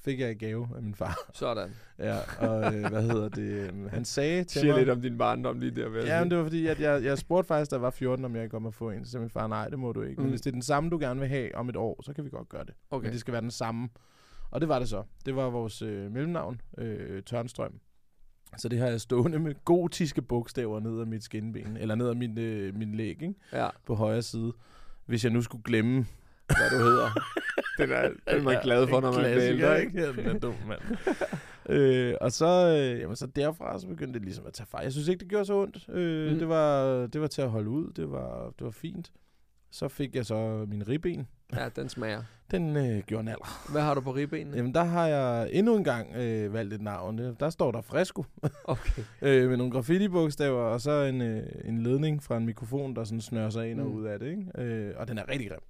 Fik 0.00 0.20
jeg 0.20 0.30
i 0.30 0.34
gave 0.34 0.68
af 0.76 0.82
min 0.82 0.94
far. 0.94 1.18
Sådan. 1.34 1.70
Ja, 1.98 2.16
og 2.40 2.74
øh, 2.74 2.86
hvad 2.90 3.02
hedder 3.02 3.28
det? 3.28 3.42
øhm, 3.68 3.88
Han 3.88 4.04
sagde 4.04 4.44
til 4.44 4.60
Siger 4.60 4.72
mig... 4.72 4.78
lidt 4.78 4.88
om 4.90 5.00
din 5.02 5.18
barndom 5.18 5.58
lige 5.60 5.70
der. 5.70 6.06
Ja, 6.06 6.20
men 6.20 6.30
det 6.30 6.38
var 6.38 6.44
fordi, 6.44 6.66
at 6.66 6.80
jeg, 6.80 7.04
jeg 7.04 7.18
spurgte 7.18 7.48
faktisk, 7.48 7.70
da 7.70 7.74
jeg 7.76 7.82
var 7.82 7.90
14, 7.90 8.24
om 8.24 8.36
jeg 8.36 8.50
godt 8.50 8.62
må 8.62 8.70
få 8.70 8.90
en. 8.90 9.04
Så 9.04 9.10
sagde 9.10 9.20
min 9.22 9.30
far, 9.30 9.46
nej, 9.46 9.68
det 9.68 9.78
må 9.78 9.92
du 9.92 10.02
ikke. 10.02 10.16
Men 10.16 10.24
Mm. 10.26 10.30
hvis 10.30 10.40
det 10.40 10.50
er 10.50 10.52
den 10.52 10.62
samme, 10.62 10.90
du 10.90 10.98
gerne 10.98 11.20
vil 11.20 11.28
have 11.28 11.54
om 11.54 11.68
et 11.68 11.76
år, 11.76 12.02
så 12.02 12.12
kan 12.12 12.24
vi 12.24 12.30
godt 12.30 12.48
gøre 12.48 12.64
det. 12.64 12.74
Okay. 12.90 13.04
Men 13.06 13.12
det 13.12 13.20
skal 13.20 13.32
være 13.32 13.42
den 13.42 13.50
samme. 13.50 13.88
Og 14.50 14.60
det 14.60 14.68
var 14.68 14.78
det 14.78 14.88
så. 14.88 15.02
Det 15.26 15.36
var 15.36 15.50
vores 15.50 15.82
øh, 15.82 16.12
mellemnavn, 16.12 16.60
øh, 16.78 17.22
Tørnstrøm. 17.22 17.80
Så 18.56 18.68
det 18.68 18.78
har 18.78 18.86
jeg 18.86 19.00
stående 19.00 19.38
med 19.38 19.54
gotiske 19.64 20.22
bogstaver 20.22 20.80
ned 20.80 21.00
ad 21.00 21.06
mit 21.06 21.24
skinben, 21.24 21.76
eller 21.76 21.94
ned 21.94 22.08
ad 22.08 22.14
min, 22.14 22.38
øh, 22.38 22.74
min 22.74 22.94
læg, 22.94 23.08
ikke? 23.08 23.34
Ja, 23.52 23.68
på 23.86 23.94
højre 23.94 24.22
side. 24.22 24.52
Hvis 25.06 25.24
jeg 25.24 25.32
nu 25.32 25.42
skulle 25.42 25.64
glemme... 25.64 26.06
hvad 26.46 26.78
du 26.78 26.84
hedder. 26.84 27.10
den 27.78 27.90
er, 27.90 28.02
den 28.02 28.18
er 28.26 28.42
man 28.42 28.62
glad 28.62 28.88
for, 28.88 29.00
når 29.00 29.12
man 29.12 29.24
er 29.24 29.40
ældre, 29.40 29.80
ikke? 29.80 30.00
Ja, 30.00 30.12
den 30.12 30.26
er 30.26 30.38
dum, 30.38 30.54
mand. 30.68 30.80
øh, 31.68 32.14
og 32.20 32.32
så, 32.32 32.76
øh, 32.78 33.00
jamen, 33.00 33.16
så 33.16 33.26
derfra 33.26 33.78
så 33.78 33.86
begyndte 33.86 34.14
det 34.14 34.22
ligesom 34.22 34.46
at 34.46 34.52
tage 34.52 34.66
far. 34.66 34.80
Jeg 34.80 34.92
synes 34.92 35.08
ikke, 35.08 35.20
det 35.20 35.28
gjorde 35.28 35.44
så 35.44 35.54
ondt. 35.54 35.88
Øh, 35.88 36.32
mm. 36.32 36.38
det, 36.38 36.48
var, 36.48 37.06
det 37.06 37.20
var 37.20 37.26
til 37.26 37.42
at 37.42 37.50
holde 37.50 37.70
ud. 37.70 37.92
Det 37.96 38.10
var, 38.10 38.44
det 38.58 38.64
var 38.64 38.70
fint. 38.70 39.12
Så 39.70 39.88
fik 39.88 40.14
jeg 40.16 40.26
så 40.26 40.66
min 40.68 40.88
ribben. 40.88 41.28
Ja, 41.54 41.68
den 41.76 41.88
smager. 41.88 42.22
Den 42.50 42.76
øh, 42.76 43.02
gjorde 43.06 43.20
en 43.20 43.28
alder. 43.28 43.70
Hvad 43.72 43.82
har 43.82 43.94
du 43.94 44.00
på 44.00 44.14
ribbenene? 44.14 44.56
Jamen, 44.56 44.74
der 44.74 44.84
har 44.84 45.06
jeg 45.06 45.48
endnu 45.52 45.76
en 45.76 45.84
gang 45.84 46.14
øh, 46.16 46.52
valgt 46.52 46.74
et 46.74 46.80
navn. 46.80 47.18
Det- 47.18 47.40
Der 47.40 47.50
står 47.50 47.72
der 47.72 47.80
Fresco. 47.80 48.24
Okay. 48.64 49.02
øh, 49.22 49.48
med 49.48 49.56
nogle 49.56 49.72
graffiti-bogstaver, 49.72 50.60
og 50.62 50.80
så 50.80 50.90
en, 51.02 51.20
øh, 51.22 51.46
en 51.64 51.82
ledning 51.82 52.22
fra 52.22 52.36
en 52.36 52.46
mikrofon, 52.46 52.96
der 52.96 53.04
sådan 53.04 53.20
snører 53.20 53.50
sig 53.50 53.70
ind 53.70 53.80
og 53.80 53.86
Mm. 53.86 53.92
ud 53.94 54.04
af 54.04 54.18
det. 54.18 54.26
Ikke? 54.30 54.44
Øh, 54.58 54.94
og 54.96 55.08
den 55.08 55.18
er 55.18 55.28
rigtig 55.28 55.48
grim. 55.48 55.60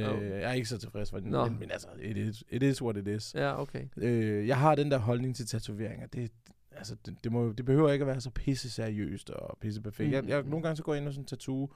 Øh, 0.00 0.08
Oh. 0.16 0.24
Jeg 0.24 0.42
er 0.42 0.52
ikke 0.52 0.68
så 0.68 0.78
tilfreds 0.78 1.12
med 1.12 1.20
den, 1.22 1.30
Nå. 1.30 1.44
men, 1.44 1.56
men 1.60 1.70
altså, 1.70 1.88
it 2.02 2.16
is, 2.16 2.44
it 2.50 2.62
is 2.62 2.82
what 2.82 2.96
it 2.96 3.06
is. 3.08 3.34
Ja, 3.34 3.60
okay. 3.60 3.84
Øh, 3.96 4.48
jeg 4.48 4.58
har 4.58 4.74
den 4.74 4.90
der 4.90 4.98
holdning 4.98 5.36
til 5.36 5.46
tatoveringer. 5.46 6.06
Det, 6.06 6.32
altså, 6.76 6.96
det, 7.06 7.16
det, 7.24 7.32
må, 7.32 7.52
det 7.52 7.64
behøver 7.64 7.90
ikke 7.92 8.02
at 8.02 8.06
være 8.06 8.20
så 8.20 8.30
pisse 8.30 8.70
seriøst 8.70 9.30
og 9.30 9.58
pisse 9.60 9.80
perfekt. 9.82 10.08
Mm. 10.08 10.12
Jeg, 10.14 10.28
jeg, 10.28 10.42
nogle 10.42 10.62
gange 10.62 10.76
så 10.76 10.82
går 10.82 10.94
jeg 10.94 10.98
ind 11.00 11.08
hos 11.08 11.16
en 11.16 11.24
tattoo 11.24 11.70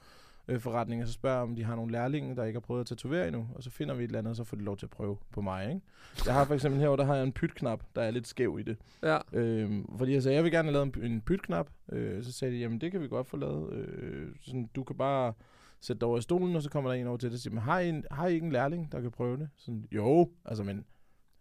øh, 0.47 0.59
forretning, 0.59 1.01
og 1.01 1.07
så 1.07 1.13
spørger 1.13 1.41
om 1.41 1.55
de 1.55 1.63
har 1.63 1.75
nogle 1.75 1.91
lærlinge, 1.91 2.35
der 2.35 2.43
ikke 2.43 2.57
har 2.57 2.61
prøvet 2.61 2.81
at 2.81 2.87
tatovere 2.87 3.27
endnu, 3.27 3.47
og 3.55 3.63
så 3.63 3.69
finder 3.69 3.95
vi 3.95 4.03
et 4.03 4.07
eller 4.07 4.19
andet, 4.19 4.29
og 4.29 4.35
så 4.35 4.43
får 4.43 4.57
de 4.57 4.63
lov 4.63 4.77
til 4.77 4.85
at 4.85 4.89
prøve 4.89 5.17
på 5.31 5.41
mig, 5.41 5.69
ikke? 5.69 5.81
Jeg 6.25 6.33
har 6.33 6.45
for 6.45 6.53
eksempel 6.53 6.79
herovre, 6.79 6.97
der 6.97 7.05
har 7.05 7.15
jeg 7.15 7.23
en 7.23 7.31
pytknap, 7.31 7.83
der 7.95 8.01
er 8.01 8.11
lidt 8.11 8.27
skæv 8.27 8.57
i 8.59 8.63
det. 8.63 8.77
Ja. 9.03 9.17
Øhm, 9.33 9.97
fordi 9.97 10.13
jeg 10.13 10.23
sagde, 10.23 10.35
jeg 10.35 10.43
vil 10.43 10.51
gerne 10.51 10.71
have 10.71 10.73
lavet 10.73 10.95
en, 10.95 11.11
en 11.11 11.21
pytknap. 11.21 11.67
Øh, 11.91 12.23
så 12.23 12.31
sagde 12.31 12.53
de, 12.53 12.59
jamen 12.59 12.81
det 12.81 12.91
kan 12.91 13.01
vi 13.01 13.07
godt 13.07 13.27
få 13.27 13.37
lavet. 13.37 13.73
Øh, 13.73 14.27
sådan, 14.41 14.69
du 14.75 14.83
kan 14.83 14.97
bare 14.97 15.33
sætte 15.81 15.99
dig 15.99 16.07
over 16.07 16.17
i 16.17 16.21
stolen, 16.21 16.55
og 16.55 16.61
så 16.61 16.69
kommer 16.69 16.89
der 16.89 16.99
en 16.99 17.07
over 17.07 17.17
til 17.17 17.29
dig 17.29 17.35
og 17.35 17.39
siger, 17.39 17.53
men 17.53 17.63
har 17.63 17.79
I, 17.79 17.89
en, 17.89 18.05
har 18.11 18.27
I 18.27 18.33
ikke 18.33 18.45
en 18.45 18.51
lærling, 18.51 18.91
der 18.91 19.01
kan 19.01 19.11
prøve 19.11 19.37
det? 19.37 19.49
Sådan, 19.57 19.87
jo, 19.91 20.29
altså 20.45 20.63
men 20.63 20.85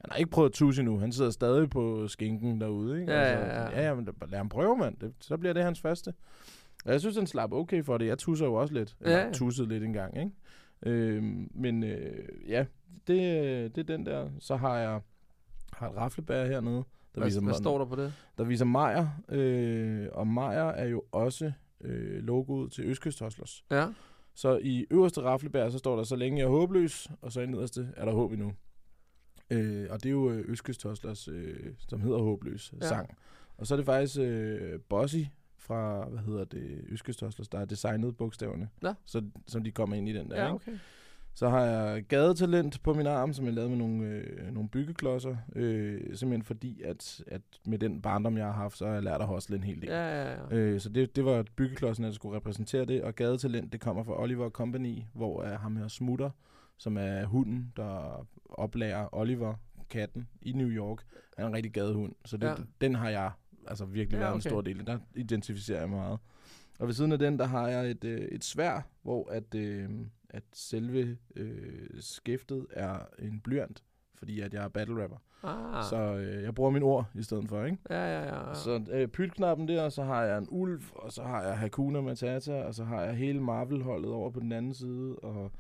han 0.01 0.11
har 0.11 0.19
ikke 0.19 0.31
prøvet 0.31 0.53
tus 0.53 0.79
endnu. 0.79 0.99
Han 0.99 1.13
sidder 1.13 1.31
stadig 1.31 1.71
på 1.71 2.09
skinken 2.09 2.61
derude, 2.61 3.01
ikke? 3.01 3.13
Ja, 3.13 3.19
altså, 3.19 3.47
ja, 3.47 3.63
ja. 3.63 3.81
ja, 3.81 3.89
ja, 3.89 3.95
men 3.95 4.09
lad 4.29 4.39
ham 4.39 4.49
prøve, 4.49 4.77
mand. 4.77 4.97
Det, 4.97 5.13
så 5.21 5.37
bliver 5.37 5.53
det 5.53 5.63
hans 5.63 5.81
første. 5.81 6.15
Og 6.85 6.93
jeg 6.93 7.01
synes, 7.01 7.17
han 7.17 7.27
slap 7.27 7.53
okay 7.53 7.85
for 7.85 7.99
det. 7.99 8.07
Jeg 8.07 8.19
tusser 8.19 8.47
jo 8.47 8.55
også 8.55 8.75
lidt. 8.75 8.97
Eller 9.01 9.19
ja. 9.19 9.33
tussede 9.33 9.69
lidt 9.69 9.85
engang, 9.85 10.19
ikke? 10.19 10.31
Øhm, 10.87 11.51
men 11.55 11.85
øh, 11.85 12.29
ja, 12.49 12.67
det, 13.07 13.77
det 13.77 13.79
er 13.79 13.97
den 13.97 14.07
der. 14.07 14.31
Så 14.41 14.57
har 14.57 14.79
jeg 14.79 15.01
har 15.73 15.91
et 15.91 15.97
raflebær 15.97 16.47
hernede. 16.47 16.77
Der 16.77 16.85
Hvad, 17.21 17.25
viser 17.25 17.41
hvad 17.41 17.55
står 17.55 17.79
der 17.79 17.85
på 17.85 17.97
det? 17.97 18.13
der 18.39 18.45
viser 18.45 18.65
Meyer, 18.65 19.07
øh, 19.29 20.09
og 20.13 20.27
Meyer 20.27 20.69
er 20.69 20.87
jo 20.87 21.03
også 21.13 21.53
øh, 21.81 22.23
logoet 22.23 22.73
til 22.73 22.85
Østkyst 22.85 23.21
Hustlers. 23.21 23.65
Ja. 23.71 23.87
Så 24.35 24.59
i 24.63 24.87
øverste 24.91 25.21
raflebær, 25.23 25.69
så 25.69 25.79
står 25.79 25.97
der, 25.97 26.03
så 26.03 26.17
længe 26.17 26.39
jeg 26.39 26.45
er 26.45 26.51
håbløs, 26.51 27.11
og 27.23 27.33
så 27.33 27.41
i 27.41 27.47
nederste 27.47 27.89
er 27.97 28.05
der 28.05 28.13
håb 28.13 28.33
endnu. 28.33 28.53
Øh, 29.51 29.87
og 29.91 30.03
det 30.03 30.09
er 30.09 30.13
jo 30.13 30.31
øh, 30.31 30.45
Østkyst 30.49 30.83
Hustlers, 30.83 31.29
øh, 31.29 31.75
som 31.89 32.01
hedder 32.01 32.19
Håbløs 32.19 32.75
ja. 32.81 32.89
sang. 32.89 33.11
Og 33.57 33.67
så 33.67 33.75
er 33.75 33.77
det 33.77 33.87
faktisk 33.87 34.19
øh, 34.21 34.81
Bossy 34.89 35.17
fra, 35.67 36.09
hvad 36.09 36.19
hedder 36.21 36.45
det, 36.45 36.85
Hustlers, 36.91 37.49
der 37.49 37.59
har 37.59 37.65
designet 37.65 38.17
bogstaverne, 38.17 38.69
Nå. 38.83 38.93
så, 39.05 39.23
som 39.47 39.65
de 39.65 39.71
kommer 39.71 39.97
ind 39.97 40.09
i 40.09 40.13
den 40.13 40.31
der. 40.31 40.37
Ja, 40.37 40.45
ikke? 40.45 40.55
okay. 40.55 40.79
Så 41.37 41.49
har 41.49 41.61
jeg 41.61 42.03
gadetalent 42.03 42.83
på 42.83 42.95
min 42.95 43.07
arm, 43.07 43.33
som 43.33 43.45
jeg 43.45 43.55
lavede 43.55 43.71
med 43.71 43.79
nogle, 43.79 44.05
øh, 44.07 44.53
nogle 44.53 44.69
byggeklodser. 44.69 45.37
Øh, 45.57 46.01
simpelthen 46.01 46.43
fordi, 46.43 46.83
at, 46.83 47.23
at 47.27 47.43
med 47.67 47.79
den 47.79 48.03
barndom, 48.03 48.37
jeg 48.37 48.45
har 48.47 48.53
haft, 48.53 48.79
så 48.79 48.87
har 48.87 48.93
jeg 48.93 49.03
lært 49.03 49.21
at 49.21 49.27
hostle 49.27 49.57
en 49.57 49.63
hel 49.65 49.81
del. 49.81 49.89
Ja, 49.91 50.23
ja, 50.23 50.33
ja. 50.33 50.57
Øh, 50.57 50.81
så 50.81 50.89
det, 50.89 51.17
det 51.17 51.25
var 51.25 51.45
byggeklodsen, 51.57 52.05
der 52.05 52.13
skulle 52.13 52.37
repræsentere 52.37 52.85
det. 52.85 53.03
Og 53.03 53.15
gadetalent, 53.15 53.73
det 53.73 53.81
kommer 53.81 54.03
fra 54.03 54.23
Oliver 54.23 54.51
Company, 54.51 55.03
hvor 55.15 55.43
er 55.43 55.59
ham 55.59 55.77
her 55.77 55.89
Smutter, 55.89 56.31
som 56.79 56.97
er 56.97 57.25
hunden, 57.25 57.73
der 57.77 58.27
oplærer 58.45 59.09
Oliver, 59.15 59.55
katten, 59.91 60.29
i 60.43 60.53
New 60.53 60.69
York. 60.69 60.99
Han 61.37 61.45
er 61.45 61.49
en 61.49 61.55
rigtig 61.55 61.73
gadehund. 61.73 62.13
Så 62.25 62.37
det, 62.37 62.47
Ja. 62.47 62.51
ja. 62.51 62.57
den 62.81 62.95
har 62.95 63.09
jeg 63.11 63.31
altså 63.69 63.85
virkelig 63.85 64.19
Ja, 64.19 64.23
været 64.23 64.33
en 64.35 64.41
okay. 64.41 64.51
stor 64.51 64.61
del. 64.61 64.87
Der 64.87 64.99
identificerer 65.15 65.81
jeg 65.81 65.91
meget. 65.91 66.19
Og 66.79 66.87
ved 66.87 66.95
siden 66.95 67.13
af 67.13 67.19
den, 67.19 67.39
der 67.39 67.45
har 67.45 67.69
jeg 67.69 67.91
et, 67.91 68.05
øh, 68.05 68.21
et 68.21 68.45
svær, 68.45 68.81
hvor 69.03 69.31
at, 69.31 69.55
øh, 69.55 69.91
at 70.31 70.43
selve 70.53 71.19
øh, 71.37 71.89
skæftet 72.01 72.67
er 72.71 72.99
en 73.19 73.41
blyant, 73.41 73.83
fordi 74.15 74.41
at 74.41 74.55
jeg 74.55 74.65
er 74.65 74.69
battle 74.69 75.03
rapper. 75.03 75.17
Ah. 75.43 75.85
Så 75.85 75.97
øh, 75.97 76.43
jeg 76.43 76.55
bruger 76.55 76.71
min 76.71 76.83
ord 76.83 77.07
i 77.15 77.23
stedet 77.23 77.49
for, 77.49 77.65
ikke? 77.65 77.79
Ja, 77.91 78.05
ja, 78.05 78.23
ja. 78.23 78.49
ja. 78.49 78.55
Så 78.55 78.85
øh, 78.91 79.09
pytknappen 79.09 79.69
der, 79.69 79.89
så 79.89 80.03
har 80.03 80.23
jeg 80.23 80.39
en 80.39 80.47
ulv, 80.51 80.83
og 80.93 81.13
så 81.13 81.23
har 81.23 81.43
jeg 81.43 81.59
Hakuna 81.59 82.01
Matata, 82.01 82.63
og 82.63 82.75
så 82.75 82.85
har 82.85 83.03
jeg 83.03 83.15
hele 83.15 83.41
Marvel-holdet 83.41 84.11
over 84.11 84.31
på 84.31 84.41
den 84.41 84.53
anden 84.53 84.75
side, 84.75 85.17
og 85.17 85.53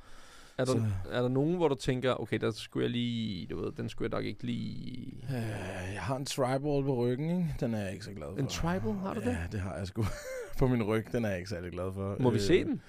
Er 0.58 0.64
der, 0.64 0.72
så- 0.72 0.82
er 1.10 1.22
der 1.22 1.28
nogen, 1.28 1.56
hvor 1.56 1.68
du 1.68 1.74
tænker, 1.74 2.20
okay, 2.20 2.38
der 2.40 2.50
skulle 2.50 2.84
jeg 2.84 2.90
lige, 2.90 3.46
du 3.46 3.60
ved, 3.64 3.72
den 3.72 3.88
skulle 3.88 4.08
jeg 4.12 4.18
nok 4.18 4.24
ikke 4.24 4.42
lige... 4.42 5.12
øh, 5.28 5.94
jeg 5.94 6.02
har 6.02 6.16
en 6.16 6.24
tribal 6.26 6.58
på 6.84 6.94
ryggen, 6.96 7.30
ikke? 7.30 7.54
Den 7.60 7.74
er 7.74 7.80
jeg 7.80 7.92
ikke 7.92 8.04
så 8.04 8.12
glad 8.12 8.26
for. 8.32 8.38
En 8.38 8.46
tribal, 8.46 8.92
har 8.92 9.14
du 9.14 9.20
ja, 9.20 9.28
det? 9.30 9.38
det 9.52 9.60
har 9.60 9.76
jeg 9.76 9.86
sgu. 9.86 10.04
på 10.58 10.66
min 10.66 10.82
ryg, 10.82 11.06
den 11.12 11.24
er 11.24 11.28
jeg 11.28 11.38
ikke 11.38 11.50
særlig 11.50 11.72
glad 11.72 11.92
for. 11.94 12.16
Må 12.20 12.30
vi 12.30 12.36
Øh, 12.36 12.40
se 12.42 12.64
den? 12.64 12.82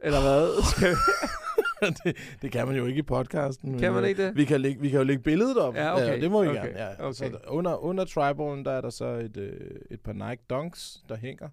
Eller 0.00 0.20
hvad? 0.20 0.62
Skal 0.70 0.90
vi? 0.90 0.96
det, 2.04 2.16
det 2.42 2.52
kan 2.52 2.66
man 2.66 2.76
jo 2.76 2.86
ikke 2.86 2.98
i 2.98 3.02
podcasten. 3.02 3.78
Kan 3.78 3.92
man 3.92 4.02
øh, 4.02 4.08
ikke 4.08 4.26
det? 4.26 4.36
Vi 4.36 4.44
kan, 4.44 4.60
lægge, 4.60 4.80
vi 4.80 4.88
kan 4.90 4.98
jo 4.98 5.04
lægge 5.04 5.22
billedet 5.22 5.56
op. 5.58 5.74
Ja, 5.74 5.94
okay, 5.94 6.20
det 6.20 6.30
må 6.30 6.42
vi 6.42 6.48
okay, 6.48 6.58
gerne. 6.66 6.78
Ja. 6.78 7.04
okay. 7.04 7.12
Så 7.12 7.24
der, 7.28 7.38
under, 7.48 7.76
under 7.76 8.04
tribalen, 8.04 8.64
der 8.64 8.70
er 8.72 8.80
der 8.80 8.90
så 8.90 9.04
et, 9.06 9.36
øh, 9.36 9.70
et 9.90 10.00
par 10.00 10.12
Nike 10.12 10.42
Dunks, 10.50 11.04
der 11.08 11.16
hænger. 11.16 11.48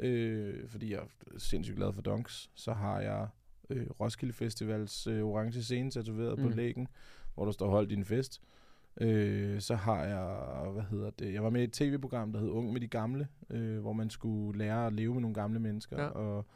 Øh, 0.00 0.54
fordi 0.68 0.90
jeg 0.92 0.98
er 0.98 1.38
sindssygt 1.38 1.76
glad 1.76 1.92
for 1.92 2.02
Dunks. 2.02 2.50
Så 2.54 2.72
har 2.72 3.00
jeg 3.00 3.26
øh, 3.70 3.86
Roskilde 4.00 4.32
Festivals 4.32 5.06
øh, 5.06 5.22
orange 5.24 5.62
scene 5.62 5.90
tatoveret 5.90 6.38
mm. 6.38 6.44
På 6.44 6.50
lægen, 6.50 6.88
hvor 7.34 7.44
der 7.44 7.52
står 7.52 7.70
hold 7.70 7.88
din 7.88 8.04
fest. 8.04 8.42
Øh, 9.00 9.60
så 9.60 9.74
har 9.74 10.04
jeg, 10.04 10.70
hvad 10.72 10.82
hedder 10.90 11.10
det, 11.10 11.32
jeg 11.34 11.42
var 11.44 11.50
med 11.50 11.60
i 11.60 11.64
et 11.64 11.72
tv-program, 11.72 12.32
der 12.32 12.40
hed 12.40 12.48
Ung 12.48 12.72
med 12.72 12.80
de 12.80 12.86
gamle, 12.88 13.28
øh, 13.50 13.78
hvor 13.78 13.92
man 13.92 14.10
skulle 14.10 14.58
lære 14.58 14.86
at 14.86 14.92
leve 14.92 15.12
med 15.14 15.20
nogle 15.20 15.34
gamle 15.34 15.60
mennesker, 15.60 16.02
Ja. 16.02 16.08
og, 16.08 16.46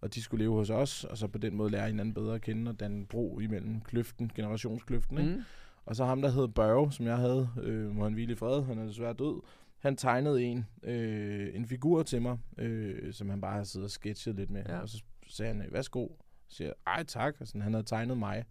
og 0.00 0.14
de 0.14 0.22
skulle 0.22 0.44
leve 0.44 0.54
hos 0.54 0.70
os, 0.70 1.04
og 1.04 1.18
så 1.18 1.26
på 1.26 1.38
den 1.38 1.56
måde 1.56 1.70
lære 1.70 1.86
hinanden 1.86 2.14
bedre 2.14 2.34
at 2.34 2.40
kende, 2.40 2.70
og 2.70 2.80
danne 2.80 3.06
bro 3.06 3.38
imellem 3.38 3.80
kløften, 3.80 4.30
generationskløften, 4.34 5.18
ikke? 5.18 5.30
Mm. 5.30 5.42
Og 5.86 5.96
så 5.96 6.04
ham, 6.04 6.22
der 6.22 6.30
hed 6.30 6.48
Børge, 6.48 6.92
som 6.92 7.06
jeg 7.06 7.16
havde, 7.16 7.48
øh, 7.62 7.96
må 7.96 8.04
han 8.04 8.12
hvile 8.12 8.32
i 8.32 8.36
fred, 8.36 8.62
han 8.62 8.78
er 8.78 8.86
desværre 8.86 9.12
død, 9.12 9.40
han 9.78 9.96
tegnede 9.96 10.42
en, 10.42 10.66
øh, 10.82 11.54
en 11.54 11.66
figur 11.66 12.02
til 12.02 12.22
mig, 12.22 12.38
øh, 12.58 13.12
som 13.12 13.28
han 13.30 13.40
bare 13.40 13.52
havde 13.52 13.64
siddet 13.66 13.84
og 13.84 13.90
sketchet 13.90 14.36
lidt 14.36 14.50
med. 14.50 14.62
Ja. 14.68 14.78
Og 14.78 14.88
så 14.88 15.02
sagde 15.26 15.54
han, 15.54 15.64
værsgo. 15.72 16.08
Så 16.48 16.56
siger 16.56 16.68
jeg, 16.68 16.74
ej 16.86 17.04
tak. 17.04 17.34
Og 17.40 17.46
sådan, 17.46 17.62
han 17.62 17.72
havde 17.72 17.86
tegnet 17.86 18.18
mig. 18.18 18.44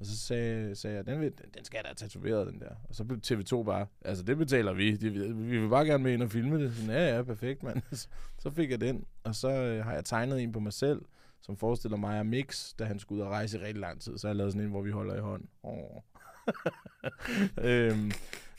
Og 0.00 0.06
så 0.06 0.16
sagde, 0.18 0.76
sagde 0.76 0.96
jeg, 0.96 1.06
den, 1.06 1.20
vil, 1.20 1.32
den 1.54 1.64
skal 1.64 1.78
jeg 1.78 1.84
da 1.84 1.94
tatoveret, 1.94 2.46
den 2.46 2.60
der. 2.60 2.70
Og 2.88 2.94
så 2.94 3.04
blev 3.04 3.18
TV2 3.26 3.62
bare, 3.62 3.86
altså 4.04 4.24
det 4.24 4.36
betaler 4.36 4.72
vi. 4.72 4.96
De, 4.96 5.10
vi 5.34 5.60
vil 5.60 5.68
bare 5.68 5.86
gerne 5.86 6.04
med 6.04 6.12
ind 6.12 6.22
og 6.22 6.30
filme 6.30 6.62
det. 6.62 6.74
Sådan, 6.74 6.90
ja, 6.90 7.16
ja, 7.16 7.22
perfekt, 7.22 7.62
mand. 7.62 7.82
så 8.42 8.50
fik 8.50 8.70
jeg 8.70 8.80
den. 8.80 9.04
Og 9.24 9.34
så 9.34 9.50
øh, 9.50 9.84
har 9.84 9.92
jeg 9.92 10.04
tegnet 10.04 10.42
en 10.42 10.52
på 10.52 10.60
mig 10.60 10.72
selv, 10.72 11.02
som 11.40 11.56
forestiller 11.56 11.96
mig 11.96 12.18
og 12.18 12.26
Mix, 12.26 12.74
da 12.78 12.84
han 12.84 12.98
skulle 12.98 13.22
ud 13.22 13.26
og 13.26 13.32
rejse 13.32 13.58
i 13.58 13.60
rigtig 13.60 13.80
lang 13.80 14.00
tid. 14.00 14.18
Så 14.18 14.26
har 14.26 14.30
jeg 14.30 14.36
lavet 14.36 14.52
sådan 14.52 14.64
en, 14.64 14.70
hvor 14.70 14.82
vi 14.82 14.90
holder 14.90 15.16
i 15.16 15.20
hånd. 15.20 15.44
Oh. 15.62 16.02
øhm, 17.68 18.10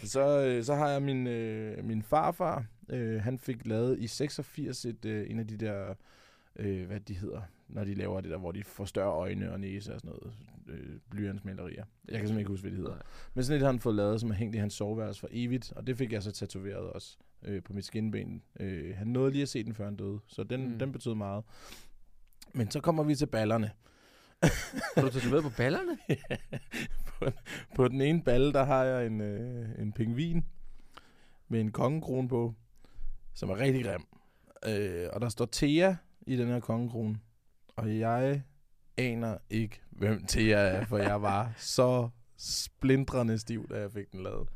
så, 0.03 0.45
øh, 0.45 0.63
så 0.63 0.75
har 0.75 0.89
jeg 0.89 1.01
min, 1.01 1.27
øh, 1.27 1.85
min 1.85 2.03
farfar. 2.03 2.65
Øh, 2.89 3.21
han 3.21 3.39
fik 3.39 3.65
lavet 3.65 3.99
i 3.99 4.07
86 4.07 4.85
et, 4.85 5.05
øh, 5.05 5.31
en 5.31 5.39
af 5.39 5.47
de 5.47 5.57
der, 5.57 5.93
øh, 6.59 6.87
hvad 6.87 6.99
de 6.99 7.13
hedder, 7.13 7.41
når 7.67 7.83
de 7.83 7.93
laver 7.93 8.21
det 8.21 8.31
der, 8.31 8.37
hvor 8.37 8.51
de 8.51 8.63
forstørrer 8.63 9.11
øjne 9.13 9.51
og 9.51 9.59
næse 9.59 9.93
og 9.93 9.99
sådan 9.99 10.15
noget. 10.15 10.33
Øh, 10.67 10.99
blyantsmalerier. 11.09 11.75
Jeg 11.75 11.85
kan 12.05 12.13
simpelthen 12.13 12.39
ikke 12.39 12.49
huske, 12.49 12.61
hvad 12.61 12.71
de 12.71 12.77
hedder. 12.77 12.91
Nej. 12.93 13.03
Men 13.33 13.43
sådan 13.43 13.55
et 13.57 13.61
har 13.65 13.71
han 13.71 13.79
fået 13.79 13.95
lavet, 13.95 14.21
som 14.21 14.29
er 14.29 14.33
hængt 14.35 14.55
i 14.55 14.57
hans 14.57 14.73
soveværelse 14.73 15.19
for 15.19 15.27
evigt. 15.31 15.71
Og 15.75 15.87
det 15.87 15.97
fik 15.97 16.11
jeg 16.11 16.23
så 16.23 16.31
tatoveret 16.31 16.89
også 16.89 17.17
øh, 17.43 17.63
på 17.63 17.73
mit 17.73 17.85
skinben. 17.85 18.43
Øh, 18.59 18.95
han 18.97 19.07
nåede 19.07 19.31
lige 19.31 19.41
at 19.41 19.49
se 19.49 19.63
den, 19.63 19.73
før 19.73 19.85
han 19.85 19.95
døde. 19.95 20.19
Så 20.27 20.43
den, 20.43 20.71
Mm. 20.71 20.79
den 20.79 20.91
betød 20.91 21.15
meget. 21.15 21.43
Men 22.53 22.71
så 22.71 22.79
kommer 22.81 23.03
vi 23.03 23.15
til 23.15 23.25
ballerne. 23.25 23.71
Har 24.95 25.01
du 25.01 25.09
tatoveret 25.09 25.43
på 25.43 25.51
ballerne? 25.57 25.97
på, 27.19 27.25
på 27.75 27.87
den 27.87 28.01
ene 28.01 28.23
balle, 28.23 28.53
der 28.53 28.63
har 28.65 28.83
jeg 28.83 29.05
en, 29.07 29.21
øh, 29.21 29.69
en 29.79 29.93
pingvin 29.93 30.45
med 31.47 31.61
en 31.61 31.71
kongekrone 31.71 32.27
på, 32.29 32.53
som 33.33 33.49
er 33.49 33.59
rigtig 33.59 33.83
grim. 33.85 34.05
Øh, 34.67 35.07
og 35.13 35.21
der 35.21 35.29
står 35.29 35.49
Thea 35.51 35.95
i 36.27 36.35
den 36.35 36.47
her 36.47 36.59
kongekrone. 36.59 37.19
Og 37.75 37.99
jeg 37.99 38.41
aner 38.97 39.37
ikke, 39.49 39.81
hvem 39.89 40.25
Thea 40.27 40.59
er, 40.59 40.85
for 40.85 40.97
jeg 40.97 41.21
var 41.21 41.53
så 41.77 42.09
splindrende 42.37 43.39
stiv, 43.39 43.67
da 43.69 43.79
jeg 43.79 43.91
fik 43.91 44.11
den 44.11 44.23
lavet. 44.23 44.47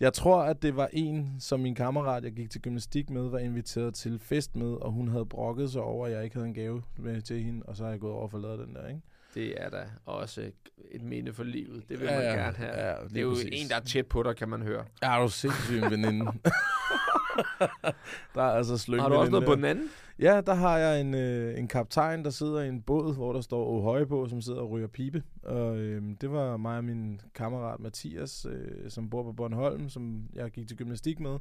Jeg 0.00 0.12
tror, 0.12 0.42
at 0.42 0.62
det 0.62 0.76
var 0.76 0.88
en, 0.92 1.36
som 1.40 1.60
min 1.60 1.74
kammerat, 1.74 2.24
jeg 2.24 2.32
gik 2.32 2.50
til 2.50 2.60
gymnastik 2.60 3.10
med, 3.10 3.28
var 3.28 3.38
inviteret 3.38 3.94
til 3.94 4.18
fest 4.18 4.56
med, 4.56 4.72
og 4.72 4.92
hun 4.92 5.08
havde 5.08 5.26
brokket 5.26 5.70
sig 5.72 5.82
over, 5.82 6.06
at 6.06 6.12
jeg 6.12 6.24
ikke 6.24 6.36
havde 6.36 6.48
en 6.48 6.54
gave 6.54 6.82
med 6.98 7.20
til 7.22 7.42
hende, 7.42 7.62
og 7.66 7.76
så 7.76 7.84
har 7.84 7.90
jeg 7.90 8.00
gået 8.00 8.12
over 8.12 8.22
og 8.22 8.30
forladet 8.30 8.58
den 8.58 8.74
der, 8.74 8.88
ikke? 8.88 9.00
Det 9.34 9.62
er 9.62 9.70
da 9.70 9.86
også 10.04 10.50
et 10.90 11.02
minde 11.02 11.32
for 11.32 11.44
livet. 11.44 11.88
Det 11.88 12.00
vil 12.00 12.06
man 12.06 12.22
gerne 12.22 12.56
have. 12.56 12.70
Ja, 12.70 12.94
det 13.08 13.16
er 13.16 13.20
jo 13.20 13.36
en, 13.52 13.68
der 13.68 13.76
er 13.76 13.80
tæt 13.80 14.06
på 14.06 14.22
dig, 14.22 14.36
kan 14.36 14.48
man 14.48 14.62
høre. 14.62 14.84
Ja, 15.02 15.16
er 15.16 15.22
du 15.22 15.28
sindssyg 15.28 15.82
en 15.82 15.90
veninde. 15.90 16.26
der 18.34 18.42
er 18.42 18.50
altså 18.50 18.78
sløng 18.78 19.02
Har 19.02 19.08
du 19.08 19.14
også 19.14 19.30
noget 19.30 19.46
på 19.46 19.54
den 19.54 19.64
anden? 19.64 19.88
Ja, 20.18 20.40
der 20.40 20.54
har 20.54 20.78
jeg 20.78 21.00
en, 21.00 21.14
øh, 21.14 21.58
en 21.58 21.68
kaptajn, 21.68 22.24
der 22.24 22.30
sidder 22.30 22.60
i 22.60 22.68
en 22.68 22.82
båd, 22.82 23.14
hvor 23.14 23.32
der 23.32 23.40
står 23.40 23.66
Ohøje 23.66 24.06
på, 24.06 24.28
som 24.28 24.40
sidder 24.40 24.60
og 24.60 24.70
ryger 24.70 24.86
pibe. 24.86 25.22
Og 25.42 25.76
øh, 25.78 26.02
det 26.20 26.30
var 26.32 26.56
mig 26.56 26.76
og 26.76 26.84
min 26.84 27.20
kammerat 27.34 27.80
Mathias, 27.80 28.46
øh, 28.50 28.90
som 28.90 29.10
bor 29.10 29.22
på 29.22 29.32
Bornholm, 29.32 29.88
som 29.88 30.28
jeg 30.32 30.50
gik 30.50 30.68
til 30.68 30.76
gymnastik 30.76 31.20
med. 31.20 31.38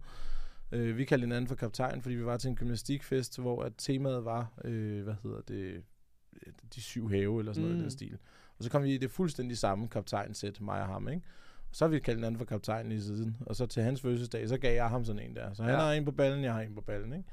Øh, 0.71 0.97
vi 0.97 1.05
kaldte 1.05 1.25
hinanden 1.25 1.47
for 1.47 1.55
kaptajn, 1.55 2.01
fordi 2.01 2.15
vi 2.15 2.25
var 2.25 2.37
til 2.37 2.49
en 2.49 2.55
gymnastikfest, 2.55 3.39
hvor 3.39 3.63
at 3.63 3.71
temaet 3.77 4.25
var, 4.25 4.51
øh, 4.65 5.03
hvad 5.03 5.15
hedder 5.23 5.41
det, 5.47 5.83
de 6.75 6.81
syv 6.81 7.09
have, 7.09 7.39
eller 7.39 7.53
sådan 7.53 7.63
noget 7.63 7.75
Mm. 7.75 7.79
i 7.79 7.83
den 7.83 7.91
stil. 7.91 8.17
Og 8.57 8.63
så 8.63 8.69
kom 8.69 8.83
vi 8.83 8.93
i 8.93 8.97
det 8.97 9.11
fuldstændig 9.11 9.57
samme 9.57 9.87
kaptajnsæt, 9.87 10.61
mig 10.61 10.81
og 10.81 10.87
ham, 10.87 11.09
ikke? 11.09 11.21
Så 11.71 11.85
har 11.85 11.89
vi 11.89 11.99
kaldt 11.99 12.17
hinanden 12.19 12.37
for 12.37 12.45
kaptajn 12.45 12.91
i 12.91 12.99
siden. 12.99 13.37
Og 13.45 13.55
så 13.55 13.65
til 13.65 13.83
hans 13.83 14.01
fødselsdag, 14.01 14.49
så 14.49 14.57
gav 14.57 14.75
jeg 14.75 14.89
ham 14.89 15.03
sådan 15.05 15.21
en 15.21 15.35
der. 15.35 15.53
Så 15.53 15.63
han 15.63 15.71
Ja. 15.71 15.77
har 15.79 15.91
en 15.93 16.05
på 16.05 16.11
ballen, 16.11 16.43
jeg 16.43 16.53
har 16.53 16.61
en 16.61 16.75
på 16.75 16.81
ballen, 16.81 17.13
ikke? 17.13 17.25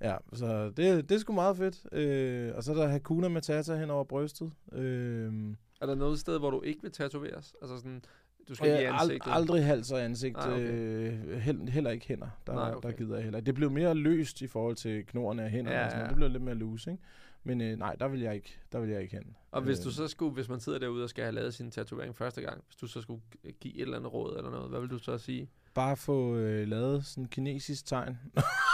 Ja, 0.00 0.16
så 0.32 0.64
det, 0.70 1.08
det 1.08 1.12
er 1.14 1.18
sgu 1.18 1.32
meget 1.32 1.56
fedt. 1.56 1.86
Øh, 1.92 2.52
og 2.56 2.62
så 2.62 2.72
er 2.72 2.76
der 2.76 2.86
Hakuna 2.88 3.28
Matata 3.28 3.76
hen 3.76 3.90
over 3.90 4.04
brystet. 4.04 4.50
Øh, 4.72 5.32
Er 5.80 5.86
der 5.86 5.94
noget 5.94 6.18
sted, 6.18 6.38
hvor 6.38 6.50
du 6.50 6.62
ikke 6.62 6.82
vil 6.82 6.92
tatoveres? 6.92 7.54
Altså 7.62 7.76
sådan, 7.76 8.02
du 8.48 8.54
skal 8.54 8.66
ikke 8.68 8.82
i 8.82 8.84
Øh, 8.86 8.94
ald- 8.94 9.02
ansigtet? 9.02 9.32
aldrig 9.34 9.64
hals 9.64 9.92
og 9.92 10.04
ansigt. 10.04 10.36
Ah, 10.38 10.52
okay. 10.52 10.70
øh, 10.72 11.38
held, 11.40 11.68
heller 11.68 11.90
ikke 11.90 12.06
hænder. 12.08 12.26
Der, 12.46 12.52
Nej, 12.54 12.68
der 12.70 12.76
okay. 12.76 12.96
gider 12.98 13.14
jeg 13.14 13.24
heller. 13.24 13.40
Det 13.40 13.54
blev 13.54 13.70
mere 13.70 13.94
løst 13.94 14.40
i 14.42 14.46
forhold 14.46 14.76
til 14.76 15.06
knorrene 15.06 15.42
af 15.42 15.50
hænderne. 15.50 15.76
Ja, 15.76 15.80
Ja, 15.80 15.86
og 15.86 15.90
sådan. 15.90 16.00
ja. 16.02 16.08
noget. 16.08 16.10
Det 16.10 16.16
blev 16.16 16.30
lidt 16.30 16.42
mere 16.42 16.54
loose, 16.54 16.90
ikke? 16.90 17.02
Men 17.44 17.60
øh, 17.60 17.78
nej, 17.78 17.94
der 17.94 18.08
vil 18.08 18.20
jeg 18.20 18.34
ikke, 18.34 18.58
der 18.72 18.80
vil 18.80 18.90
jeg 18.90 19.02
ikke 19.02 19.16
hen. 19.16 19.36
Og 19.50 19.62
hvis 19.62 19.78
Øh, 19.78 19.84
du 19.84 19.90
så 19.90 20.08
skulle, 20.08 20.34
hvis 20.34 20.48
man 20.48 20.60
sidder 20.60 20.78
derude 20.78 21.04
og 21.04 21.10
skal 21.10 21.24
have 21.24 21.34
lavet 21.34 21.54
sin 21.54 21.70
tatovering 21.70 22.16
første 22.16 22.40
gang, 22.42 22.64
hvis 22.66 22.76
du 22.76 22.86
så 22.86 23.00
skulle 23.00 23.20
give 23.60 23.74
et 23.74 23.80
eller 23.80 23.96
andet 23.96 24.12
råd 24.12 24.36
eller 24.36 24.50
noget, 24.50 24.70
hvad 24.70 24.80
vil 24.80 24.90
du 24.90 24.98
så 24.98 25.18
sige? 25.18 25.50
Bare 25.74 25.96
få 25.96 26.36
øh, 26.36 26.68
lavet 26.68 27.06
sådan 27.06 27.24
en 27.24 27.28
kinesisk 27.28 27.86
tegn. 27.86 28.18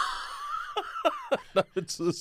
der 1.54 1.62
betyder 1.74 2.12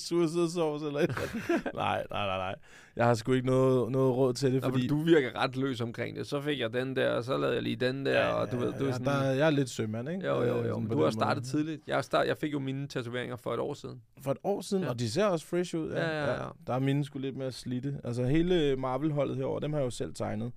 eller 0.86 0.86
et 0.86 0.86
eller 0.86 1.00
andet. 1.00 1.74
Nej, 1.74 2.06
nej, 2.10 2.26
nej, 2.26 2.36
nej. 2.38 2.54
Jeg 2.96 3.06
har 3.06 3.14
sgu 3.14 3.32
ikke 3.32 3.46
noget, 3.46 3.92
noget 3.92 4.16
råd 4.16 4.32
til 4.34 4.52
det, 4.52 4.62
Nå, 4.62 4.68
fordi... 4.68 4.86
du 4.86 5.02
virker 5.02 5.42
ret 5.42 5.56
løs 5.56 5.80
omkring 5.80 6.16
det. 6.16 6.26
Så 6.26 6.40
fik 6.40 6.60
jeg 6.60 6.72
den 6.72 6.96
der, 6.96 7.10
og 7.10 7.24
så 7.24 7.36
lavede 7.36 7.54
jeg 7.54 7.62
lige 7.62 7.76
den 7.76 8.06
der, 8.06 8.26
og 8.26 8.52
du 8.52 8.56
ved, 8.56 8.72
du 8.72 8.84
er 8.84 8.86
ja, 8.86 8.92
sådan... 8.92 9.06
der, 9.06 9.30
jeg 9.30 9.46
er 9.46 9.50
lidt 9.50 9.70
sømand, 9.70 10.08
ikke? 10.08 10.26
jo, 10.26 10.42
jo, 10.42 10.58
Øh, 10.62 10.68
jo. 10.68 10.78
Men 10.78 10.88
på 10.88 10.94
du 10.94 11.02
har 11.02 11.10
startet 11.10 11.36
måde. 11.42 11.46
tidligt. 11.46 11.82
Jeg, 11.86 12.04
start, 12.04 12.26
jeg 12.26 12.36
fik 12.36 12.52
jo 12.52 12.58
mine 12.58 12.86
tatoveringer 12.88 13.36
for 13.36 13.54
et 13.54 13.60
år 13.60 13.74
siden. 13.74 14.02
For 14.22 14.30
et 14.30 14.38
år 14.44 14.60
siden, 14.60 14.82
Ja. 14.82 14.86
ja. 14.86 14.92
og 14.92 14.98
de 14.98 15.10
ser 15.10 15.24
også 15.24 15.46
fresh 15.46 15.76
ud. 15.76 15.90
Ja, 15.90 16.08
ja, 16.24 16.32
ja. 16.32 16.48
Der 16.66 16.74
er 16.74 16.78
mine 16.78 17.04
sgu 17.04 17.18
lidt 17.18 17.36
mere 17.36 17.52
slidte. 17.52 18.00
Altså 18.04 18.24
hele 18.24 18.76
Marvel-holdet 18.76 19.36
herover, 19.36 19.60
dem 19.60 19.72
har 19.72 19.80
jeg 19.80 19.84
jo 19.86 19.90
selv 19.90 20.14
tegnet. 20.14 20.52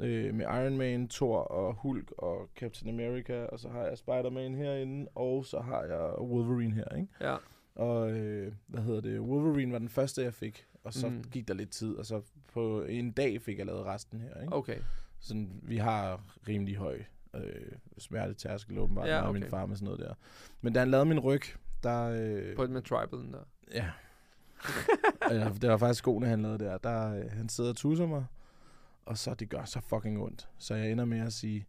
Øh, 0.00 0.34
med 0.34 0.44
Iron 0.44 0.76
Man, 0.78 1.08
Thor 1.08 1.38
og 1.38 1.74
Hulk 1.74 2.12
og 2.18 2.48
Captain 2.60 2.90
America, 3.00 3.44
og 3.44 3.58
så 3.58 3.68
har 3.68 3.82
jeg 3.82 3.98
Spider-Man 3.98 4.54
herinde, 4.54 5.06
og 5.14 5.44
så 5.46 5.60
har 5.60 5.82
jeg 5.82 6.20
Wolverine 6.20 6.74
her, 6.74 6.96
ikke? 6.96 7.08
Ja. 7.20 7.36
Og 7.76 8.10
øh, 8.10 8.52
hvad 8.66 8.82
hedder 8.82 9.00
det? 9.00 9.20
Wolverine 9.20 9.72
var 9.72 9.78
den 9.78 9.88
første, 9.88 10.22
jeg 10.22 10.34
fik, 10.34 10.66
og 10.84 10.92
så 10.94 11.08
Mm. 11.08 11.24
gik 11.32 11.48
der 11.48 11.54
lidt 11.54 11.70
tid, 11.70 11.94
og 11.94 12.06
så 12.06 12.22
på 12.52 12.82
en 12.82 13.12
dag 13.12 13.42
fik 13.42 13.58
jeg 13.58 13.66
lavet 13.66 13.84
resten 13.86 14.20
her, 14.20 14.40
ikke? 14.40 14.52
Okay. 14.54 14.78
Sådan, 15.20 15.60
vi 15.62 15.76
har 15.76 16.20
rimelig 16.48 16.76
høj 16.76 17.02
øh, 17.34 17.72
smertetærskel 17.98 18.78
åbenbart, 18.78 19.08
Ja, 19.08 19.28
okay. 19.28 19.40
min 19.40 19.50
far 19.50 19.66
med 19.66 19.76
sådan 19.76 19.84
noget 19.84 20.00
der. 20.00 20.14
Men 20.60 20.72
da 20.72 20.78
han 20.78 20.90
lavede 20.90 21.06
min 21.06 21.18
ryg, 21.20 21.42
der... 21.82 22.02
Øh, 22.04 22.56
På 22.56 22.62
et 22.62 22.70
med 22.70 22.82
tribalen 22.82 23.32
der. 23.32 23.42
Ja. 23.74 23.90
ja. 25.30 25.50
Det 25.62 25.70
var 25.70 25.76
faktisk 25.76 25.98
skoene, 25.98 26.26
han 26.26 26.42
lavede 26.42 26.64
der. 26.64 26.78
der 26.78 27.14
øh, 27.14 27.30
han 27.32 27.48
sidder 27.48 27.70
og 27.70 27.76
tusser 27.76 28.06
mig, 28.06 28.24
og 29.06 29.18
så 29.18 29.34
det 29.34 29.48
gør 29.48 29.64
så 29.64 29.80
fucking 29.80 30.22
ondt. 30.22 30.48
Så 30.58 30.74
jeg 30.74 30.90
ender 30.90 31.04
med 31.04 31.18
at 31.20 31.32
sige, 31.32 31.66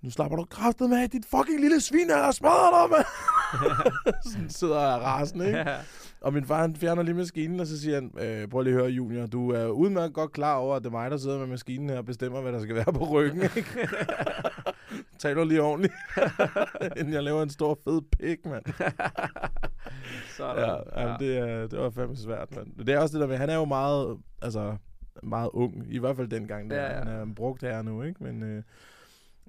nu 0.00 0.10
slapper 0.10 0.36
du 0.36 0.44
kraftet 0.44 0.90
med, 0.90 1.08
dit 1.08 1.24
fucking 1.26 1.60
lille 1.60 1.80
svin, 1.80 2.08
jeg 2.08 2.34
smadrer 2.34 2.82
dig, 2.86 2.90
mand. 2.90 3.06
Sådan 4.32 4.50
sidder 4.50 4.80
jeg 4.80 5.00
rasende, 5.02 5.46
ikke? 5.46 5.58
Ja. 5.58 5.76
Og 6.20 6.32
min 6.32 6.44
far, 6.44 6.60
han 6.60 6.76
fjerner 6.76 7.02
lige 7.02 7.14
maskinen, 7.14 7.60
og 7.60 7.66
så 7.66 7.80
siger 7.80 7.94
han, 7.94 8.12
øh, 8.18 8.48
prøv 8.48 8.62
lige 8.62 8.74
at 8.74 8.80
høre, 8.80 8.90
Junior, 8.90 9.26
du 9.26 9.50
er 9.50 9.66
udmærket 9.66 10.14
godt 10.14 10.32
klar 10.32 10.54
over, 10.54 10.76
at 10.76 10.82
det 10.82 10.88
er 10.88 10.92
mig, 10.92 11.10
der 11.10 11.16
sidder 11.16 11.38
med 11.38 11.46
maskinen 11.46 11.90
her 11.90 11.98
og 11.98 12.04
bestemmer, 12.04 12.40
hvad 12.40 12.52
der 12.52 12.60
skal 12.60 12.74
være 12.74 12.92
på 12.92 13.04
ryggen, 13.10 13.42
ikke? 13.56 13.88
Tal 15.18 15.36
du 15.36 15.44
lige 15.44 15.62
ordentligt, 15.62 15.94
inden 16.96 17.12
jeg 17.12 17.22
laver 17.22 17.42
en 17.42 17.50
stor 17.50 17.78
fed 17.84 18.02
pik, 18.02 18.46
mand. 18.46 18.64
Sådan. 20.36 20.64
Ja, 20.64 21.08
ja. 21.08 21.16
Det, 21.18 21.38
er, 21.38 21.66
det 21.66 21.78
var 21.78 21.90
fandme 21.90 22.16
svært, 22.16 22.48
men 22.56 22.86
det 22.86 22.94
er 22.94 22.98
også 22.98 23.12
det 23.12 23.20
der 23.20 23.28
med, 23.28 23.36
han 23.36 23.50
er 23.50 23.54
jo 23.54 23.64
meget, 23.64 24.18
altså, 24.42 24.76
meget 25.22 25.50
ung, 25.52 25.86
i 25.90 25.98
hvert 25.98 26.16
fald 26.16 26.28
dengang, 26.28 26.70
der. 26.70 26.76
Ja, 26.76 26.92
ja. 26.92 26.98
han 26.98 27.08
er 27.08 27.34
brugt 27.34 27.62
her 27.62 27.82
nu, 27.82 28.02
ikke? 28.02 28.24
Men 28.24 28.42
øh, 28.42 28.62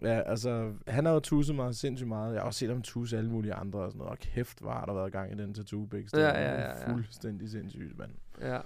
ja, 0.01 0.21
altså, 0.21 0.73
han 0.87 1.05
har 1.05 1.13
jo 1.13 1.19
tusset 1.19 1.55
mig 1.55 1.75
sindssygt 1.75 2.07
meget. 2.07 2.33
Jeg 2.33 2.41
har 2.41 2.47
også 2.47 2.59
set 2.59 2.69
ham 2.69 2.81
tusse 2.81 3.17
alle 3.17 3.29
mulige 3.29 3.53
andre 3.53 3.79
og 3.79 3.91
sådan 3.91 3.97
noget. 3.97 4.11
Og 4.11 4.19
kæft, 4.19 4.63
var 4.63 4.85
der 4.85 4.93
været 4.93 5.11
gang 5.11 5.31
i 5.31 5.35
den 5.35 5.53
tattoo. 5.53 5.89
Ja, 5.93 6.19
ja, 6.19 6.29
ja, 6.41 6.61
ja. 6.61 6.93
Fuldstændig 6.93 7.49
sindssygt, 7.49 7.97
mand. 7.97 8.11
Ja. 8.41 8.57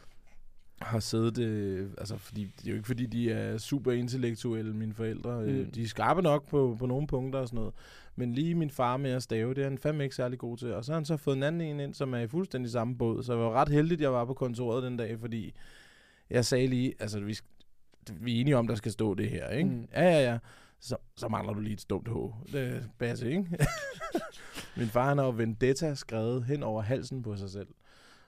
Har 0.82 1.00
siddet, 1.00 1.38
øh, 1.38 1.89
altså, 1.98 2.17
fordi, 2.17 2.54
det 2.58 2.67
er 2.67 2.72
jo 2.72 2.76
ikke 2.76 2.88
fordi, 2.88 3.06
de 3.06 3.32
er 3.32 3.58
super 3.58 3.91
intellektuelle, 3.91 4.74
mine 4.74 4.94
forældre. 4.94 5.39
Mm. 5.39 5.48
Mm. 5.48 5.50
Øh, 5.50 5.76
de 5.76 5.84
er 5.84 5.88
skarpe 5.88 6.22
nok 6.22 6.50
på, 6.50 6.76
på 6.80 6.86
nogle 6.86 7.08
punkter 7.08 7.39
og 7.39 7.48
sådan 7.48 7.58
noget. 7.58 7.74
Men 8.15 8.34
lige 8.34 8.56
min 8.56 8.70
far 8.70 8.98
med 8.98 9.12
at 9.12 9.24
stave, 9.24 9.54
det 9.54 9.62
er 9.63 9.70
han 9.70 9.78
fandme 9.78 10.04
ikke 10.04 10.15
særlig 10.15 10.39
god 10.39 10.58
til. 10.58 10.74
Og 10.74 10.86
så 10.86 10.91
har 10.91 11.00
han 11.00 11.06
så 11.06 11.17
fået 11.17 11.38
en 11.38 11.44
anden 11.44 11.62
en 11.62 11.80
ind, 11.80 11.94
som 11.94 12.13
er 12.13 12.20
i 12.20 12.28
fuldstændig 12.28 12.72
samme 12.72 12.98
båd. 12.98 13.24
Så 13.24 13.34
jeg 13.34 13.41
var 13.41 13.52
ret 13.52 13.70
heldig, 13.70 13.96
at 13.96 14.02
jeg 14.02 14.13
var 14.13 14.26
på 14.26 14.34
kontoret 14.34 14.84
den 14.84 14.98
dag, 14.98 15.20
fordi 15.20 15.54
jeg 16.30 16.46
sagde 16.46 16.67
lige, 16.67 16.94
altså 17.00 17.20
vi, 17.20 17.39
vi 18.20 18.38
er 18.38 18.41
enige 18.41 18.58
om, 18.58 18.67
der 18.67 18.76
skal 18.76 18.91
stå 18.91 19.13
det 19.13 19.30
her, 19.30 19.50
ikke? 19.50 19.70
Mm. 19.70 19.88
Ja, 19.94 20.04
ja, 20.04 20.32
ja. 20.32 20.38
Så, 20.82 20.98
så 21.15 21.28
mangler 21.28 21.54
du 21.54 21.60
lige 21.60 21.74
et 21.74 21.86
dumt 21.89 22.08
H. 22.08 22.13
Det 22.52 22.89
basse, 22.98 23.30
ikke? 23.30 23.48
Min 24.78 24.88
far, 24.88 25.08
han 25.08 25.17
har 25.17 25.26
jo 25.26 25.32
Vendetta 25.32 25.96
skrevet 25.96 26.44
hen 26.44 26.63
over 26.63 26.82
halsen 26.82 27.24
på 27.24 27.38
sig 27.38 27.50
selv, 27.50 27.67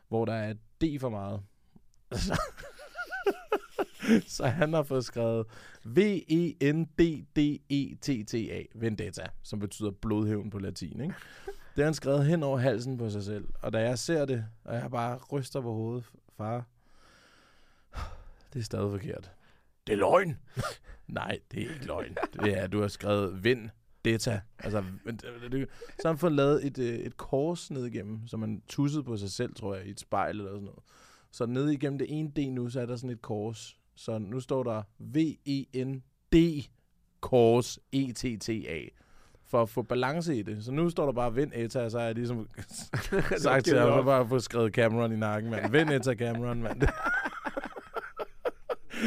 hvor 0.07 0.25
der 0.25 0.33
er 0.33 0.49
et 0.49 0.59
D 0.81 0.99
for 0.99 1.09
meget. 1.09 1.41
Så, 2.11 2.41
så 4.35 4.45
han 4.45 4.73
har 4.73 4.83
fået 4.83 5.05
skrevet 5.05 5.45
V-E-N-D-D-E-T-T-A, 5.83 7.03
Vendetta, 8.75 9.25
som 9.43 9.59
betyder 9.59 9.91
blodhævn 9.91 10.49
på 10.49 10.59
latin, 10.59 11.01
ikke? 11.01 11.15
Det 11.45 11.83
har 11.83 11.83
han 11.83 11.93
skrevet 11.93 12.25
hen 12.25 12.43
over 12.43 12.57
halsen 12.57 12.97
på 12.97 13.09
sig 13.09 13.23
selv. 13.23 13.47
Og 13.61 13.73
da 13.73 13.79
jeg 13.79 13.99
ser 13.99 14.25
det, 14.25 14.45
og 14.63 14.75
jeg 14.75 14.91
bare 14.91 15.17
ryster 15.17 15.61
på 15.61 15.73
hovedet, 15.73 16.09
far, 16.37 16.65
det 18.53 18.59
er 18.59 18.63
stadig 18.63 18.91
forkert. 18.91 19.31
Det 19.87 19.93
er 19.93 19.97
løgn. 19.97 20.37
Nej, 21.07 21.39
det 21.51 21.63
er 21.63 21.73
ikke 21.73 21.85
løgn. 21.85 22.17
Det 22.33 22.57
er, 22.57 22.67
du 22.67 22.81
har 22.81 22.87
skrevet 22.87 23.43
vind 23.43 23.69
data. 24.05 24.41
Altså, 24.59 24.83
så 25.99 26.01
har 26.03 26.09
han 26.09 26.17
fået 26.17 26.33
lavet 26.33 26.65
et, 26.65 26.77
øh, 26.77 26.99
et 26.99 27.17
kors 27.17 27.71
ned 27.71 27.85
igennem, 27.85 28.27
som 28.27 28.39
man 28.39 28.61
tussede 28.67 29.03
på 29.03 29.17
sig 29.17 29.31
selv, 29.31 29.55
tror 29.55 29.75
jeg, 29.75 29.85
i 29.85 29.89
et 29.89 29.99
spejl 29.99 30.37
eller 30.37 30.51
sådan 30.51 30.63
noget. 30.63 30.79
Så 31.31 31.45
ned 31.45 31.69
igennem 31.69 31.97
det 31.99 32.07
ene 32.09 32.29
D 32.29 32.51
nu, 32.51 32.69
så 32.69 32.81
er 32.81 32.85
der 32.85 32.95
sådan 32.95 33.09
et 33.09 33.21
kors. 33.21 33.77
Så 33.95 34.17
nu 34.17 34.39
står 34.39 34.63
der 34.63 34.83
V-E-N-D 34.99 36.67
kors 37.19 37.79
E-T-T-A 37.93 38.87
for 39.45 39.61
at 39.61 39.69
få 39.69 39.81
balance 39.81 40.35
i 40.35 40.41
det. 40.41 40.65
Så 40.65 40.71
nu 40.71 40.89
står 40.89 41.05
der 41.05 41.13
bare 41.13 41.33
vind 41.33 41.51
eta, 41.55 41.89
så 41.89 41.99
er 41.99 42.05
jeg 42.05 42.15
ligesom 42.15 42.49
sagt 43.37 43.65
til 43.65 43.79
ham, 43.79 44.05
bare 44.05 44.27
få 44.27 44.39
skrevet 44.39 44.73
Cameron 44.73 45.11
i 45.13 45.15
nakken, 45.15 45.51
mand. 45.51 45.71
Vind 45.71 45.89
eta 45.89 46.15
Cameron, 46.15 46.61
mand. 46.61 46.81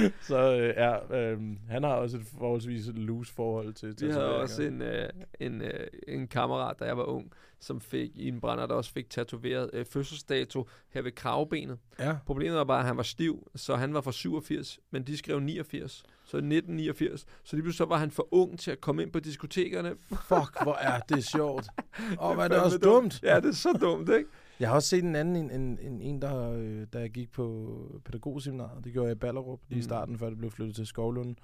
så 0.29 0.57
øh, 0.61 0.75
ja, 0.77 1.17
øh, 1.17 1.41
han 1.69 1.83
har 1.83 1.95
også 1.95 2.17
et 2.17 2.27
forholdsvis 2.39 2.87
loose 2.95 3.33
forhold 3.35 3.73
til 3.75 3.89
Vi 3.89 4.07
havde 4.07 4.13
tatoveringer. 4.13 4.43
også 4.43 4.63
en, 4.63 4.83
øh, 4.83 5.09
en, 5.41 5.63
øh, 5.63 5.87
en 6.09 6.29
kammerat, 6.29 6.77
da 6.81 6.85
jeg 6.85 6.97
var 6.97 7.05
ung, 7.05 7.33
som 7.61 7.81
fik 7.81 8.11
i 8.15 8.29
en 8.29 8.41
brænder, 8.41 8.67
der 8.67 8.75
også 8.75 8.93
fik 8.93 9.11
tatoveret 9.11 9.71
øh, 9.73 9.87
fødselsdato 9.87 10.69
her 10.89 11.03
ved 11.03 11.13
kravbenet. 11.13 11.79
Ja. 11.99 12.17
Problemet 12.27 12.57
var 12.57 12.65
bare, 12.65 12.81
at 12.81 12.87
han 12.87 12.97
var 12.97 13.03
stiv, 13.03 13.51
så 13.55 13.77
han 13.77 13.95
var 13.95 14.01
fra 14.01 14.13
87, 14.13 14.79
men 14.91 15.03
de 15.03 15.17
skrev 15.17 15.41
89, 15.41 16.03
så 16.25 16.37
1989. 16.37 17.27
Så 17.45 17.57
lige 17.57 17.63
pludselig 17.63 17.79
så 17.79 17.85
var 17.85 17.97
han 17.97 18.11
for 18.11 18.29
ung 18.31 18.59
til 18.59 18.71
at 18.71 18.81
komme 18.81 19.03
ind 19.03 19.13
på 19.13 19.21
diskotekerne. 19.21 19.95
Fuck, 20.09 20.63
hvor 20.63 20.75
er 20.75 21.01
det 21.01 21.25
sjovt. 21.25 21.67
Åh, 22.23 22.35
hvor 22.35 22.43
er 22.43 22.49
det 22.49 22.63
også 22.63 22.79
dumt. 22.79 23.23
Ja, 23.23 23.37
det 23.37 23.49
er 23.49 23.53
så 23.53 23.79
dumt, 23.81 24.09
ikke? 24.09 24.31
Jeg 24.61 24.69
har 24.69 24.75
også 24.75 24.89
set 24.89 25.05
en 25.05 25.17
anden, 25.17 25.37
en, 25.37 25.51
en, 25.51 25.79
en, 25.79 26.01
en 26.03 26.23
der, 26.23 26.51
øh, 26.53 26.87
jeg 27.01 27.11
gik 27.11 27.33
på 27.33 28.01
pædagogseminaret. 28.05 28.85
Det 28.85 28.93
gjorde 28.93 29.09
jeg 29.09 29.17
i 29.17 29.19
Ballerup 29.19 29.61
lige 29.69 29.77
i 29.79 29.81
Mm. 29.81 29.83
starten, 29.83 30.19
før 30.19 30.29
det 30.29 30.39
blev 30.39 30.51
flyttet 30.51 30.77
til 30.77 30.87
Skovlund. 30.87 31.37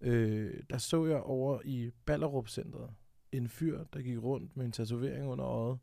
Øh, 0.00 0.60
der 0.70 0.78
så 0.78 1.06
jeg 1.06 1.20
over 1.20 1.60
i 1.64 1.90
Ballerup-centret 2.06 2.90
en 3.32 3.48
fyr, 3.48 3.84
der 3.92 4.02
gik 4.02 4.18
rundt 4.22 4.56
med 4.56 4.64
en 4.66 4.72
tatovering 4.72 5.26
under 5.28 5.44
øjet, 5.46 5.78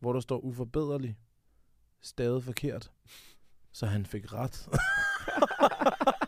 hvor 0.00 0.12
der 0.12 0.20
står 0.20 0.38
uforbederlig, 0.38 1.16
stadig 2.00 2.42
forkert. 2.42 2.92
Så 3.72 3.86
han 3.86 4.06
fik 4.06 4.32
ret. 4.32 4.68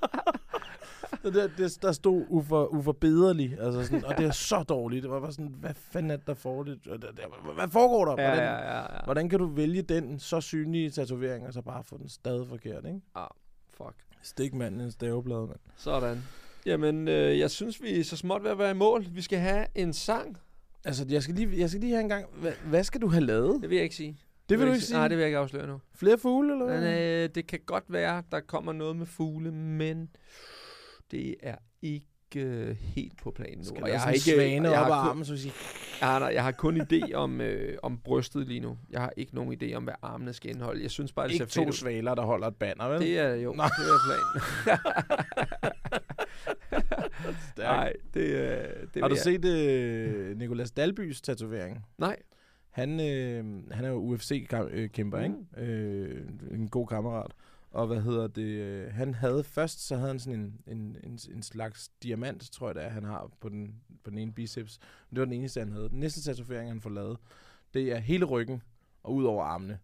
Så 1.22 1.30
det, 1.30 1.50
det, 1.58 1.82
der 1.82 1.92
stod 1.92 2.24
ufor, 2.28 2.66
uforbederlig, 2.66 3.56
altså 3.60 3.84
sådan, 3.84 4.04
og 4.04 4.16
det 4.18 4.26
er 4.26 4.30
så 4.30 4.62
dårligt. 4.62 5.02
Det 5.02 5.10
var 5.10 5.20
bare 5.20 5.32
sådan, 5.32 5.54
hvad 5.60 5.74
fanden 5.74 6.10
er 6.10 6.16
det, 6.16 6.26
der 6.26 6.34
foregår? 6.34 6.62
Det- 6.64 6.84
det- 6.84 7.10
Hvad 7.54 7.68
foregår 7.68 8.04
der? 8.04 8.22
Ja, 8.22 8.28
Hvordan, 8.28 8.44
ja, 8.44 8.74
ja, 8.74 8.80
ja. 8.94 9.00
Hvordan 9.04 9.28
kan 9.28 9.38
du 9.38 9.46
vælge 9.46 9.82
den 9.82 10.18
så 10.18 10.40
synlige 10.40 10.90
tatovering, 10.90 11.46
og 11.46 11.52
så 11.52 11.62
bare 11.62 11.84
få 11.84 11.98
den 11.98 12.08
stadig 12.08 12.46
forkert, 12.48 12.84
ikke? 12.86 13.00
Fuck. 13.70 13.94
Stik 14.22 14.54
manden 14.54 14.80
en 14.80 14.90
staveblad, 14.90 15.46
mand. 15.46 15.58
Sådan. 15.76 16.22
Jamen, 16.66 17.08
øh, 17.08 17.38
jeg 17.38 17.50
synes, 17.50 17.82
vi 17.82 18.00
er 18.00 18.04
så 18.04 18.16
småt 18.16 18.42
ved 18.42 18.50
at 18.50 18.58
være 18.58 18.70
i 18.70 18.74
mål. 18.74 19.04
Vi 19.10 19.22
skal 19.22 19.38
have 19.38 19.66
en 19.74 19.92
sang. 19.92 20.36
Altså, 20.84 21.06
jeg 21.08 21.22
skal 21.22 21.34
lige, 21.34 21.60
jeg 21.60 21.68
skal 21.68 21.80
lige 21.80 21.92
have 21.92 22.00
en 22.02 22.08
gang... 22.08 22.24
Hvad, 22.40 22.52
hvad 22.64 22.84
skal 22.84 23.00
du 23.00 23.08
have 23.08 23.24
lavet? 23.24 23.62
Det 23.62 23.70
vil 23.70 23.76
jeg 23.76 23.82
ikke 23.84 23.96
sige. 23.96 24.18
Det 24.48 24.58
vil 24.58 24.66
du 24.66 24.72
ikke 24.72 24.84
sige? 24.84 24.96
Nej, 24.96 25.08
det 25.08 25.16
vil 25.16 25.22
jeg 25.22 25.28
ikke 25.28 25.38
afsløre 25.38 25.66
nu. 25.66 25.80
Flere 25.94 26.18
fugle, 26.18 26.52
eller 26.52 26.66
Men 26.66 26.78
hvad? 26.78 27.00
øh, 27.24 27.28
det 27.34 27.46
kan 27.46 27.58
godt 27.66 27.84
være, 27.88 28.22
der 28.32 28.40
kommer 28.40 28.72
noget 28.72 28.96
med 28.96 29.06
fugle, 29.06 29.52
men 29.52 30.08
det 31.10 31.34
er 31.42 31.54
ikke 31.82 32.06
øh, 32.36 32.76
helt 32.76 33.22
på 33.22 33.30
planen 33.30 33.58
nu. 33.58 33.64
Skal 33.64 33.82
Og 33.82 33.88
jeg 33.88 34.00
har 34.00 34.10
ikke 34.10 34.24
svane 34.24 34.68
jeg 34.70 34.80
op 34.80 34.86
har 34.86 35.02
kun- 35.02 35.10
armen, 35.10 35.24
så 35.24 35.32
vi 35.32 35.38
siger... 35.38 35.52
Jeg 36.00 36.08
har, 36.08 36.30
jeg 36.30 36.44
har 36.44 36.52
kun 36.52 36.80
idé 36.80 37.12
om, 37.14 37.40
øh, 37.40 37.78
om 37.82 37.98
brystet 37.98 38.48
lige 38.48 38.60
nu. 38.60 38.78
Jeg 38.90 39.00
har 39.00 39.12
ikke 39.16 39.34
nogen 39.34 39.62
idé 39.62 39.74
om, 39.74 39.84
hvad 39.84 39.94
armene 40.02 40.32
skal 40.32 40.50
indeholde. 40.50 40.82
Jeg 40.82 40.90
synes 40.90 41.12
bare, 41.12 41.26
det 41.28 41.32
Ikke 41.34 41.46
ser 41.52 41.60
fedt 41.60 41.66
to 41.66 41.72
svaler, 41.72 42.14
der 42.14 42.22
holder 42.22 42.46
et 42.46 42.56
banner, 42.56 42.88
vel? 42.88 43.00
Det 43.00 43.18
er 43.18 43.34
jo, 43.34 43.52
Nej. 43.52 43.68
det 43.78 43.86
er 43.86 43.98
planen. 44.08 44.78
Nej, 47.58 47.92
det, 48.14 48.20
øh, 48.20 48.86
det 48.94 49.02
Har 49.02 49.08
du 49.08 49.14
jeg- 49.14 49.22
set 49.22 49.44
øh, 49.44 50.38
Nicolas 50.38 50.70
Dalbys 50.70 51.20
tatovering? 51.20 51.84
Nej. 51.98 52.16
Han, 52.70 53.00
øh, 53.00 53.44
han 53.72 53.84
er 53.84 53.88
jo 53.88 53.96
UFC-kæmper, 53.96 55.18
ikke? 55.22 55.34
Øh, 55.72 56.20
en 56.50 56.68
god 56.68 56.86
kammerat. 56.86 57.30
Og 57.70 57.86
hvad 57.86 58.00
hedder 58.00 58.26
det? 58.26 58.42
øh, 58.42 58.92
Han 58.92 59.14
havde 59.14 59.44
først, 59.44 59.86
så 59.86 59.96
havde 59.96 60.08
han 60.08 60.18
sådan 60.18 60.40
en, 60.40 60.60
en, 60.66 60.96
en, 61.04 61.18
en 61.34 61.42
slags 61.42 61.88
diamant, 62.02 62.50
tror 62.52 62.68
jeg 62.68 62.74
det 62.74 62.84
er, 62.84 62.88
han 62.88 63.04
har 63.04 63.30
på 63.40 63.48
den, 63.48 63.74
på 64.04 64.10
den 64.10 64.18
ene 64.18 64.32
biceps. 64.32 64.78
Men 65.10 65.14
det 65.16 65.20
var 65.20 65.24
den 65.24 65.34
eneste, 65.34 65.60
han 65.60 65.72
havde. 65.72 65.88
Den 65.88 66.00
næste 66.00 66.22
tatovering, 66.22 66.70
han 66.70 66.80
får 66.80 66.90
lavet, 66.90 67.18
det 67.74 67.92
er 67.92 67.98
hele 67.98 68.24
ryggen 68.24 68.62
og 69.02 69.14
ud 69.14 69.24
over 69.24 69.44
armene. 69.44 69.78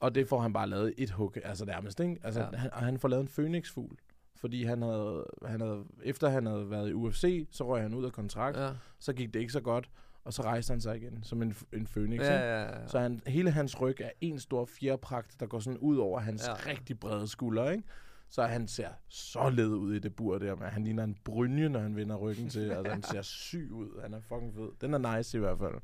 Og 0.00 0.14
det 0.14 0.28
får 0.28 0.40
han 0.40 0.52
bare 0.52 0.68
lavet 0.68 0.94
et 0.98 1.10
hug, 1.10 1.36
altså 1.44 1.64
nærmest, 1.64 2.00
ikke? 2.00 2.18
Altså, 2.22 2.40
Ja. 2.40 2.56
han, 2.56 2.72
og 2.72 2.80
han 2.80 2.98
får 2.98 3.08
lavet 3.08 3.22
en 3.22 3.28
phoenixfugl. 3.28 3.96
Fordi 4.36 4.64
han 4.64 4.82
havde, 4.82 5.26
han 5.46 5.60
havde, 5.60 5.84
efter 6.04 6.28
han 6.28 6.46
havde 6.46 6.70
været 6.70 6.90
i 6.90 6.92
UFC, 6.92 7.46
så 7.50 7.66
røg 7.68 7.82
han 7.82 7.94
ud 7.94 8.04
af 8.04 8.12
kontrakt. 8.12 8.56
Ja, 8.58 8.70
Så 8.98 9.12
gik 9.12 9.34
det 9.34 9.40
ikke 9.40 9.52
så 9.52 9.60
godt, 9.60 9.90
og 10.24 10.32
så 10.32 10.42
rejste 10.42 10.70
han 10.70 10.80
sig 10.80 10.96
igen 10.96 11.18
som 11.22 11.42
en, 11.42 11.54
en 11.72 11.86
phoenix. 11.86 12.20
ja, 12.20 12.38
ja, 12.38 12.62
ja. 12.62 12.86
Så 12.88 12.98
han, 12.98 13.20
hele 13.26 13.50
hans 13.50 13.80
ryg 13.80 14.00
er 14.00 14.10
en 14.20 14.38
stor 14.40 14.64
fjerpragt, 14.64 15.40
der 15.40 15.46
går 15.46 15.58
sådan 15.60 15.78
ud 15.78 15.96
over 15.96 16.20
hans 16.20 16.46
Ja. 16.46 16.50
ja. 16.50 16.70
rigtig 16.70 17.00
brede 17.00 17.28
skuldre, 17.28 17.72
ikke? 17.72 17.84
Så 18.28 18.42
han 18.42 18.68
ser 18.68 18.88
så 19.08 19.50
led 19.50 19.68
ud 19.68 19.94
i 19.94 19.98
det 19.98 20.16
bur 20.16 20.38
der, 20.38 20.54
men 20.56 20.68
han 20.68 20.84
ligner 20.84 21.04
en 21.04 21.16
brynje, 21.24 21.68
når 21.68 21.80
han 21.80 21.96
vender 21.96 22.16
ryggen 22.16 22.48
til. 22.48 22.70
altså, 22.70 22.92
han 22.92 23.02
ser 23.02 23.22
syg 23.46 23.68
ud. 23.72 24.00
Han 24.02 24.14
er 24.14 24.20
fucking 24.20 24.54
fed. 24.54 24.68
Den 24.80 24.94
er 24.94 25.16
nice 25.16 25.36
i 25.38 25.40
hvert 25.40 25.58
fald. 25.58 25.74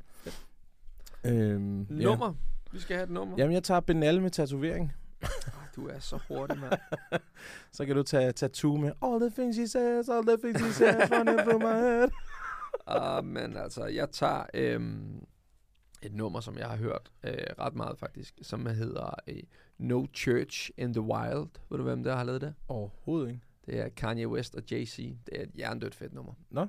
Øhm, 1.25 1.83
ja. 1.83 2.05
Nummer. 2.05 2.35
Vi 2.73 2.79
skal 2.79 2.97
have 2.97 3.05
et 3.05 3.11
nummer. 3.11 3.35
Jamen, 3.39 3.55
jeg 3.55 3.63
tager 3.63 3.81
Benal 3.81 4.23
med 4.23 4.31
tatovering. 4.31 4.93
Ej, 5.23 5.29
Du 5.77 5.89
er 5.89 5.99
så 5.99 6.19
hurtig, 6.29 6.59
mand. 6.59 6.73
Så 7.73 7.87
kan 7.87 7.97
du 7.97 8.03
tage 8.03 8.33
tattoo 8.33 8.77
med 8.77 8.93
All 9.03 9.21
the 9.21 9.31
things 9.31 9.57
he 9.57 9.67
says, 9.69 10.09
all 10.09 10.27
the 10.27 10.37
things 10.37 10.61
he 10.67 10.73
says, 10.73 11.11
running 11.13 11.39
through 11.39 11.63
my 11.63 11.75
head. 11.81 12.09
Uh, 12.97 13.25
men 13.25 13.57
altså, 13.57 13.85
jeg 13.85 14.11
tager 14.11 14.47
øhm, 14.55 15.27
et 16.03 16.15
nummer, 16.15 16.41
som 16.41 16.59
jeg 16.59 16.69
har 16.69 16.77
hørt 16.77 17.13
øh, 17.25 17.33
ret 17.59 17.75
meget 17.75 17.99
faktisk, 17.99 18.39
som 18.43 18.67
hedder 18.67 19.15
øh, 19.27 19.43
No 19.79 20.07
Church 20.15 20.71
in 20.77 20.93
the 20.93 21.03
Wild. 21.03 21.49
Ved 21.71 21.79
du, 21.79 21.83
hvem 21.83 22.03
der 22.03 22.17
har 22.17 22.25
lavet 22.25 22.41
det? 22.41 22.55
Overhovedet 22.69 23.29
ikke. 23.29 23.41
Det 23.67 23.81
er 23.81 23.89
Kanye 23.89 24.29
West 24.29 24.55
og 24.55 24.63
Jay-Z. 24.73 24.97
Det 24.97 25.39
er 25.39 25.43
et 25.43 25.51
jerndødt 25.59 25.95
fedt 25.95 26.13
nummer. 26.13 26.33
Nå. 26.51 26.67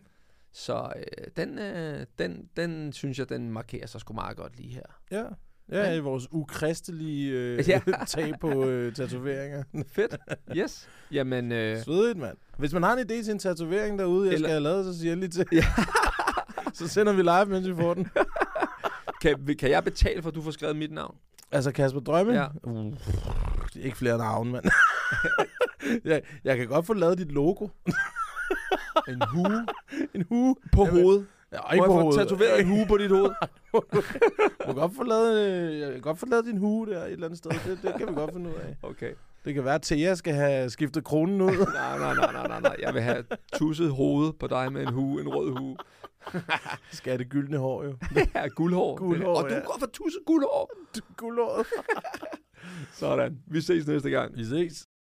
Så 0.52 0.94
øh, 0.96 1.28
den, 1.38 1.60
øh, 1.60 2.06
den, 2.20 2.50
den 2.56 2.94
synes 2.94 3.20
jeg, 3.20 3.30
den 3.30 3.52
markerer 3.52 3.88
sig 3.88 4.02
sgu 4.02 4.14
meget 4.14 4.38
godt 4.38 4.58
lige 4.58 4.74
her. 4.74 5.02
Ja. 5.12 5.26
Ja, 5.72 5.94
i 5.94 6.00
vores 6.00 6.28
ukristelige 6.32 7.32
øh, 7.32 7.70
Ja. 7.70 7.82
tag 8.08 8.34
på 8.42 8.66
øh, 8.66 8.94
tatoveringer. 8.94 9.64
Fedt. 9.96 10.18
Yes. 10.56 10.90
Jamen, 11.12 11.52
øh, 11.52 11.84
Svedigt, 11.84 12.18
mand. 12.18 12.38
Hvis 12.58 12.74
man 12.74 12.84
har 12.84 12.94
en 12.94 13.00
idé 13.00 13.24
til 13.24 13.30
en 13.32 13.40
tatovering 13.40 14.00
derude, 14.00 14.26
jeg 14.28 14.34
Eller- 14.34 14.48
skal 14.48 14.52
have 14.52 14.64
lavet, 14.64 14.86
så 14.86 15.00
siger 15.00 15.12
jeg 15.12 15.18
lige 15.18 15.30
til. 15.30 15.46
Ja. 15.52 15.66
så 16.74 16.88
sender 16.88 17.14
vi 17.14 17.22
live, 17.22 17.46
mens 17.46 17.68
vi 17.68 17.76
får 17.76 17.94
den. 17.94 18.08
kan, 19.22 19.56
kan 19.60 19.70
jeg 19.70 19.84
betale 19.84 20.22
for, 20.22 20.30
at 20.30 20.36
du 20.36 20.42
får 20.42 20.52
skrevet 20.52 20.76
mit 20.76 20.92
navn? 20.92 21.16
Altså 21.52 21.72
Kasper 21.72 22.00
Drømme? 22.00 22.34
Ja. 22.34 22.48
Uh, 22.64 22.94
ikke 23.76 23.98
flere 23.98 24.18
navne, 24.18 24.52
mand. 24.52 24.66
jeg, 26.06 26.22
jeg 26.44 26.58
kan 26.58 26.68
godt 26.68 26.86
få 26.86 26.94
lavet 26.94 27.18
dit 27.18 27.32
logo. 27.32 27.68
En 29.08 29.22
hue 29.28 29.66
en 30.14 30.26
hue. 30.30 30.56
på 30.74 30.86
Jamen, 30.86 31.02
hovedet. 31.02 31.26
Ja, 31.52 31.72
ikke 31.74 31.88
Må 31.88 31.93
jeg 31.93 32.14
få 32.14 32.18
tatoveret 32.18 32.60
en 32.60 32.68
hue 32.68 32.86
på 32.88 32.97
dit 32.97 33.10
hoved? 33.12 33.32
Du 33.74 34.66
kan 34.66 34.76
godt 34.76 34.95
få 34.95 35.04
lavet, 35.04 35.39
øh, 35.39 35.80
jeg 35.80 35.91
kan 35.91 36.02
godt 36.02 36.20
få 36.20 36.26
lavet 36.26 36.45
din 36.45 36.58
hue 36.58 36.86
der 36.88 37.04
et 37.06 37.12
eller 37.12 37.26
andet 37.26 37.38
sted. 37.38 37.52
Det, 37.52 37.80
det 37.84 37.93
kan 37.97 38.08
vi 38.08 38.14
godt 38.14 38.34
finde 38.34 38.50
ud 38.50 38.56
af. 38.56 38.76
Okay. 38.84 39.14
Det 39.45 39.54
kan 39.54 39.66
være, 39.66 39.76
at 39.76 39.82
Thea 39.82 40.16
skal 40.16 40.34
have 40.34 40.70
skiftet 40.70 41.04
kronen 41.04 41.41
ud. 41.41 41.52
Nej, 41.74 41.97
nej, 42.00 42.14
nej, 42.14 42.32
nej, 42.34 42.47
nej, 42.47 42.60
nej. 42.62 42.76
Jeg 42.80 42.93
vil 42.93 43.02
have 43.02 43.24
tusset 43.54 43.91
hoved 43.91 44.34
på 44.34 44.47
dig 44.47 44.74
med 44.74 44.82
en 44.82 44.93
hue, 44.93 45.22
en 45.22 45.28
rød 45.30 45.52
hue. 45.52 45.78
skal 46.91 47.20
det 47.20 47.30
gyldne 47.30 47.58
hår 47.58 47.84
jo. 47.84 47.95
Ja, 48.36 48.47
guldhår. 48.47 48.95
Guldhår, 48.97 49.36
Og 49.43 49.50
du 49.50 49.54
ja. 49.54 49.60
går 49.60 49.76
for 49.80 49.88
tusset 49.88 50.22
guldhår. 50.26 50.72
Guldhåret. 51.18 51.66
Sådan. 52.93 53.38
Vi 53.47 53.62
ses 53.62 53.88
næste 53.88 54.10
gang. 54.10 54.38
Vi 54.38 54.45
ses. 54.45 54.88